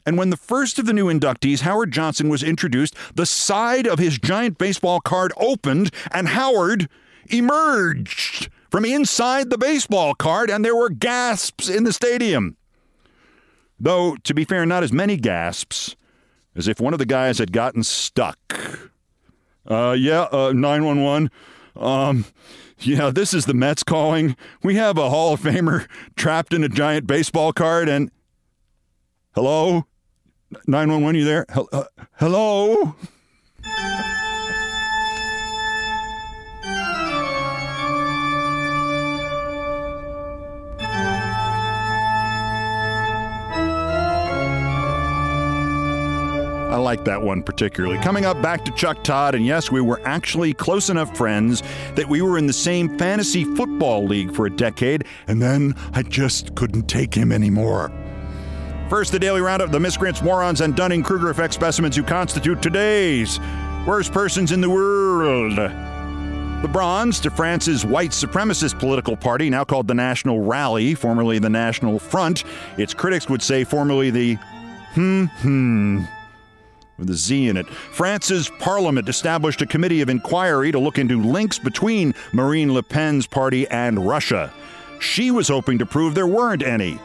And 0.05 0.17
when 0.17 0.29
the 0.29 0.37
first 0.37 0.79
of 0.79 0.85
the 0.85 0.93
new 0.93 1.07
inductees, 1.07 1.61
Howard 1.61 1.91
Johnson, 1.91 2.29
was 2.29 2.41
introduced, 2.41 2.95
the 3.13 3.25
side 3.25 3.85
of 3.85 3.99
his 3.99 4.17
giant 4.17 4.57
baseball 4.57 5.01
card 5.01 5.33
opened 5.37 5.93
and 6.11 6.29
Howard 6.29 6.89
emerged 7.27 8.49
from 8.71 8.85
inside 8.85 9.49
the 9.49 9.57
baseball 9.57 10.13
card, 10.13 10.49
and 10.49 10.63
there 10.63 10.75
were 10.75 10.89
gasps 10.89 11.69
in 11.69 11.83
the 11.83 11.93
stadium. 11.93 12.55
Though, 13.79 14.15
to 14.23 14.33
be 14.33 14.45
fair, 14.45 14.65
not 14.65 14.83
as 14.83 14.91
many 14.91 15.17
gasps 15.17 15.95
as 16.55 16.67
if 16.67 16.79
one 16.79 16.93
of 16.93 16.99
the 16.99 17.05
guys 17.05 17.37
had 17.37 17.51
gotten 17.51 17.83
stuck. 17.83 18.37
Uh, 19.65 19.95
yeah, 19.97 20.23
uh, 20.31 20.51
911. 20.53 21.29
Um, 21.75 22.25
yeah, 22.81 23.09
this 23.09 23.33
is 23.33 23.45
the 23.45 23.53
Mets 23.53 23.83
calling. 23.83 24.35
We 24.63 24.75
have 24.75 24.97
a 24.97 25.09
Hall 25.09 25.33
of 25.33 25.41
Famer 25.41 25.87
trapped 26.15 26.53
in 26.53 26.63
a 26.63 26.69
giant 26.69 27.07
baseball 27.07 27.53
card, 27.53 27.89
and 27.89 28.11
hello, 29.35 29.85
nine 30.67 30.91
one 30.91 31.03
one, 31.03 31.15
you 31.15 31.25
there? 31.25 31.45
Uh, 31.49 31.85
hello. 32.17 32.95
Like 46.81 47.05
that 47.05 47.21
one 47.21 47.43
particularly. 47.43 47.97
Coming 47.99 48.25
up 48.25 48.41
back 48.41 48.65
to 48.65 48.71
Chuck 48.71 49.03
Todd, 49.03 49.35
and 49.35 49.45
yes, 49.45 49.71
we 49.71 49.81
were 49.81 50.01
actually 50.05 50.53
close 50.53 50.89
enough 50.89 51.15
friends 51.15 51.63
that 51.95 52.07
we 52.07 52.21
were 52.21 52.37
in 52.37 52.47
the 52.47 52.53
same 52.53 52.97
fantasy 52.97 53.43
football 53.55 54.05
league 54.05 54.33
for 54.33 54.45
a 54.45 54.49
decade, 54.49 55.05
and 55.27 55.41
then 55.41 55.75
I 55.93 56.03
just 56.03 56.55
couldn't 56.55 56.87
take 56.87 57.13
him 57.13 57.31
anymore. 57.31 57.91
First, 58.89 59.11
the 59.11 59.19
daily 59.19 59.41
roundup 59.41 59.71
the 59.71 59.79
miscreants, 59.79 60.23
morons, 60.23 60.61
and 60.61 60.75
Dunning 60.75 61.03
Kruger 61.03 61.29
effect 61.29 61.53
specimens 61.53 61.95
who 61.95 62.03
constitute 62.03 62.61
today's 62.61 63.39
worst 63.85 64.11
persons 64.11 64.51
in 64.51 64.61
the 64.61 64.69
world. 64.69 65.55
The 66.61 66.67
bronze 66.67 67.19
to 67.21 67.29
France's 67.29 67.85
white 67.85 68.09
supremacist 68.09 68.79
political 68.79 69.15
party, 69.15 69.49
now 69.49 69.63
called 69.63 69.87
the 69.87 69.93
National 69.93 70.41
Rally, 70.41 70.93
formerly 70.93 71.39
the 71.39 71.49
National 71.49 71.99
Front. 71.99 72.43
Its 72.77 72.93
critics 72.93 73.29
would 73.29 73.41
say 73.41 73.63
formerly 73.63 74.09
the 74.09 74.33
hmm 74.93 75.25
hmm 75.25 76.03
with 76.99 77.09
a 77.09 77.15
Z 77.15 77.47
in 77.47 77.57
it. 77.57 77.67
France's 77.67 78.51
parliament 78.59 79.09
established 79.09 79.61
a 79.61 79.65
committee 79.65 80.01
of 80.01 80.09
inquiry 80.09 80.71
to 80.71 80.79
look 80.79 80.99
into 80.99 81.21
links 81.21 81.57
between 81.57 82.13
Marine 82.33 82.73
Le 82.73 82.83
Pen's 82.83 83.25
party 83.25 83.67
and 83.69 84.05
Russia. 84.07 84.53
She 84.99 85.31
was 85.31 85.47
hoping 85.47 85.77
to 85.79 85.85
prove 85.85 86.13
there 86.13 86.27
weren't 86.27 86.61
any. 86.61 86.99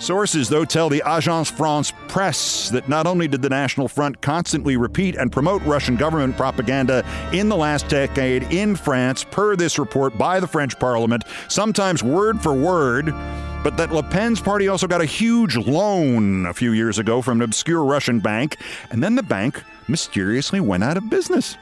Sources, 0.00 0.48
though, 0.48 0.64
tell 0.64 0.88
the 0.88 1.02
Agence 1.06 1.50
France 1.50 1.92
Presse 2.08 2.68
that 2.70 2.88
not 2.88 3.06
only 3.06 3.26
did 3.26 3.40
the 3.40 3.48
National 3.48 3.88
Front 3.88 4.20
constantly 4.20 4.76
repeat 4.76 5.16
and 5.16 5.32
promote 5.32 5.62
Russian 5.62 5.96
government 5.96 6.36
propaganda 6.36 7.04
in 7.32 7.48
the 7.48 7.56
last 7.56 7.88
decade 7.88 8.42
in 8.52 8.76
France, 8.76 9.24
per 9.24 9.56
this 9.56 9.78
report 9.78 10.18
by 10.18 10.40
the 10.40 10.46
French 10.46 10.78
Parliament, 10.78 11.24
sometimes 11.48 12.02
word 12.02 12.42
for 12.42 12.52
word, 12.52 13.06
but 13.62 13.78
that 13.78 13.92
Le 13.92 14.02
Pen's 14.02 14.42
party 14.42 14.68
also 14.68 14.86
got 14.86 15.00
a 15.00 15.06
huge 15.06 15.56
loan 15.56 16.44
a 16.44 16.52
few 16.52 16.72
years 16.72 16.98
ago 16.98 17.22
from 17.22 17.38
an 17.38 17.44
obscure 17.44 17.82
Russian 17.82 18.20
bank, 18.20 18.58
and 18.90 19.02
then 19.02 19.14
the 19.14 19.22
bank 19.22 19.62
mysteriously 19.88 20.60
went 20.60 20.84
out 20.84 20.98
of 20.98 21.08
business. 21.08 21.56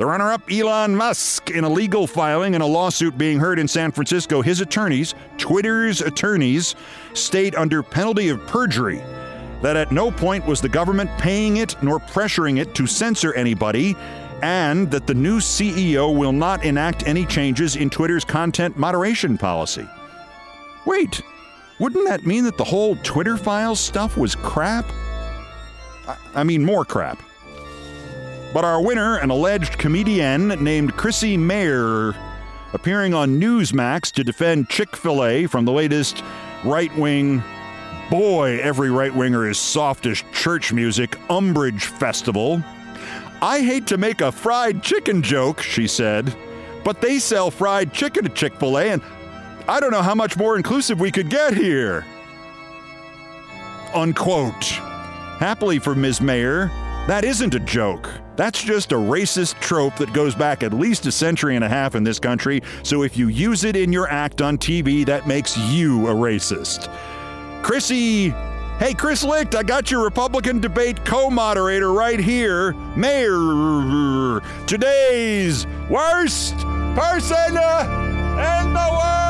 The 0.00 0.06
runner 0.06 0.32
up, 0.32 0.50
Elon 0.50 0.96
Musk, 0.96 1.50
in 1.50 1.62
a 1.62 1.68
legal 1.68 2.06
filing 2.06 2.54
and 2.54 2.62
a 2.62 2.66
lawsuit 2.66 3.18
being 3.18 3.38
heard 3.38 3.58
in 3.58 3.68
San 3.68 3.92
Francisco, 3.92 4.40
his 4.40 4.62
attorneys, 4.62 5.14
Twitter's 5.36 6.00
attorneys, 6.00 6.74
state 7.12 7.54
under 7.54 7.82
penalty 7.82 8.30
of 8.30 8.40
perjury 8.46 9.02
that 9.60 9.76
at 9.76 9.92
no 9.92 10.10
point 10.10 10.46
was 10.46 10.62
the 10.62 10.70
government 10.70 11.10
paying 11.18 11.58
it 11.58 11.76
nor 11.82 11.98
pressuring 11.98 12.58
it 12.58 12.74
to 12.76 12.86
censor 12.86 13.34
anybody, 13.34 13.94
and 14.40 14.90
that 14.90 15.06
the 15.06 15.12
new 15.12 15.38
CEO 15.38 16.16
will 16.16 16.32
not 16.32 16.64
enact 16.64 17.06
any 17.06 17.26
changes 17.26 17.76
in 17.76 17.90
Twitter's 17.90 18.24
content 18.24 18.78
moderation 18.78 19.36
policy. 19.36 19.86
Wait, 20.86 21.20
wouldn't 21.78 22.08
that 22.08 22.24
mean 22.24 22.44
that 22.44 22.56
the 22.56 22.64
whole 22.64 22.96
Twitter 23.02 23.36
files 23.36 23.78
stuff 23.78 24.16
was 24.16 24.34
crap? 24.34 24.86
I, 26.08 26.16
I 26.36 26.44
mean, 26.44 26.64
more 26.64 26.86
crap. 26.86 27.20
But 28.52 28.64
our 28.64 28.82
winner, 28.82 29.16
an 29.18 29.30
alleged 29.30 29.78
comedian 29.78 30.48
named 30.48 30.96
Chrissie 30.96 31.36
Mayr, 31.36 32.14
appearing 32.72 33.14
on 33.14 33.40
Newsmax 33.40 34.10
to 34.12 34.24
defend 34.24 34.68
Chick 34.68 34.96
fil 34.96 35.24
A 35.24 35.46
from 35.46 35.64
the 35.64 35.72
latest 35.72 36.24
right 36.64 36.94
wing, 36.96 37.42
boy, 38.10 38.58
every 38.60 38.90
right 38.90 39.14
winger 39.14 39.48
is 39.48 39.58
soft 39.58 40.04
as 40.06 40.24
church 40.32 40.72
music, 40.72 41.16
Umbrage 41.30 41.84
Festival. 41.84 42.62
I 43.40 43.60
hate 43.60 43.86
to 43.86 43.98
make 43.98 44.20
a 44.20 44.32
fried 44.32 44.82
chicken 44.82 45.22
joke, 45.22 45.62
she 45.62 45.86
said, 45.86 46.34
but 46.84 47.00
they 47.00 47.20
sell 47.20 47.50
fried 47.52 47.92
chicken 47.92 48.26
at 48.26 48.34
Chick 48.34 48.56
fil 48.56 48.78
A, 48.78 48.90
and 48.90 49.02
I 49.68 49.78
don't 49.78 49.92
know 49.92 50.02
how 50.02 50.16
much 50.16 50.36
more 50.36 50.56
inclusive 50.56 50.98
we 50.98 51.12
could 51.12 51.30
get 51.30 51.54
here. 51.54 52.04
Unquote. 53.94 54.64
Happily 55.38 55.78
for 55.78 55.94
Ms. 55.94 56.20
Mayr, 56.20 56.66
that 57.06 57.24
isn't 57.24 57.54
a 57.54 57.60
joke. 57.60 58.10
That's 58.40 58.62
just 58.62 58.92
a 58.92 58.94
racist 58.94 59.60
trope 59.60 59.96
that 59.96 60.14
goes 60.14 60.34
back 60.34 60.62
at 60.62 60.72
least 60.72 61.04
a 61.04 61.12
century 61.12 61.56
and 61.56 61.62
a 61.62 61.68
half 61.68 61.94
in 61.94 62.04
this 62.04 62.18
country, 62.18 62.62
so 62.82 63.02
if 63.02 63.14
you 63.14 63.28
use 63.28 63.64
it 63.64 63.76
in 63.76 63.92
your 63.92 64.08
act 64.08 64.40
on 64.40 64.56
TV, 64.56 65.04
that 65.04 65.28
makes 65.28 65.58
you 65.58 66.08
a 66.08 66.14
racist. 66.14 66.90
Chrissie, 67.62 68.30
hey, 68.78 68.94
Chris 68.94 69.22
Licht, 69.24 69.54
I 69.54 69.62
got 69.62 69.90
your 69.90 70.02
Republican 70.02 70.58
debate 70.58 71.04
co 71.04 71.28
moderator 71.28 71.92
right 71.92 72.18
here. 72.18 72.72
Mayr, 72.96 74.40
today's 74.66 75.66
worst 75.90 76.56
person 76.96 77.48
in 77.48 78.72
the 78.72 78.88
world. 78.90 79.29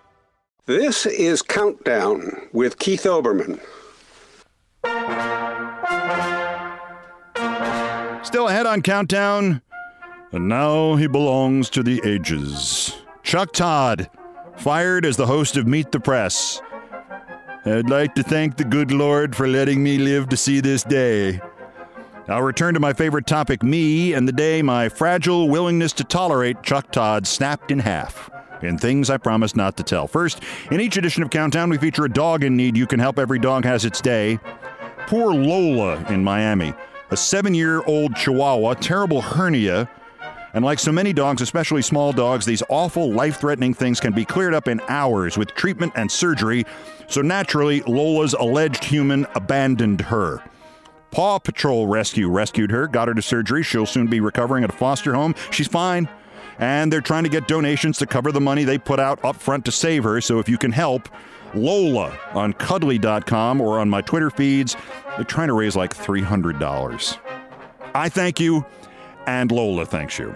This 0.73 1.05
is 1.05 1.41
Countdown 1.41 2.47
with 2.53 2.79
Keith 2.79 3.03
Olbermann. 3.03 3.59
Still 8.25 8.47
ahead 8.47 8.65
on 8.65 8.81
Countdown, 8.81 9.61
and 10.31 10.47
now 10.47 10.95
he 10.95 11.07
belongs 11.07 11.69
to 11.71 11.83
the 11.83 12.01
ages. 12.05 12.95
Chuck 13.21 13.51
Todd, 13.51 14.09
fired 14.55 15.05
as 15.05 15.17
the 15.17 15.27
host 15.27 15.57
of 15.57 15.67
Meet 15.67 15.91
the 15.91 15.99
Press. 15.99 16.61
I'd 17.65 17.89
like 17.89 18.15
to 18.15 18.23
thank 18.23 18.55
the 18.55 18.63
good 18.63 18.93
Lord 18.93 19.35
for 19.35 19.49
letting 19.49 19.83
me 19.83 19.97
live 19.97 20.29
to 20.29 20.37
see 20.37 20.61
this 20.61 20.85
day. 20.85 21.41
I'll 22.29 22.43
return 22.43 22.75
to 22.75 22.79
my 22.79 22.93
favorite 22.93 23.27
topic, 23.27 23.61
me, 23.61 24.13
and 24.13 24.25
the 24.25 24.31
day 24.31 24.61
my 24.61 24.87
fragile 24.87 25.49
willingness 25.49 25.91
to 25.93 26.05
tolerate 26.05 26.63
Chuck 26.63 26.93
Todd 26.93 27.27
snapped 27.27 27.71
in 27.71 27.79
half 27.79 28.29
in 28.63 28.77
things 28.77 29.09
I 29.09 29.17
promise 29.17 29.55
not 29.55 29.77
to 29.77 29.83
tell. 29.83 30.07
First, 30.07 30.43
in 30.71 30.79
each 30.79 30.97
edition 30.97 31.23
of 31.23 31.29
Countdown, 31.29 31.69
we 31.69 31.77
feature 31.77 32.05
a 32.05 32.09
dog 32.09 32.43
in 32.43 32.55
need. 32.55 32.77
You 32.77 32.87
can 32.87 32.99
help 32.99 33.19
every 33.19 33.39
dog 33.39 33.63
has 33.65 33.85
its 33.85 34.01
day. 34.01 34.39
Poor 35.07 35.33
Lola 35.33 36.03
in 36.09 36.23
Miami, 36.23 36.73
a 37.09 37.17
seven 37.17 37.53
year 37.53 37.83
old 37.83 38.15
chihuahua, 38.15 38.75
terrible 38.75 39.21
hernia. 39.21 39.89
And 40.53 40.65
like 40.65 40.79
so 40.79 40.91
many 40.91 41.13
dogs, 41.13 41.41
especially 41.41 41.81
small 41.81 42.11
dogs, 42.11 42.45
these 42.45 42.61
awful, 42.67 43.11
life 43.11 43.39
threatening 43.39 43.73
things 43.73 44.01
can 44.01 44.11
be 44.11 44.25
cleared 44.25 44.53
up 44.53 44.67
in 44.67 44.81
hours 44.89 45.37
with 45.37 45.53
treatment 45.55 45.93
and 45.95 46.11
surgery. 46.11 46.65
So 47.07 47.21
naturally, 47.21 47.81
Lola's 47.81 48.33
alleged 48.33 48.83
human 48.83 49.25
abandoned 49.33 50.01
her. 50.01 50.43
Paw 51.11 51.39
Patrol 51.39 51.87
Rescue 51.87 52.29
rescued 52.29 52.71
her, 52.71 52.87
got 52.87 53.07
her 53.07 53.13
to 53.13 53.21
surgery. 53.21 53.63
She'll 53.63 53.85
soon 53.85 54.07
be 54.07 54.19
recovering 54.19 54.63
at 54.63 54.69
a 54.69 54.73
foster 54.73 55.13
home. 55.13 55.35
She's 55.51 55.67
fine 55.67 56.09
and 56.61 56.93
they're 56.93 57.01
trying 57.01 57.23
to 57.23 57.29
get 57.29 57.47
donations 57.47 57.97
to 57.97 58.05
cover 58.05 58.31
the 58.31 58.39
money 58.39 58.63
they 58.63 58.77
put 58.77 58.99
out 58.99 59.23
up 59.25 59.35
front 59.35 59.65
to 59.65 59.71
save 59.71 60.03
her. 60.03 60.21
So 60.21 60.39
if 60.39 60.47
you 60.47 60.57
can 60.57 60.71
help, 60.71 61.09
Lola 61.53 62.17
on 62.33 62.53
cuddly.com 62.53 63.59
or 63.59 63.79
on 63.79 63.89
my 63.89 64.01
Twitter 64.01 64.29
feeds, 64.29 64.77
they're 65.15 65.25
trying 65.25 65.47
to 65.47 65.53
raise 65.53 65.75
like 65.75 65.93
$300. 65.93 67.17
I 67.93 68.07
thank 68.07 68.39
you, 68.39 68.65
and 69.27 69.51
Lola 69.51 69.85
thanks 69.85 70.17
you. 70.17 70.33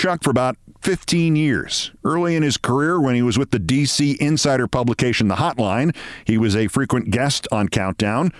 Chuck 0.00 0.24
for 0.24 0.30
about 0.30 0.56
15 0.80 1.36
years. 1.36 1.90
Early 2.06 2.34
in 2.34 2.42
his 2.42 2.56
career, 2.56 2.98
when 2.98 3.14
he 3.14 3.20
was 3.20 3.36
with 3.36 3.50
the 3.50 3.60
DC 3.60 4.16
insider 4.16 4.66
publication 4.66 5.28
The 5.28 5.34
Hotline, 5.34 5.94
he 6.24 6.38
was 6.38 6.56
a 6.56 6.68
frequent 6.68 7.10
guest 7.10 7.46
on 7.52 7.68
Countdown. 7.68 8.32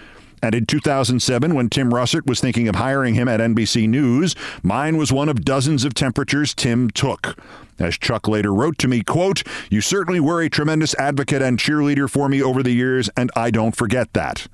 And 0.42 0.54
in 0.54 0.64
2007, 0.64 1.54
when 1.54 1.68
Tim 1.68 1.90
Russert 1.92 2.26
was 2.26 2.40
thinking 2.40 2.66
of 2.66 2.76
hiring 2.76 3.12
him 3.12 3.28
at 3.28 3.40
NBC 3.40 3.90
News, 3.90 4.34
mine 4.62 4.96
was 4.96 5.12
one 5.12 5.28
of 5.28 5.44
dozens 5.44 5.84
of 5.84 5.92
temperatures 5.92 6.54
Tim 6.54 6.88
took. 6.88 7.38
As 7.78 7.98
Chuck 7.98 8.26
later 8.26 8.54
wrote 8.54 8.78
to 8.78 8.88
me, 8.88 9.02
quote, 9.02 9.42
You 9.68 9.82
certainly 9.82 10.18
were 10.18 10.40
a 10.40 10.48
tremendous 10.48 10.94
advocate 10.94 11.42
and 11.42 11.58
cheerleader 11.58 12.08
for 12.08 12.30
me 12.30 12.42
over 12.42 12.62
the 12.62 12.72
years, 12.72 13.10
and 13.18 13.30
I 13.36 13.50
don't 13.50 13.76
forget 13.76 14.14
that. 14.14 14.48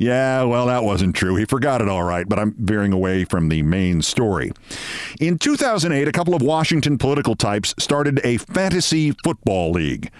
Yeah, 0.00 0.44
well, 0.44 0.66
that 0.66 0.84
wasn't 0.84 1.16
true. 1.16 1.34
He 1.34 1.44
forgot 1.44 1.82
it 1.82 1.88
all 1.88 2.04
right, 2.04 2.28
but 2.28 2.38
I'm 2.38 2.54
veering 2.56 2.92
away 2.92 3.24
from 3.24 3.48
the 3.48 3.62
main 3.62 4.00
story. 4.00 4.52
In 5.18 5.38
2008, 5.38 6.06
a 6.06 6.12
couple 6.12 6.36
of 6.36 6.40
Washington 6.40 6.98
political 6.98 7.34
types 7.34 7.74
started 7.80 8.20
a 8.22 8.36
fantasy 8.36 9.10
football 9.24 9.72
league. 9.72 10.12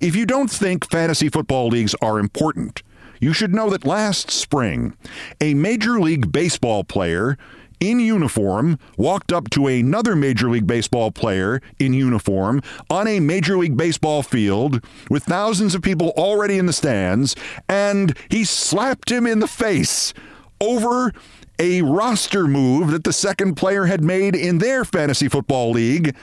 If 0.00 0.16
you 0.16 0.24
don't 0.24 0.50
think 0.50 0.90
fantasy 0.90 1.28
football 1.28 1.68
leagues 1.68 1.94
are 2.00 2.18
important, 2.18 2.82
you 3.20 3.34
should 3.34 3.52
know 3.52 3.68
that 3.68 3.84
last 3.84 4.30
spring, 4.30 4.96
a 5.38 5.52
Major 5.52 6.00
League 6.00 6.32
Baseball 6.32 6.82
player 6.82 7.36
in 7.80 8.00
uniform 8.00 8.78
walked 8.96 9.32
up 9.32 9.50
to 9.50 9.66
another 9.66 10.16
Major 10.16 10.50
League 10.50 10.66
Baseball 10.66 11.10
player 11.10 11.60
in 11.78 11.94
uniform 11.94 12.62
on 12.90 13.06
a 13.06 13.20
Major 13.20 13.58
League 13.58 13.76
Baseball 13.76 14.22
field 14.22 14.82
with 15.10 15.24
thousands 15.24 15.74
of 15.74 15.82
people 15.82 16.10
already 16.16 16.58
in 16.58 16.66
the 16.66 16.72
stands, 16.72 17.36
and 17.68 18.16
he 18.28 18.44
slapped 18.44 19.10
him 19.10 19.26
in 19.26 19.40
the 19.40 19.48
face 19.48 20.14
over 20.60 21.12
a 21.58 21.82
roster 21.82 22.46
move 22.46 22.90
that 22.90 23.04
the 23.04 23.12
second 23.12 23.54
player 23.54 23.86
had 23.86 24.02
made 24.02 24.34
in 24.34 24.58
their 24.58 24.84
fantasy 24.84 25.28
football 25.28 25.70
league 25.70 26.14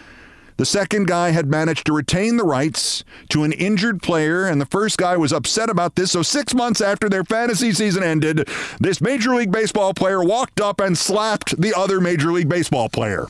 the 0.57 0.65
second 0.65 1.07
guy 1.07 1.31
had 1.31 1.47
managed 1.47 1.85
to 1.87 1.93
retain 1.93 2.37
the 2.37 2.43
rights 2.43 3.03
to 3.29 3.43
an 3.43 3.51
injured 3.53 4.01
player, 4.01 4.45
and 4.45 4.61
the 4.61 4.65
first 4.65 4.97
guy 4.97 5.17
was 5.17 5.33
upset 5.33 5.69
about 5.69 5.95
this. 5.95 6.11
So, 6.11 6.21
six 6.21 6.53
months 6.53 6.81
after 6.81 7.09
their 7.09 7.23
fantasy 7.23 7.71
season 7.71 8.03
ended, 8.03 8.47
this 8.79 9.01
Major 9.01 9.35
League 9.35 9.51
Baseball 9.51 9.93
player 9.93 10.23
walked 10.23 10.61
up 10.61 10.79
and 10.79 10.97
slapped 10.97 11.59
the 11.59 11.73
other 11.75 11.99
Major 11.99 12.31
League 12.31 12.49
Baseball 12.49 12.89
player. 12.89 13.27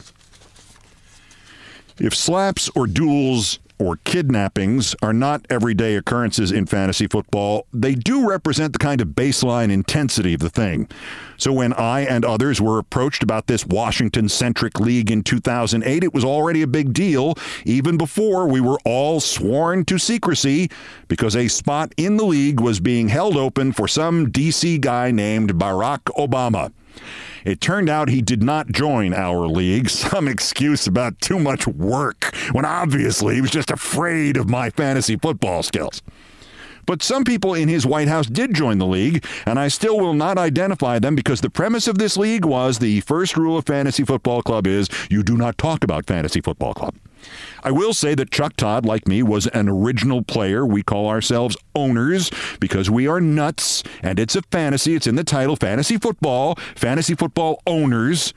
If 2.00 2.16
slaps 2.16 2.70
or 2.76 2.88
duels 2.88 3.60
or 3.84 3.98
kidnappings 4.06 4.96
are 5.02 5.12
not 5.12 5.46
everyday 5.50 5.96
occurrences 5.96 6.52
in 6.52 6.66
fantasy 6.66 7.06
football, 7.08 7.68
they 7.74 7.94
do 7.94 8.30
represent 8.30 8.72
the 8.72 8.80
kind 8.80 9.02
of 9.02 9.10
baseline 9.10 9.72
intensity 9.72 10.34
of 10.34 10.40
the 10.40 10.50
thing. 10.50 10.88
So 11.38 11.52
when 11.52 11.74
I 11.74 12.02
and 12.02 12.24
others 12.24 12.62
were 12.62 12.80
approached 12.80 13.24
about 13.24 13.48
this 13.48 13.66
Washington 13.66 14.30
centric 14.30 14.80
league 14.80 15.12
in 15.12 15.24
2008, 15.24 16.04
it 16.04 16.14
was 16.14 16.24
already 16.24 16.62
a 16.62 16.68
big 16.68 16.94
deal, 16.94 17.36
even 17.66 17.98
before 17.98 18.48
we 18.48 18.62
were 18.62 18.80
all 18.86 19.20
sworn 19.20 19.84
to 19.86 19.98
secrecy, 19.98 20.70
because 21.10 21.36
a 21.36 21.50
spot 21.50 21.94
in 21.98 22.16
the 22.16 22.26
league 22.26 22.62
was 22.62 22.80
being 22.80 23.10
held 23.10 23.36
open 23.36 23.74
for 23.74 23.88
some 23.88 24.32
D.C. 24.32 24.78
guy 24.78 25.12
named 25.12 25.56
Barack 25.56 26.04
Obama. 26.18 26.72
It 27.46 27.60
turned 27.62 27.89
out 27.89 28.10
he 28.10 28.22
did 28.22 28.41
not 28.41 28.68
join 28.70 29.14
our 29.14 29.48
league. 29.48 29.89
Some 30.04 30.28
excuse 30.28 30.88
about 30.88 31.20
too 31.20 31.39
much 31.39 31.68
work, 31.68 32.36
when 32.52 32.66
obviously 32.66 33.36
he 33.36 33.41
was 33.41 33.52
just 33.52 33.72
afraid 33.72 34.38
of 34.38 34.50
my 34.50 34.70
fantasy 34.70 35.18
football 35.18 35.64
skills. 35.64 36.02
But 36.86 37.04
some 37.04 37.24
people 37.24 37.54
in 37.54 37.70
his 37.70 37.86
White 37.86 38.08
House 38.08 38.28
did 38.28 38.54
join 38.54 38.78
the 38.78 38.86
league, 38.86 39.26
and 39.46 39.60
I 39.60 39.68
still 39.68 40.00
will 40.00 40.14
not 40.14 40.38
identify 40.38 41.00
them 41.00 41.16
because 41.16 41.42
the 41.42 41.50
premise 41.50 41.88
of 41.88 41.98
this 41.98 42.18
league 42.18 42.46
was 42.46 42.80
the 42.80 43.02
first 43.02 43.38
rule 43.38 43.58
of 43.58 43.66
Fantasy 43.66 44.04
Football 44.04 44.42
Club 44.42 44.68
is 44.68 44.90
you 45.10 45.24
do 45.24 45.38
not 45.38 45.58
talk 45.58 45.84
about 45.84 46.06
Fantasy 46.06 46.42
Football 46.42 46.74
Club. 46.74 46.96
I 47.64 47.72
will 47.72 47.94
say 47.94 48.16
that 48.16 48.32
Chuck 48.32 48.56
Todd, 48.58 48.86
like 48.86 49.08
me, 49.08 49.24
was 49.24 49.48
an 49.48 49.70
original 49.70 50.22
player. 50.22 50.66
We 50.66 50.84
call 50.84 51.08
ourselves 51.08 51.56
owners 51.74 52.30
because 52.60 52.90
we 52.90 53.08
are 53.08 53.22
nuts, 53.22 53.84
and 54.02 54.20
it's 54.20 54.36
a 54.36 54.42
fantasy. 54.44 54.96
It's 54.96 55.08
in 55.08 55.16
the 55.16 55.24
title 55.24 55.56
Fantasy 55.56 55.98
Football, 55.98 56.56
Fantasy 56.76 57.16
Football 57.16 57.62
Owners. 57.66 58.34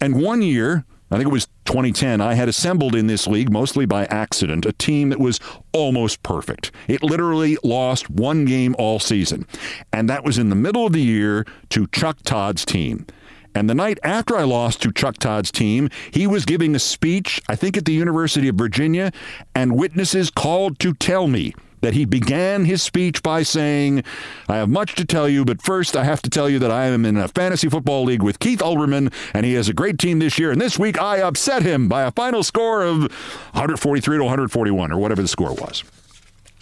And 0.00 0.20
one 0.20 0.42
year, 0.42 0.84
I 1.10 1.16
think 1.16 1.28
it 1.28 1.32
was 1.32 1.46
2010, 1.64 2.20
I 2.20 2.34
had 2.34 2.48
assembled 2.48 2.94
in 2.94 3.06
this 3.06 3.26
league, 3.26 3.50
mostly 3.50 3.86
by 3.86 4.04
accident, 4.06 4.66
a 4.66 4.72
team 4.72 5.08
that 5.08 5.18
was 5.18 5.40
almost 5.72 6.22
perfect. 6.22 6.70
It 6.86 7.02
literally 7.02 7.56
lost 7.64 8.10
one 8.10 8.44
game 8.44 8.76
all 8.78 8.98
season. 8.98 9.46
And 9.92 10.08
that 10.08 10.24
was 10.24 10.36
in 10.36 10.50
the 10.50 10.54
middle 10.54 10.86
of 10.86 10.92
the 10.92 11.02
year 11.02 11.46
to 11.70 11.86
Chuck 11.88 12.18
Todd's 12.24 12.64
team. 12.64 13.06
And 13.54 13.70
the 13.70 13.74
night 13.74 13.98
after 14.02 14.36
I 14.36 14.44
lost 14.44 14.82
to 14.82 14.92
Chuck 14.92 15.18
Todd's 15.18 15.50
team, 15.50 15.88
he 16.10 16.26
was 16.26 16.44
giving 16.44 16.74
a 16.74 16.78
speech, 16.78 17.40
I 17.48 17.56
think 17.56 17.76
at 17.76 17.86
the 17.86 17.92
University 17.92 18.48
of 18.48 18.56
Virginia, 18.56 19.10
and 19.54 19.76
witnesses 19.76 20.30
called 20.30 20.78
to 20.80 20.92
tell 20.92 21.26
me 21.26 21.54
that 21.80 21.94
he 21.94 22.04
began 22.04 22.64
his 22.64 22.82
speech 22.82 23.22
by 23.22 23.42
saying, 23.42 24.04
I 24.48 24.56
have 24.56 24.68
much 24.68 24.94
to 24.96 25.04
tell 25.04 25.28
you, 25.28 25.44
but 25.44 25.62
first 25.62 25.96
I 25.96 26.04
have 26.04 26.22
to 26.22 26.30
tell 26.30 26.48
you 26.48 26.58
that 26.58 26.70
I 26.70 26.86
am 26.86 27.04
in 27.04 27.16
a 27.16 27.28
fantasy 27.28 27.68
football 27.68 28.04
league 28.04 28.22
with 28.22 28.38
Keith 28.38 28.60
Olbermann, 28.60 29.12
and 29.34 29.46
he 29.46 29.54
has 29.54 29.68
a 29.68 29.74
great 29.74 29.98
team 29.98 30.18
this 30.18 30.38
year. 30.38 30.50
And 30.50 30.60
this 30.60 30.78
week 30.78 31.00
I 31.00 31.18
upset 31.18 31.62
him 31.62 31.88
by 31.88 32.02
a 32.02 32.10
final 32.10 32.42
score 32.42 32.82
of 32.82 33.02
143 33.02 34.16
to 34.16 34.22
141, 34.22 34.92
or 34.92 34.98
whatever 34.98 35.22
the 35.22 35.28
score 35.28 35.54
was. 35.54 35.84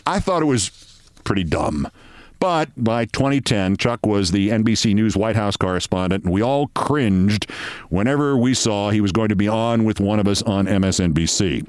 I 0.07 0.21
thought 0.21 0.43
it 0.43 0.47
was 0.47 0.71
pretty 1.25 1.45
dumb. 1.45 1.89
But 2.47 2.71
by 2.77 3.07
2010, 3.07 3.77
Chuck 3.77 4.07
was 4.07 4.31
the 4.31 4.51
NBC 4.51 4.95
News 4.95 5.17
White 5.17 5.35
House 5.35 5.57
correspondent, 5.57 6.23
and 6.23 6.33
we 6.33 6.43
all 6.43 6.69
cringed 6.77 7.51
whenever 7.89 8.37
we 8.37 8.55
saw 8.55 8.91
he 8.91 9.01
was 9.01 9.11
going 9.11 9.31
to 9.31 9.35
be 9.35 9.49
on 9.49 9.83
with 9.83 9.99
one 9.99 10.21
of 10.21 10.29
us 10.29 10.43
on 10.43 10.67
MSNBC. 10.67 11.67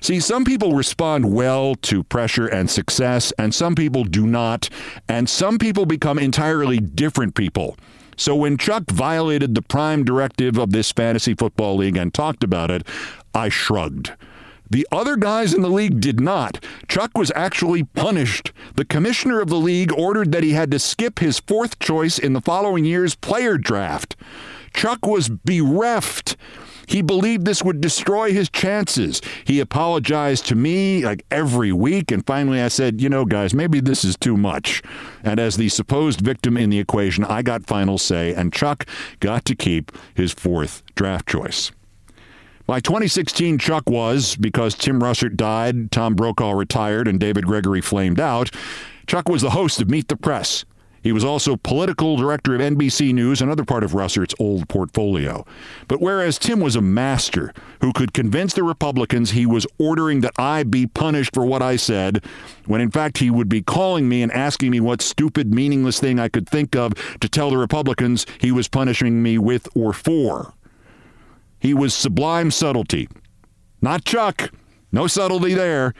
See, 0.00 0.18
some 0.18 0.46
people 0.46 0.72
respond 0.72 1.34
well 1.34 1.74
to 1.82 2.02
pressure 2.02 2.46
and 2.46 2.70
success, 2.70 3.30
and 3.38 3.54
some 3.54 3.74
people 3.74 4.04
do 4.04 4.26
not, 4.26 4.70
and 5.06 5.28
some 5.28 5.58
people 5.58 5.84
become 5.84 6.18
entirely 6.18 6.78
different 6.78 7.34
people. 7.34 7.76
So 8.16 8.34
when 8.34 8.56
Chuck 8.56 8.84
violated 8.90 9.54
the 9.54 9.60
prime 9.60 10.02
directive 10.02 10.56
of 10.56 10.72
this 10.72 10.92
fantasy 10.92 11.34
football 11.34 11.76
league 11.76 11.98
and 11.98 12.14
talked 12.14 12.42
about 12.42 12.70
it, 12.70 12.86
I 13.34 13.50
shrugged. 13.50 14.12
The 14.70 14.86
other 14.90 15.16
guys 15.16 15.54
in 15.54 15.62
the 15.62 15.68
league 15.68 16.00
did 16.00 16.20
not. 16.20 16.62
Chuck 16.88 17.16
was 17.16 17.32
actually 17.34 17.84
punished. 17.84 18.52
The 18.74 18.84
commissioner 18.84 19.40
of 19.40 19.48
the 19.48 19.58
league 19.58 19.92
ordered 19.92 20.32
that 20.32 20.42
he 20.42 20.52
had 20.52 20.70
to 20.72 20.78
skip 20.78 21.18
his 21.18 21.38
fourth 21.38 21.78
choice 21.78 22.18
in 22.18 22.32
the 22.32 22.40
following 22.40 22.84
year's 22.84 23.14
player 23.14 23.58
draft. 23.58 24.16
Chuck 24.74 25.06
was 25.06 25.28
bereft. 25.28 26.36
He 26.86 27.02
believed 27.02 27.44
this 27.44 27.64
would 27.64 27.80
destroy 27.80 28.32
his 28.32 28.48
chances. 28.48 29.20
He 29.44 29.58
apologized 29.58 30.46
to 30.46 30.54
me 30.54 31.04
like 31.04 31.24
every 31.30 31.72
week, 31.72 32.12
and 32.12 32.24
finally 32.24 32.60
I 32.60 32.68
said, 32.68 33.00
you 33.00 33.08
know, 33.08 33.24
guys, 33.24 33.54
maybe 33.54 33.80
this 33.80 34.04
is 34.04 34.16
too 34.16 34.36
much. 34.36 34.82
And 35.24 35.40
as 35.40 35.56
the 35.56 35.68
supposed 35.68 36.20
victim 36.20 36.56
in 36.56 36.70
the 36.70 36.78
equation, 36.78 37.24
I 37.24 37.42
got 37.42 37.66
final 37.66 37.98
say, 37.98 38.34
and 38.34 38.52
Chuck 38.52 38.86
got 39.18 39.44
to 39.46 39.56
keep 39.56 39.90
his 40.14 40.32
fourth 40.32 40.82
draft 40.94 41.28
choice. 41.28 41.72
By 42.66 42.80
2016, 42.80 43.58
Chuck 43.58 43.88
was, 43.88 44.34
because 44.34 44.74
Tim 44.74 45.00
Russert 45.00 45.36
died, 45.36 45.92
Tom 45.92 46.16
Brokaw 46.16 46.50
retired, 46.50 47.06
and 47.06 47.20
David 47.20 47.46
Gregory 47.46 47.80
flamed 47.80 48.18
out, 48.18 48.50
Chuck 49.06 49.28
was 49.28 49.42
the 49.42 49.50
host 49.50 49.80
of 49.80 49.88
Meet 49.88 50.08
the 50.08 50.16
Press. 50.16 50.64
He 51.00 51.12
was 51.12 51.22
also 51.22 51.54
political 51.54 52.16
director 52.16 52.56
of 52.56 52.60
NBC 52.60 53.14
News, 53.14 53.40
another 53.40 53.64
part 53.64 53.84
of 53.84 53.92
Russert's 53.92 54.34
old 54.40 54.68
portfolio. 54.68 55.46
But 55.86 56.00
whereas 56.00 56.36
Tim 56.40 56.58
was 56.58 56.74
a 56.74 56.80
master 56.80 57.52
who 57.80 57.92
could 57.92 58.12
convince 58.12 58.54
the 58.54 58.64
Republicans 58.64 59.30
he 59.30 59.46
was 59.46 59.68
ordering 59.78 60.22
that 60.22 60.34
I 60.36 60.64
be 60.64 60.88
punished 60.88 61.32
for 61.32 61.46
what 61.46 61.62
I 61.62 61.76
said, 61.76 62.24
when 62.64 62.80
in 62.80 62.90
fact 62.90 63.18
he 63.18 63.30
would 63.30 63.48
be 63.48 63.62
calling 63.62 64.08
me 64.08 64.22
and 64.22 64.32
asking 64.32 64.72
me 64.72 64.80
what 64.80 65.00
stupid, 65.00 65.54
meaningless 65.54 66.00
thing 66.00 66.18
I 66.18 66.28
could 66.28 66.48
think 66.48 66.74
of 66.74 66.94
to 67.20 67.28
tell 67.28 67.50
the 67.50 67.58
Republicans 67.58 68.26
he 68.40 68.50
was 68.50 68.66
punishing 68.66 69.22
me 69.22 69.38
with 69.38 69.68
or 69.76 69.92
for. 69.92 70.52
He 71.66 71.74
was 71.74 71.94
sublime 71.94 72.52
subtlety. 72.52 73.08
Not 73.82 74.04
Chuck. 74.04 74.52
No 74.92 75.08
subtlety 75.08 75.52
there. 75.52 75.94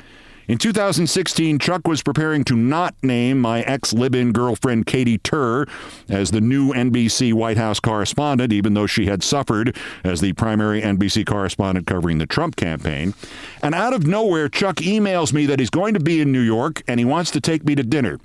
In 0.46 0.58
2016, 0.58 1.58
Chuck 1.58 1.88
was 1.88 2.04
preparing 2.04 2.44
to 2.44 2.54
not 2.54 2.94
name 3.02 3.40
my 3.40 3.62
ex 3.62 3.92
live 3.92 4.14
in 4.14 4.30
girlfriend 4.30 4.86
Katy 4.86 5.18
Tur 5.18 5.66
as 6.08 6.30
the 6.30 6.40
new 6.40 6.72
NBC 6.72 7.34
White 7.34 7.56
House 7.56 7.80
correspondent, 7.80 8.52
even 8.52 8.74
though 8.74 8.86
she 8.86 9.06
had 9.06 9.24
suffered 9.24 9.76
as 10.04 10.20
the 10.20 10.34
primary 10.34 10.82
NBC 10.82 11.26
correspondent 11.26 11.88
covering 11.88 12.18
the 12.18 12.26
Trump 12.26 12.54
campaign. 12.54 13.12
And 13.60 13.74
out 13.74 13.92
of 13.92 14.06
nowhere, 14.06 14.48
Chuck 14.48 14.76
emails 14.76 15.32
me 15.32 15.46
that 15.46 15.58
he's 15.58 15.68
going 15.68 15.94
to 15.94 16.00
be 16.00 16.20
in 16.20 16.30
New 16.30 16.38
York 16.38 16.84
and 16.86 17.00
he 17.00 17.04
wants 17.04 17.32
to 17.32 17.40
take 17.40 17.64
me 17.64 17.74
to 17.74 17.82
dinner. 17.82 18.20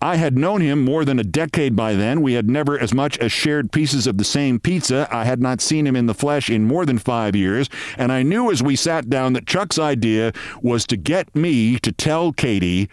I 0.00 0.16
had 0.16 0.36
known 0.36 0.60
him 0.60 0.84
more 0.84 1.04
than 1.04 1.18
a 1.18 1.24
decade 1.24 1.74
by 1.74 1.94
then. 1.94 2.20
We 2.20 2.34
had 2.34 2.50
never 2.50 2.78
as 2.78 2.92
much 2.92 3.16
as 3.18 3.32
shared 3.32 3.72
pieces 3.72 4.06
of 4.06 4.18
the 4.18 4.24
same 4.24 4.60
pizza. 4.60 5.08
I 5.10 5.24
had 5.24 5.40
not 5.40 5.60
seen 5.60 5.86
him 5.86 5.96
in 5.96 6.06
the 6.06 6.14
flesh 6.14 6.50
in 6.50 6.64
more 6.64 6.84
than 6.84 6.98
five 6.98 7.34
years. 7.34 7.68
And 7.96 8.12
I 8.12 8.22
knew 8.22 8.50
as 8.50 8.62
we 8.62 8.76
sat 8.76 9.08
down 9.08 9.32
that 9.32 9.46
Chuck's 9.46 9.78
idea 9.78 10.32
was 10.60 10.86
to 10.88 10.96
get 10.96 11.34
me 11.34 11.78
to 11.78 11.92
tell 11.92 12.32
Katy 12.32 12.90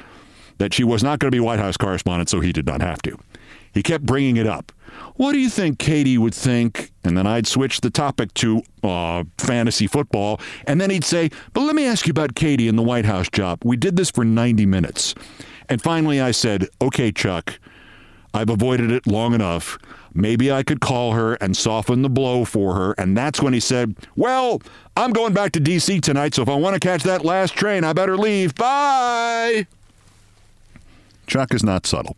that 0.60 0.74
she 0.74 0.84
was 0.84 1.04
not 1.04 1.20
going 1.20 1.30
to 1.32 1.36
be 1.36 1.42
White 1.42 1.60
House 1.60 1.78
correspondent, 1.78 2.30
so 2.30 2.40
he 2.40 2.54
did 2.54 2.66
not 2.66 2.82
have 2.82 3.02
to. 3.02 3.18
He 3.74 3.84
kept 3.84 4.06
bringing 4.06 4.38
it 4.38 4.48
up. 4.48 4.72
What 5.16 5.34
do 5.34 5.40
you 5.40 5.50
think 5.50 5.80
Katy 5.80 6.18
would 6.18 6.34
think? 6.34 6.92
And 7.04 7.18
then 7.18 7.28
I'd 7.28 7.48
switch 7.48 7.82
the 7.82 7.90
topic 7.90 8.34
to 8.36 8.62
uh, 8.84 9.24
fantasy 9.38 9.88
football. 9.88 10.40
And 10.68 10.80
then 10.80 10.90
he'd 10.90 11.04
say, 11.04 11.32
But 11.54 11.62
let 11.62 11.76
me 11.76 11.86
ask 11.86 12.08
you 12.08 12.12
about 12.12 12.36
Katy 12.36 12.68
and 12.68 12.78
the 12.78 12.84
White 12.84 13.06
House 13.06 13.30
job. 13.30 13.60
We 13.66 13.76
did 13.76 13.96
this 13.96 14.12
for 14.12 14.24
90 14.24 14.66
minutes. 14.68 15.16
And 15.70 15.82
finally, 15.82 16.22
I 16.22 16.32
said, 16.32 16.68
okay, 16.82 17.12
Chuck, 17.12 17.60
I've 18.34 18.50
avoided 18.50 18.92
it 18.92 19.06
long 19.06 19.34
enough. 19.34 19.78
Maybe 20.14 20.52
I 20.52 20.64
could 20.64 20.80
call 20.80 21.14
her 21.14 21.36
and 21.36 21.58
soften 21.58 22.02
the 22.02 22.10
blow 22.10 22.46
for 22.46 22.76
her. 22.76 22.94
And 22.98 23.18
that's 23.18 23.42
when 23.42 23.54
he 23.54 23.60
said, 23.60 23.96
Well, 24.16 24.62
I'm 24.96 25.12
going 25.12 25.34
back 25.34 25.52
to 25.54 25.60
D.C. 25.60 26.02
tonight, 26.02 26.36
so 26.36 26.44
if 26.44 26.50
I 26.50 26.56
want 26.56 26.76
to 26.76 26.80
catch 26.80 27.04
that 27.04 27.26
last 27.26 27.56
train, 27.56 27.84
I 27.84 27.94
better 27.94 28.16
leave. 28.16 28.54
Bye. 28.56 29.66
Chuck 31.26 31.54
is 31.54 31.64
not 31.64 31.88
subtle. 31.88 32.16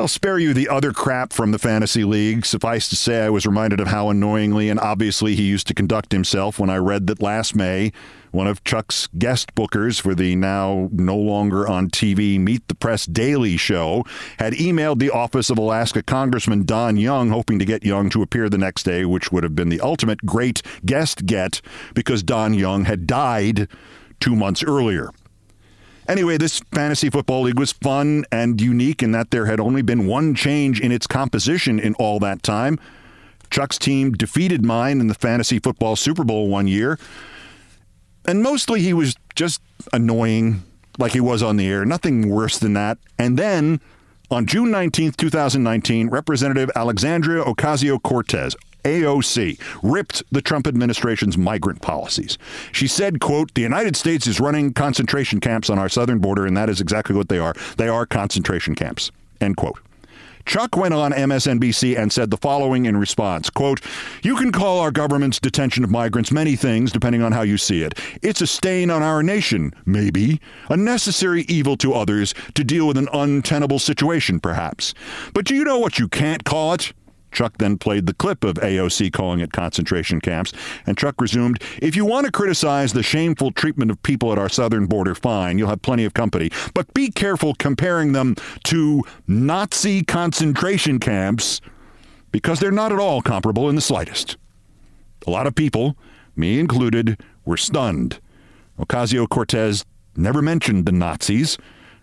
I'll 0.00 0.08
spare 0.08 0.38
you 0.38 0.54
the 0.54 0.70
other 0.70 0.94
crap 0.94 1.30
from 1.30 1.50
the 1.52 1.58
fantasy 1.58 2.04
league. 2.04 2.46
Suffice 2.46 2.88
to 2.88 2.96
say, 2.96 3.26
I 3.26 3.28
was 3.28 3.44
reminded 3.44 3.80
of 3.80 3.88
how 3.88 4.08
annoyingly 4.08 4.70
and 4.70 4.80
obviously 4.80 5.36
he 5.36 5.42
used 5.42 5.66
to 5.66 5.74
conduct 5.74 6.12
himself 6.12 6.58
when 6.58 6.70
I 6.70 6.76
read 6.78 7.06
that 7.08 7.20
last 7.20 7.54
May, 7.54 7.92
one 8.30 8.46
of 8.46 8.64
Chuck's 8.64 9.08
guest 9.18 9.54
bookers 9.54 10.00
for 10.00 10.14
the 10.14 10.36
now 10.36 10.88
no 10.90 11.18
longer 11.18 11.68
on 11.68 11.90
TV 11.90 12.40
Meet 12.40 12.66
the 12.68 12.74
Press 12.74 13.04
Daily 13.04 13.58
show, 13.58 14.06
had 14.38 14.54
emailed 14.54 15.00
the 15.00 15.10
office 15.10 15.50
of 15.50 15.58
Alaska 15.58 16.02
Congressman 16.02 16.64
Don 16.64 16.96
Young, 16.96 17.28
hoping 17.28 17.58
to 17.58 17.66
get 17.66 17.84
Young 17.84 18.08
to 18.08 18.22
appear 18.22 18.48
the 18.48 18.56
next 18.56 18.84
day, 18.84 19.04
which 19.04 19.30
would 19.30 19.44
have 19.44 19.54
been 19.54 19.68
the 19.68 19.82
ultimate 19.82 20.24
great 20.24 20.62
guest 20.86 21.26
get 21.26 21.60
because 21.92 22.22
Don 22.22 22.54
Young 22.54 22.86
had 22.86 23.06
died 23.06 23.68
two 24.18 24.34
months 24.34 24.64
earlier. 24.64 25.10
Anyway, 26.10 26.36
this 26.36 26.58
fantasy 26.74 27.08
football 27.08 27.42
league 27.42 27.56
was 27.56 27.70
fun 27.70 28.24
and 28.32 28.60
unique 28.60 29.00
in 29.00 29.12
that 29.12 29.30
there 29.30 29.46
had 29.46 29.60
only 29.60 29.80
been 29.80 30.08
one 30.08 30.34
change 30.34 30.80
in 30.80 30.90
its 30.90 31.06
composition 31.06 31.78
in 31.78 31.94
all 32.00 32.18
that 32.18 32.42
time. 32.42 32.80
Chuck's 33.48 33.78
team 33.78 34.10
defeated 34.10 34.64
mine 34.64 35.00
in 35.00 35.06
the 35.06 35.14
fantasy 35.14 35.60
football 35.60 35.94
Super 35.94 36.24
Bowl 36.24 36.48
one 36.48 36.66
year. 36.66 36.98
And 38.26 38.42
mostly 38.42 38.80
he 38.82 38.92
was 38.92 39.14
just 39.36 39.62
annoying, 39.92 40.64
like 40.98 41.12
he 41.12 41.20
was 41.20 41.44
on 41.44 41.56
the 41.56 41.68
air. 41.68 41.84
Nothing 41.84 42.28
worse 42.28 42.58
than 42.58 42.72
that. 42.72 42.98
And 43.16 43.38
then 43.38 43.80
on 44.32 44.46
June 44.46 44.70
19th, 44.70 45.16
2019, 45.16 46.08
Representative 46.08 46.72
Alexandria 46.74 47.44
Ocasio 47.44 48.02
Cortez, 48.02 48.56
AOC 48.84 49.60
ripped 49.82 50.22
the 50.30 50.42
Trump 50.42 50.66
administration's 50.66 51.36
migrant 51.36 51.82
policies. 51.82 52.38
She 52.72 52.86
said, 52.86 53.20
quote, 53.20 53.54
the 53.54 53.62
United 53.62 53.96
States 53.96 54.26
is 54.26 54.40
running 54.40 54.72
concentration 54.72 55.40
camps 55.40 55.70
on 55.70 55.78
our 55.78 55.88
southern 55.88 56.18
border, 56.18 56.46
and 56.46 56.56
that 56.56 56.70
is 56.70 56.80
exactly 56.80 57.14
what 57.14 57.28
they 57.28 57.38
are. 57.38 57.54
They 57.76 57.88
are 57.88 58.06
concentration 58.06 58.74
camps, 58.74 59.10
end 59.40 59.56
quote. 59.56 59.78
Chuck 60.46 60.76
went 60.76 60.94
on 60.94 61.12
MSNBC 61.12 61.98
and 61.98 62.12
said 62.12 62.30
the 62.30 62.36
following 62.36 62.86
in 62.86 62.96
response 62.96 63.50
quote, 63.50 63.80
You 64.22 64.36
can 64.36 64.52
call 64.52 64.80
our 64.80 64.90
government's 64.90 65.38
detention 65.38 65.84
of 65.84 65.90
migrants 65.90 66.32
many 66.32 66.56
things 66.56 66.92
depending 66.92 67.22
on 67.22 67.32
how 67.32 67.42
you 67.42 67.58
see 67.58 67.82
it. 67.82 67.98
It's 68.22 68.40
a 68.40 68.46
stain 68.46 68.90
on 68.90 69.02
our 69.02 69.22
nation, 69.22 69.72
maybe, 69.86 70.40
a 70.68 70.76
necessary 70.76 71.42
evil 71.42 71.76
to 71.78 71.92
others 71.92 72.34
to 72.54 72.64
deal 72.64 72.86
with 72.86 72.96
an 72.96 73.08
untenable 73.12 73.78
situation, 73.78 74.40
perhaps. 74.40 74.94
But 75.34 75.44
do 75.44 75.54
you 75.54 75.64
know 75.64 75.78
what 75.78 75.98
you 75.98 76.08
can't 76.08 76.44
call 76.44 76.74
it? 76.74 76.92
Chuck 77.32 77.58
then 77.58 77.78
played 77.78 78.06
the 78.06 78.14
clip 78.14 78.44
of 78.44 78.54
AOC 78.56 79.12
calling 79.12 79.40
it 79.40 79.52
concentration 79.52 80.20
camps, 80.20 80.52
and 80.86 80.96
Chuck 80.96 81.20
resumed, 81.20 81.62
If 81.80 81.96
you 81.96 82.04
want 82.04 82.26
to 82.26 82.32
criticize 82.32 82.92
the 82.92 83.02
shameful 83.02 83.52
treatment 83.52 83.90
of 83.90 84.02
people 84.02 84.32
at 84.32 84.38
our 84.38 84.48
southern 84.48 84.86
border, 84.86 85.14
fine, 85.14 85.58
you'll 85.58 85.68
have 85.68 85.82
plenty 85.82 86.04
of 86.04 86.14
company. 86.14 86.50
But 86.74 86.92
be 86.94 87.10
careful 87.10 87.54
comparing 87.54 88.12
them 88.12 88.36
to 88.64 89.02
Nazi 89.26 90.02
concentration 90.02 90.98
camps, 90.98 91.60
because 92.32 92.60
they're 92.60 92.70
not 92.70 92.92
at 92.92 92.98
all 92.98 93.22
comparable 93.22 93.68
in 93.68 93.74
the 93.74 93.80
slightest. 93.80 94.36
A 95.26 95.30
lot 95.30 95.46
of 95.46 95.54
people, 95.54 95.96
me 96.36 96.58
included, 96.58 97.20
were 97.44 97.56
stunned. 97.56 98.20
Ocasio 98.78 99.28
Cortez 99.28 99.84
never 100.16 100.40
mentioned 100.40 100.86
the 100.86 100.92
Nazis. 100.92 101.58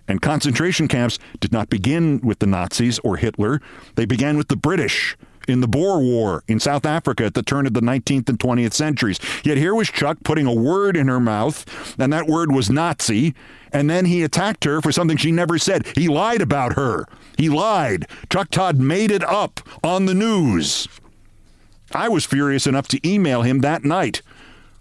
And 0.07 0.21
concentration 0.21 0.87
camps 0.87 1.19
did 1.39 1.51
not 1.51 1.69
begin 1.69 2.19
with 2.21 2.39
the 2.39 2.47
Nazis 2.47 2.99
or 2.99 3.17
Hitler. 3.17 3.61
They 3.95 4.05
began 4.05 4.37
with 4.37 4.47
the 4.47 4.55
British 4.55 5.17
in 5.47 5.61
the 5.61 5.67
Boer 5.67 5.99
War 5.99 6.43
in 6.47 6.59
South 6.59 6.85
Africa 6.85 7.25
at 7.25 7.33
the 7.33 7.41
turn 7.41 7.65
of 7.65 7.73
the 7.73 7.81
19th 7.81 8.29
and 8.29 8.39
20th 8.39 8.73
centuries. 8.73 9.19
Yet 9.43 9.57
here 9.57 9.73
was 9.73 9.89
Chuck 9.89 10.17
putting 10.23 10.45
a 10.45 10.53
word 10.53 10.97
in 10.97 11.07
her 11.07 11.19
mouth, 11.19 11.65
and 11.99 12.11
that 12.11 12.27
word 12.27 12.51
was 12.51 12.69
Nazi, 12.69 13.33
and 13.71 13.89
then 13.89 14.05
he 14.05 14.23
attacked 14.23 14.65
her 14.65 14.81
for 14.81 14.91
something 14.91 15.17
she 15.17 15.31
never 15.31 15.57
said. 15.57 15.87
He 15.95 16.07
lied 16.07 16.41
about 16.41 16.73
her. 16.73 17.05
He 17.37 17.49
lied. 17.49 18.07
Chuck 18.29 18.49
Todd 18.49 18.77
made 18.77 19.11
it 19.11 19.23
up 19.23 19.61
on 19.83 20.05
the 20.05 20.13
news. 20.13 20.87
I 21.93 22.09
was 22.09 22.25
furious 22.25 22.67
enough 22.67 22.87
to 22.89 23.09
email 23.09 23.43
him 23.43 23.59
that 23.59 23.85
night. 23.85 24.21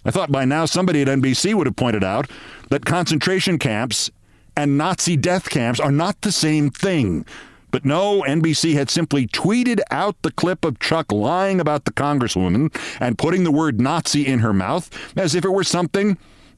I 0.05 0.11
thought 0.11 0.33
by 0.33 0.45
now 0.45 0.67
somebody 0.67 1.03
at 1.03 1.09
NBC 1.09 1.55
would 1.55 1.67
have 1.67 1.77
pointed 1.77 2.05
out 2.05 2.31
that 2.71 2.85
concentration 2.85 3.59
camps 3.59 4.11
and 4.57 4.79
Nazi 4.79 5.17
death 5.17 5.51
camps 5.51 5.79
are 5.79 5.93
not 5.93 6.21
the 6.23 6.33
same 6.33 6.71
thing. 6.71 7.27
But 7.71 7.85
no, 7.85 8.23
NBC 8.23 8.75
had 8.75 8.89
simply 8.89 9.27
tweeted 9.27 9.81
out 9.91 10.17
the 10.23 10.31
clip 10.31 10.65
of 10.65 10.79
Chuck 10.79 11.13
lying 11.13 11.61
about 11.61 11.85
the 11.85 11.93
Congresswoman 11.93 12.75
and 13.01 13.19
putting 13.19 13.45
the 13.45 13.53
word 13.53 13.81
Nazi 13.81 14.27
in 14.27 14.39
her 14.39 14.53
mouth 14.55 14.89
as 15.17 15.35
if 15.35 15.45
it 15.45 15.53
were 15.53 15.65
something 15.65 16.17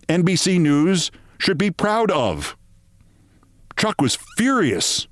NBC 0.09 0.61
News 0.61 1.11
should 1.38 1.59
be 1.59 1.70
proud 1.70 2.11
of. 2.11 2.57
Chuck 3.76 4.01
was 4.01 4.18
furious 4.36 5.09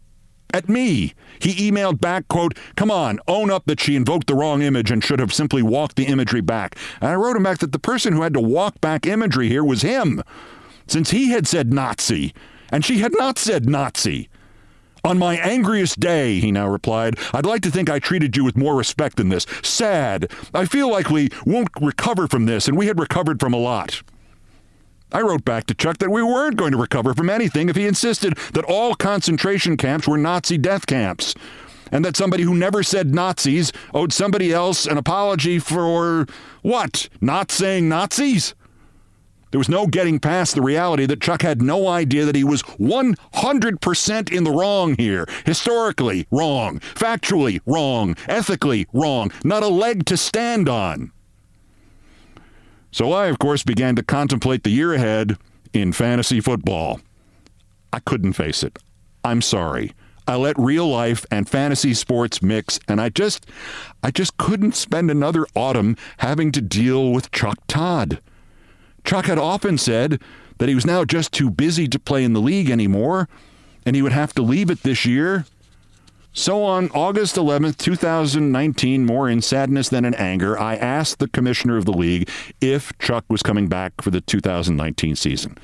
at 0.52 0.68
me. 0.68 1.14
He 1.40 1.70
emailed 1.70 2.00
back, 2.00 2.28
quote, 2.28 2.56
come 2.76 2.90
on, 2.90 3.20
own 3.28 3.50
up 3.50 3.64
that 3.66 3.80
she 3.80 3.96
invoked 3.96 4.26
the 4.26 4.34
wrong 4.34 4.62
image 4.62 4.90
and 4.90 5.02
should 5.02 5.20
have 5.20 5.32
simply 5.32 5.62
walked 5.62 5.96
the 5.96 6.06
imagery 6.06 6.40
back. 6.40 6.76
And 7.00 7.10
I 7.10 7.14
wrote 7.14 7.36
him 7.36 7.42
back 7.42 7.58
that 7.58 7.72
the 7.72 7.78
person 7.78 8.12
who 8.12 8.22
had 8.22 8.34
to 8.34 8.40
walk 8.40 8.80
back 8.80 9.06
imagery 9.06 9.48
here 9.48 9.64
was 9.64 9.82
him, 9.82 10.22
since 10.86 11.10
he 11.10 11.30
had 11.30 11.46
said 11.46 11.72
Nazi, 11.72 12.32
and 12.70 12.84
she 12.84 12.98
had 12.98 13.12
not 13.16 13.38
said 13.38 13.68
Nazi. 13.68 14.28
On 15.04 15.18
my 15.18 15.36
angriest 15.36 16.00
day, 16.00 16.40
he 16.40 16.50
now 16.50 16.66
replied, 16.66 17.16
I'd 17.32 17.46
like 17.46 17.62
to 17.62 17.70
think 17.70 17.88
I 17.88 18.00
treated 18.00 18.36
you 18.36 18.42
with 18.42 18.56
more 18.56 18.74
respect 18.74 19.16
than 19.16 19.28
this. 19.28 19.46
Sad. 19.62 20.32
I 20.52 20.64
feel 20.64 20.90
like 20.90 21.10
we 21.10 21.28
won't 21.44 21.68
recover 21.80 22.26
from 22.26 22.46
this, 22.46 22.66
and 22.66 22.76
we 22.76 22.88
had 22.88 22.98
recovered 22.98 23.38
from 23.38 23.54
a 23.54 23.58
lot. 23.58 24.02
I 25.12 25.20
wrote 25.20 25.44
back 25.44 25.66
to 25.66 25.74
Chuck 25.74 25.98
that 25.98 26.10
we 26.10 26.24
weren't 26.24 26.56
going 26.56 26.72
to 26.72 26.76
recover 26.76 27.14
from 27.14 27.30
anything 27.30 27.68
if 27.68 27.76
he 27.76 27.86
insisted 27.86 28.36
that 28.54 28.64
all 28.64 28.96
concentration 28.96 29.76
camps 29.76 30.08
were 30.08 30.18
Nazi 30.18 30.58
death 30.58 30.86
camps, 30.86 31.36
and 31.92 32.04
that 32.04 32.16
somebody 32.16 32.42
who 32.42 32.56
never 32.56 32.82
said 32.82 33.14
Nazis 33.14 33.72
owed 33.94 34.12
somebody 34.12 34.52
else 34.52 34.86
an 34.86 34.98
apology 34.98 35.60
for 35.60 36.26
what? 36.62 37.08
Not 37.20 37.52
saying 37.52 37.88
Nazis? 37.88 38.56
There 39.50 39.58
was 39.58 39.68
no 39.68 39.86
getting 39.86 40.18
past 40.18 40.54
the 40.54 40.62
reality 40.62 41.06
that 41.06 41.20
Chuck 41.20 41.42
had 41.42 41.62
no 41.62 41.86
idea 41.86 42.24
that 42.24 42.34
he 42.34 42.44
was 42.44 42.62
100% 42.62 44.32
in 44.32 44.44
the 44.44 44.50
wrong 44.50 44.96
here. 44.96 45.26
Historically 45.44 46.26
wrong, 46.30 46.80
factually 46.80 47.60
wrong, 47.64 48.16
ethically 48.28 48.86
wrong, 48.92 49.30
not 49.44 49.62
a 49.62 49.68
leg 49.68 50.04
to 50.06 50.16
stand 50.16 50.68
on. 50.68 51.12
So 52.90 53.12
I, 53.12 53.26
of 53.26 53.38
course, 53.38 53.62
began 53.62 53.94
to 53.96 54.02
contemplate 54.02 54.62
the 54.62 54.70
year 54.70 54.94
ahead 54.94 55.36
in 55.72 55.92
fantasy 55.92 56.40
football. 56.40 57.00
I 57.92 58.00
couldn't 58.00 58.32
face 58.32 58.62
it. 58.62 58.78
I'm 59.22 59.42
sorry. 59.42 59.92
I 60.28 60.36
let 60.36 60.58
real 60.58 60.88
life 60.88 61.24
and 61.30 61.48
fantasy 61.48 61.94
sports 61.94 62.42
mix 62.42 62.80
and 62.88 63.00
I 63.00 63.10
just 63.10 63.46
I 64.02 64.10
just 64.10 64.36
couldn't 64.38 64.74
spend 64.74 65.10
another 65.10 65.46
autumn 65.54 65.96
having 66.18 66.50
to 66.52 66.60
deal 66.60 67.12
with 67.12 67.30
Chuck 67.30 67.58
Todd. 67.68 68.20
Chuck 69.06 69.26
had 69.26 69.38
often 69.38 69.78
said 69.78 70.20
that 70.58 70.68
he 70.68 70.74
was 70.74 70.84
now 70.84 71.04
just 71.04 71.32
too 71.32 71.48
busy 71.48 71.86
to 71.86 71.98
play 71.98 72.24
in 72.24 72.32
the 72.32 72.40
league 72.40 72.68
anymore, 72.68 73.28
and 73.86 73.94
he 73.94 74.02
would 74.02 74.12
have 74.12 74.34
to 74.34 74.42
leave 74.42 74.68
it 74.68 74.82
this 74.82 75.06
year. 75.06 75.46
So 76.32 76.64
on 76.64 76.90
August 76.90 77.36
11th, 77.36 77.78
2019, 77.78 79.06
more 79.06 79.30
in 79.30 79.40
sadness 79.40 79.88
than 79.88 80.04
in 80.04 80.14
anger, 80.16 80.58
I 80.58 80.74
asked 80.74 81.20
the 81.20 81.28
commissioner 81.28 81.76
of 81.76 81.84
the 81.84 81.92
league 81.92 82.28
if 82.60 82.92
Chuck 82.98 83.24
was 83.28 83.42
coming 83.42 83.68
back 83.68 83.92
for 84.02 84.10
the 84.10 84.20
2019 84.20 85.16
season. 85.16 85.56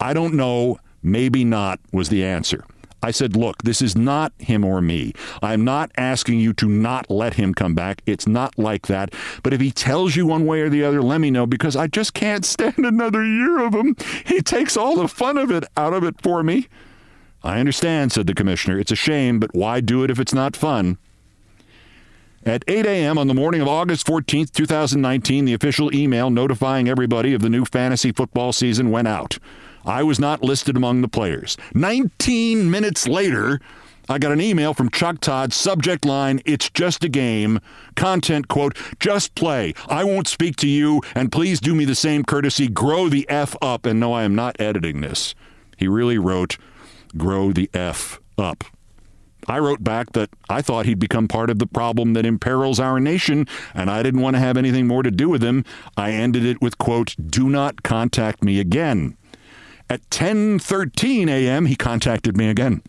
I 0.00 0.14
don't 0.14 0.34
know, 0.34 0.78
maybe 1.02 1.44
not, 1.44 1.78
was 1.92 2.08
the 2.08 2.24
answer. 2.24 2.64
I 3.02 3.10
said, 3.10 3.36
look, 3.36 3.62
this 3.62 3.82
is 3.82 3.94
not 3.96 4.32
him 4.38 4.64
or 4.64 4.80
me. 4.80 5.12
I'm 5.42 5.64
not 5.64 5.92
asking 5.96 6.40
you 6.40 6.52
to 6.54 6.68
not 6.68 7.10
let 7.10 7.34
him 7.34 7.54
come 7.54 7.74
back. 7.74 8.02
It's 8.06 8.26
not 8.26 8.58
like 8.58 8.86
that. 8.86 9.14
But 9.42 9.52
if 9.52 9.60
he 9.60 9.70
tells 9.70 10.16
you 10.16 10.26
one 10.26 10.46
way 10.46 10.60
or 10.62 10.68
the 10.68 10.82
other, 10.84 11.02
let 11.02 11.20
me 11.20 11.30
know 11.30 11.46
because 11.46 11.76
I 11.76 11.86
just 11.86 12.14
can't 12.14 12.44
stand 12.44 12.78
another 12.78 13.24
year 13.24 13.64
of 13.64 13.74
him. 13.74 13.96
He 14.24 14.40
takes 14.40 14.76
all 14.76 14.96
the 14.96 15.08
fun 15.08 15.36
of 15.36 15.50
it 15.50 15.64
out 15.76 15.92
of 15.92 16.04
it 16.04 16.20
for 16.22 16.42
me. 16.42 16.68
I 17.44 17.60
understand, 17.60 18.12
said 18.12 18.26
the 18.26 18.34
commissioner. 18.34 18.78
It's 18.78 18.90
a 18.90 18.96
shame, 18.96 19.38
but 19.38 19.54
why 19.54 19.80
do 19.80 20.02
it 20.02 20.10
if 20.10 20.18
it's 20.18 20.34
not 20.34 20.56
fun? 20.56 20.98
At 22.44 22.64
8 22.68 22.86
a.m. 22.86 23.18
on 23.18 23.26
the 23.26 23.34
morning 23.34 23.60
of 23.60 23.66
August 23.66 24.06
14th, 24.06 24.52
2019, 24.52 25.44
the 25.44 25.54
official 25.54 25.92
email 25.94 26.30
notifying 26.30 26.88
everybody 26.88 27.34
of 27.34 27.42
the 27.42 27.48
new 27.48 27.64
fantasy 27.64 28.12
football 28.12 28.52
season 28.52 28.90
went 28.90 29.08
out. 29.08 29.38
I 29.86 30.02
was 30.02 30.18
not 30.18 30.42
listed 30.42 30.76
among 30.76 31.00
the 31.00 31.08
players. 31.08 31.56
19 31.74 32.70
minutes 32.70 33.06
later, 33.06 33.60
I 34.08 34.18
got 34.18 34.32
an 34.32 34.40
email 34.40 34.74
from 34.74 34.90
Chuck 34.90 35.20
Todd, 35.20 35.52
subject 35.52 36.04
line, 36.04 36.40
It's 36.44 36.68
just 36.70 37.04
a 37.04 37.08
game. 37.08 37.60
Content, 37.94 38.48
quote, 38.48 38.76
Just 39.00 39.34
play. 39.34 39.74
I 39.88 40.04
won't 40.04 40.28
speak 40.28 40.56
to 40.56 40.68
you, 40.68 41.02
and 41.14 41.32
please 41.32 41.60
do 41.60 41.74
me 41.74 41.84
the 41.84 41.94
same 41.94 42.24
courtesy. 42.24 42.68
Grow 42.68 43.08
the 43.08 43.28
F 43.28 43.56
up. 43.62 43.86
And 43.86 43.98
no, 43.98 44.12
I 44.12 44.24
am 44.24 44.34
not 44.34 44.60
editing 44.60 45.00
this. 45.00 45.34
He 45.76 45.88
really 45.88 46.18
wrote, 46.18 46.56
Grow 47.16 47.52
the 47.52 47.70
F 47.72 48.20
up. 48.38 48.64
I 49.48 49.58
wrote 49.60 49.84
back 49.84 50.12
that 50.12 50.30
I 50.48 50.62
thought 50.62 50.86
he'd 50.86 50.98
become 50.98 51.28
part 51.28 51.50
of 51.50 51.60
the 51.60 51.66
problem 51.66 52.14
that 52.14 52.26
imperils 52.26 52.80
our 52.80 52.98
nation, 52.98 53.46
and 53.74 53.90
I 53.90 54.02
didn't 54.02 54.20
want 54.20 54.34
to 54.34 54.40
have 54.40 54.56
anything 54.56 54.88
more 54.88 55.04
to 55.04 55.10
do 55.10 55.28
with 55.28 55.42
him. 55.42 55.64
I 55.96 56.12
ended 56.12 56.44
it 56.44 56.60
with, 56.60 56.78
quote, 56.78 57.14
Do 57.24 57.48
not 57.48 57.82
contact 57.82 58.42
me 58.42 58.58
again. 58.58 59.16
At 59.88 60.08
10:13 60.10 61.28
a.m., 61.28 61.66
he 61.66 61.76
contacted 61.76 62.36
me 62.36 62.48
again. 62.48 62.82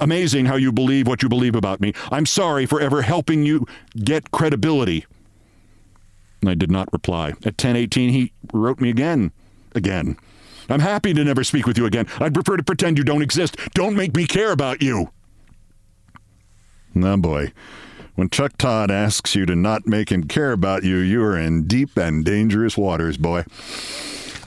Amazing 0.00 0.46
how 0.46 0.56
you 0.56 0.72
believe 0.72 1.06
what 1.06 1.22
you 1.22 1.28
believe 1.28 1.54
about 1.54 1.80
me. 1.80 1.92
I'm 2.10 2.26
sorry 2.26 2.66
for 2.66 2.80
ever 2.80 3.02
helping 3.02 3.44
you 3.44 3.66
get 3.96 4.30
credibility. 4.30 5.04
I 6.44 6.54
did 6.54 6.70
not 6.70 6.92
reply. 6.92 7.30
At 7.44 7.56
10:18 7.56 8.10
he 8.10 8.32
wrote 8.52 8.80
me 8.80 8.90
again. 8.90 9.32
Again. 9.74 10.16
I'm 10.68 10.80
happy 10.80 11.12
to 11.12 11.24
never 11.24 11.44
speak 11.44 11.66
with 11.66 11.76
you 11.76 11.86
again. 11.86 12.06
I'd 12.18 12.34
prefer 12.34 12.56
to 12.56 12.62
pretend 12.62 12.96
you 12.96 13.04
don't 13.04 13.22
exist. 13.22 13.56
Don't 13.74 13.96
make 13.96 14.14
me 14.16 14.26
care 14.26 14.52
about 14.52 14.80
you. 14.80 15.10
Oh 16.96 17.16
boy. 17.16 17.52
When 18.14 18.28
Chuck 18.28 18.58
Todd 18.58 18.90
asks 18.90 19.34
you 19.34 19.46
to 19.46 19.56
not 19.56 19.86
make 19.86 20.12
him 20.12 20.24
care 20.24 20.52
about 20.52 20.84
you, 20.84 20.96
you 20.98 21.22
are 21.24 21.38
in 21.38 21.66
deep 21.66 21.96
and 21.96 22.24
dangerous 22.24 22.76
waters, 22.76 23.16
boy. 23.16 23.44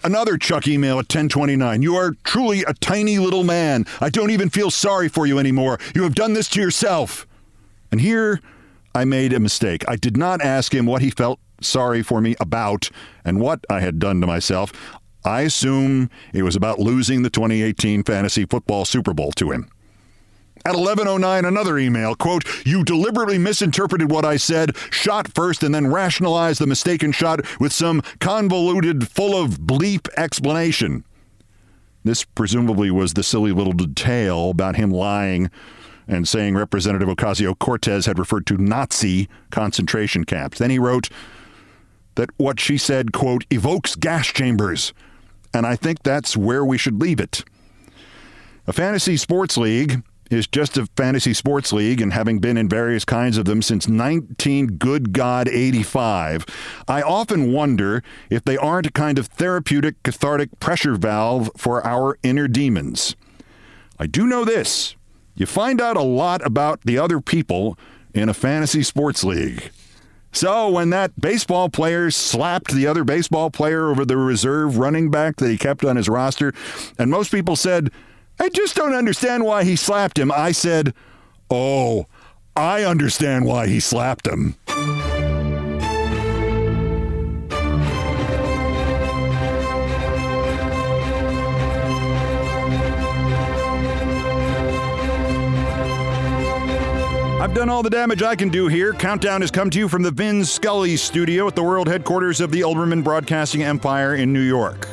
Another 0.05 0.37
Chuck 0.37 0.67
email 0.67 0.99
at 0.99 1.09
1029. 1.09 1.81
You 1.81 1.95
are 1.95 2.11
truly 2.23 2.61
a 2.61 2.75
tiny 2.75 3.17
little 3.17 3.43
man. 3.43 3.87
I 3.99 4.11
don't 4.11 4.29
even 4.29 4.51
feel 4.51 4.69
sorry 4.69 5.09
for 5.09 5.25
you 5.25 5.39
anymore. 5.39 5.79
You 5.95 6.03
have 6.03 6.13
done 6.13 6.33
this 6.33 6.47
to 6.49 6.61
yourself. 6.61 7.25
And 7.91 7.99
here 7.99 8.39
I 8.93 9.03
made 9.03 9.33
a 9.33 9.39
mistake. 9.39 9.83
I 9.87 9.95
did 9.95 10.15
not 10.15 10.43
ask 10.43 10.75
him 10.75 10.85
what 10.85 11.01
he 11.01 11.09
felt 11.09 11.39
sorry 11.59 12.03
for 12.03 12.21
me 12.21 12.35
about 12.39 12.91
and 13.25 13.39
what 13.39 13.65
I 13.67 13.79
had 13.79 13.97
done 13.97 14.21
to 14.21 14.27
myself. 14.27 14.71
I 15.23 15.41
assume 15.41 16.11
it 16.35 16.43
was 16.43 16.55
about 16.55 16.77
losing 16.77 17.23
the 17.23 17.31
2018 17.31 18.03
fantasy 18.03 18.45
football 18.45 18.85
Super 18.85 19.11
Bowl 19.11 19.31
to 19.31 19.49
him. 19.49 19.71
At 20.67 20.73
11:09 20.73 21.45
another 21.45 21.77
email, 21.77 22.15
quote, 22.15 22.43
"You 22.65 22.83
deliberately 22.83 23.37
misinterpreted 23.37 24.09
what 24.09 24.25
I 24.25 24.37
said, 24.37 24.75
shot 24.89 25.31
first 25.31 25.61
and 25.61 25.75
then 25.75 25.87
rationalized 25.87 26.59
the 26.59 26.65
mistaken 26.65 27.11
shot 27.11 27.41
with 27.59 27.71
some 27.71 28.01
convoluted 28.19 29.07
full 29.07 29.39
of 29.39 29.59
bleep 29.59 30.09
explanation." 30.17 31.03
This 32.03 32.23
presumably 32.23 32.89
was 32.89 33.13
the 33.13 33.21
silly 33.21 33.51
little 33.51 33.73
detail 33.73 34.49
about 34.49 34.75
him 34.75 34.89
lying 34.89 35.51
and 36.07 36.27
saying 36.27 36.55
Representative 36.55 37.09
Ocasio-Cortez 37.09 38.07
had 38.07 38.17
referred 38.17 38.47
to 38.47 38.57
Nazi 38.57 39.27
concentration 39.51 40.23
camps. 40.23 40.57
Then 40.57 40.71
he 40.71 40.79
wrote 40.79 41.09
that 42.15 42.29
what 42.37 42.59
she 42.59 42.77
said, 42.77 43.11
quote, 43.11 43.45
evokes 43.51 43.95
gas 43.95 44.27
chambers. 44.27 44.93
And 45.53 45.65
I 45.65 45.75
think 45.75 46.03
that's 46.03 46.35
where 46.35 46.65
we 46.65 46.77
should 46.77 47.01
leave 47.01 47.19
it. 47.19 47.43
A 48.67 48.73
fantasy 48.73 49.17
sports 49.17 49.57
league 49.57 50.03
is 50.31 50.47
just 50.47 50.77
a 50.77 50.87
fantasy 50.97 51.33
sports 51.33 51.71
league, 51.71 52.01
and 52.01 52.13
having 52.13 52.39
been 52.39 52.57
in 52.57 52.67
various 52.67 53.05
kinds 53.05 53.37
of 53.37 53.45
them 53.45 53.61
since 53.61 53.87
19 53.87 54.77
good 54.77 55.13
God 55.13 55.47
85, 55.47 56.45
I 56.87 57.01
often 57.01 57.51
wonder 57.51 58.03
if 58.29 58.43
they 58.43 58.57
aren't 58.57 58.87
a 58.87 58.91
kind 58.91 59.19
of 59.19 59.27
therapeutic, 59.27 60.01
cathartic 60.03 60.59
pressure 60.59 60.95
valve 60.95 61.51
for 61.55 61.85
our 61.85 62.17
inner 62.23 62.47
demons. 62.47 63.15
I 63.99 64.07
do 64.07 64.25
know 64.25 64.43
this 64.45 64.95
you 65.35 65.45
find 65.45 65.81
out 65.81 65.97
a 65.97 66.01
lot 66.01 66.45
about 66.45 66.81
the 66.85 66.97
other 66.97 67.19
people 67.19 67.77
in 68.13 68.29
a 68.29 68.33
fantasy 68.33 68.83
sports 68.83 69.23
league. 69.23 69.69
So 70.31 70.69
when 70.69 70.89
that 70.89 71.19
baseball 71.19 71.69
player 71.69 72.11
slapped 72.11 72.71
the 72.71 72.87
other 72.87 73.03
baseball 73.03 73.49
player 73.49 73.89
over 73.89 74.05
the 74.05 74.17
reserve 74.17 74.77
running 74.77 75.09
back 75.11 75.37
that 75.37 75.49
he 75.49 75.57
kept 75.57 75.85
on 75.85 75.95
his 75.95 76.09
roster, 76.09 76.53
and 76.97 77.09
most 77.09 77.31
people 77.31 77.55
said, 77.55 77.91
I 78.39 78.49
just 78.49 78.75
don't 78.75 78.93
understand 78.93 79.43
why 79.45 79.63
he 79.63 79.75
slapped 79.75 80.19
him. 80.19 80.31
I 80.31 80.51
said, 80.51 80.93
Oh, 81.49 82.05
I 82.55 82.83
understand 82.83 83.45
why 83.45 83.67
he 83.67 83.79
slapped 83.79 84.27
him. 84.27 84.55
I've 97.45 97.53
done 97.53 97.69
all 97.69 97.83
the 97.83 97.91
damage 97.91 98.23
I 98.23 98.35
can 98.35 98.49
do 98.49 98.67
here. 98.67 98.91
Countdown 98.91 99.41
has 99.41 99.51
come 99.51 99.69
to 99.69 99.77
you 99.77 99.87
from 99.87 100.01
the 100.01 100.09
Vin 100.09 100.43
Scully 100.45 100.97
studio 100.97 101.47
at 101.47 101.55
the 101.55 101.61
world 101.61 101.87
headquarters 101.87 102.41
of 102.41 102.51
the 102.51 102.61
Olbermann 102.61 103.03
Broadcasting 103.03 103.61
Empire 103.61 104.15
in 104.15 104.33
New 104.33 104.41
York. 104.41 104.87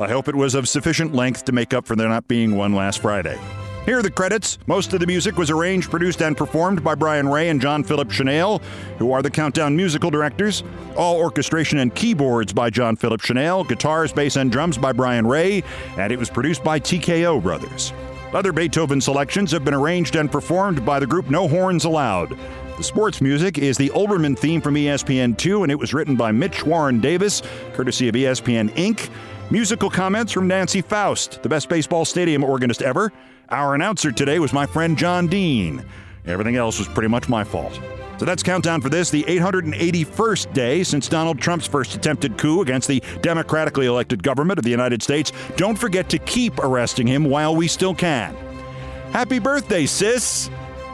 I 0.00 0.08
hope 0.08 0.28
it 0.28 0.34
was 0.34 0.54
of 0.54 0.66
sufficient 0.66 1.14
length 1.14 1.44
to 1.44 1.52
make 1.52 1.74
up 1.74 1.84
for 1.84 1.94
there 1.94 2.08
not 2.08 2.26
being 2.26 2.56
one 2.56 2.74
last 2.74 3.00
Friday. 3.00 3.38
Here 3.84 3.98
are 3.98 4.02
the 4.02 4.10
credits. 4.10 4.58
Most 4.66 4.94
of 4.94 5.00
the 5.00 5.06
music 5.06 5.36
was 5.36 5.50
arranged, 5.50 5.90
produced, 5.90 6.22
and 6.22 6.36
performed 6.36 6.82
by 6.82 6.94
Brian 6.94 7.28
Ray 7.28 7.50
and 7.50 7.60
John 7.60 7.84
Philip 7.84 8.08
Shenale, 8.08 8.62
who 8.98 9.12
are 9.12 9.20
the 9.20 9.30
Countdown 9.30 9.76
musical 9.76 10.10
directors. 10.10 10.62
All 10.96 11.16
orchestration 11.16 11.78
and 11.78 11.94
keyboards 11.94 12.54
by 12.54 12.70
John 12.70 12.96
Philip 12.96 13.20
Shenale, 13.20 13.68
guitars, 13.68 14.10
bass, 14.10 14.36
and 14.36 14.50
drums 14.50 14.78
by 14.78 14.92
Brian 14.92 15.26
Ray, 15.26 15.62
and 15.98 16.10
it 16.10 16.18
was 16.18 16.30
produced 16.30 16.64
by 16.64 16.80
TKO 16.80 17.42
Brothers. 17.42 17.92
Other 18.32 18.52
Beethoven 18.52 19.02
selections 19.02 19.50
have 19.52 19.64
been 19.64 19.74
arranged 19.74 20.16
and 20.16 20.32
performed 20.32 20.84
by 20.86 20.98
the 20.98 21.06
group 21.06 21.28
No 21.28 21.46
Horns 21.46 21.84
Allowed. 21.84 22.38
The 22.76 22.84
sports 22.84 23.20
music 23.20 23.58
is 23.58 23.76
the 23.76 23.90
Olbermann 23.90 24.38
theme 24.38 24.62
from 24.62 24.76
ESPN2, 24.76 25.62
and 25.62 25.70
it 25.70 25.78
was 25.78 25.92
written 25.92 26.16
by 26.16 26.32
Mitch 26.32 26.64
Warren 26.64 27.00
Davis, 27.00 27.42
courtesy 27.74 28.08
of 28.08 28.14
ESPN 28.14 28.70
Inc. 28.70 29.10
Musical 29.52 29.90
comments 29.90 30.30
from 30.30 30.46
Nancy 30.46 30.80
Faust, 30.80 31.42
the 31.42 31.48
best 31.48 31.68
baseball 31.68 32.04
stadium 32.04 32.44
organist 32.44 32.82
ever. 32.82 33.12
Our 33.48 33.74
announcer 33.74 34.12
today 34.12 34.38
was 34.38 34.52
my 34.52 34.64
friend 34.64 34.96
John 34.96 35.26
Dean. 35.26 35.84
Everything 36.24 36.54
else 36.54 36.78
was 36.78 36.86
pretty 36.86 37.08
much 37.08 37.28
my 37.28 37.42
fault. 37.42 37.80
So 38.18 38.24
that's 38.24 38.44
countdown 38.44 38.80
for 38.80 38.90
this, 38.90 39.10
the 39.10 39.24
881st 39.24 40.52
day 40.52 40.84
since 40.84 41.08
Donald 41.08 41.40
Trump's 41.40 41.66
first 41.66 41.96
attempted 41.96 42.38
coup 42.38 42.60
against 42.60 42.86
the 42.86 43.02
democratically 43.22 43.86
elected 43.86 44.22
government 44.22 44.58
of 44.58 44.64
the 44.64 44.70
United 44.70 45.02
States. 45.02 45.32
Don't 45.56 45.76
forget 45.76 46.08
to 46.10 46.18
keep 46.18 46.56
arresting 46.60 47.08
him 47.08 47.24
while 47.24 47.56
we 47.56 47.66
still 47.66 47.94
can. 47.94 48.36
Happy 49.10 49.40
birthday, 49.40 49.84
sis! 49.84 50.48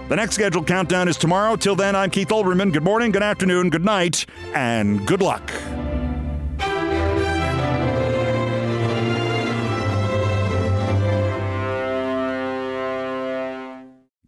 The 0.09 0.17
next 0.17 0.37
scheduled 0.37 0.67
countdown 0.67 1.09
is 1.09 1.19
tomorrow. 1.19 1.57
Till 1.57 1.77
then, 1.77 1.95
I'm 1.95 2.09
Keith 2.09 2.29
Olbermann. 2.29 2.73
Good 2.73 2.85
morning, 2.85 3.11
good 3.11 3.25
afternoon, 3.25 3.69
good 3.69 3.85
night, 3.85 4.25
and 4.55 5.07
good 5.07 5.21
luck. 5.21 5.53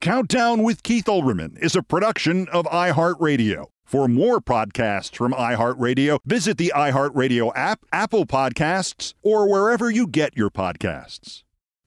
Countdown 0.01 0.63
with 0.63 0.85
Keith 0.85 1.07
Olbermann 1.07 1.59
is 1.59 1.75
a 1.75 1.83
production 1.83 2.47
of 2.51 2.67
iHeartRadio. 2.67 3.67
For 3.85 4.07
more 4.07 4.41
podcasts 4.41 5.17
from 5.17 5.33
iHeartRadio, 5.33 6.21
visit 6.25 6.57
the 6.57 6.73
iHeartRadio 6.75 7.51
app, 7.57 7.81
Apple 7.93 8.25
Podcasts, 8.25 9.15
or 9.23 9.51
wherever 9.51 9.91
you 9.91 10.07
get 10.07 10.37
your 10.37 10.51
podcasts. 10.51 11.43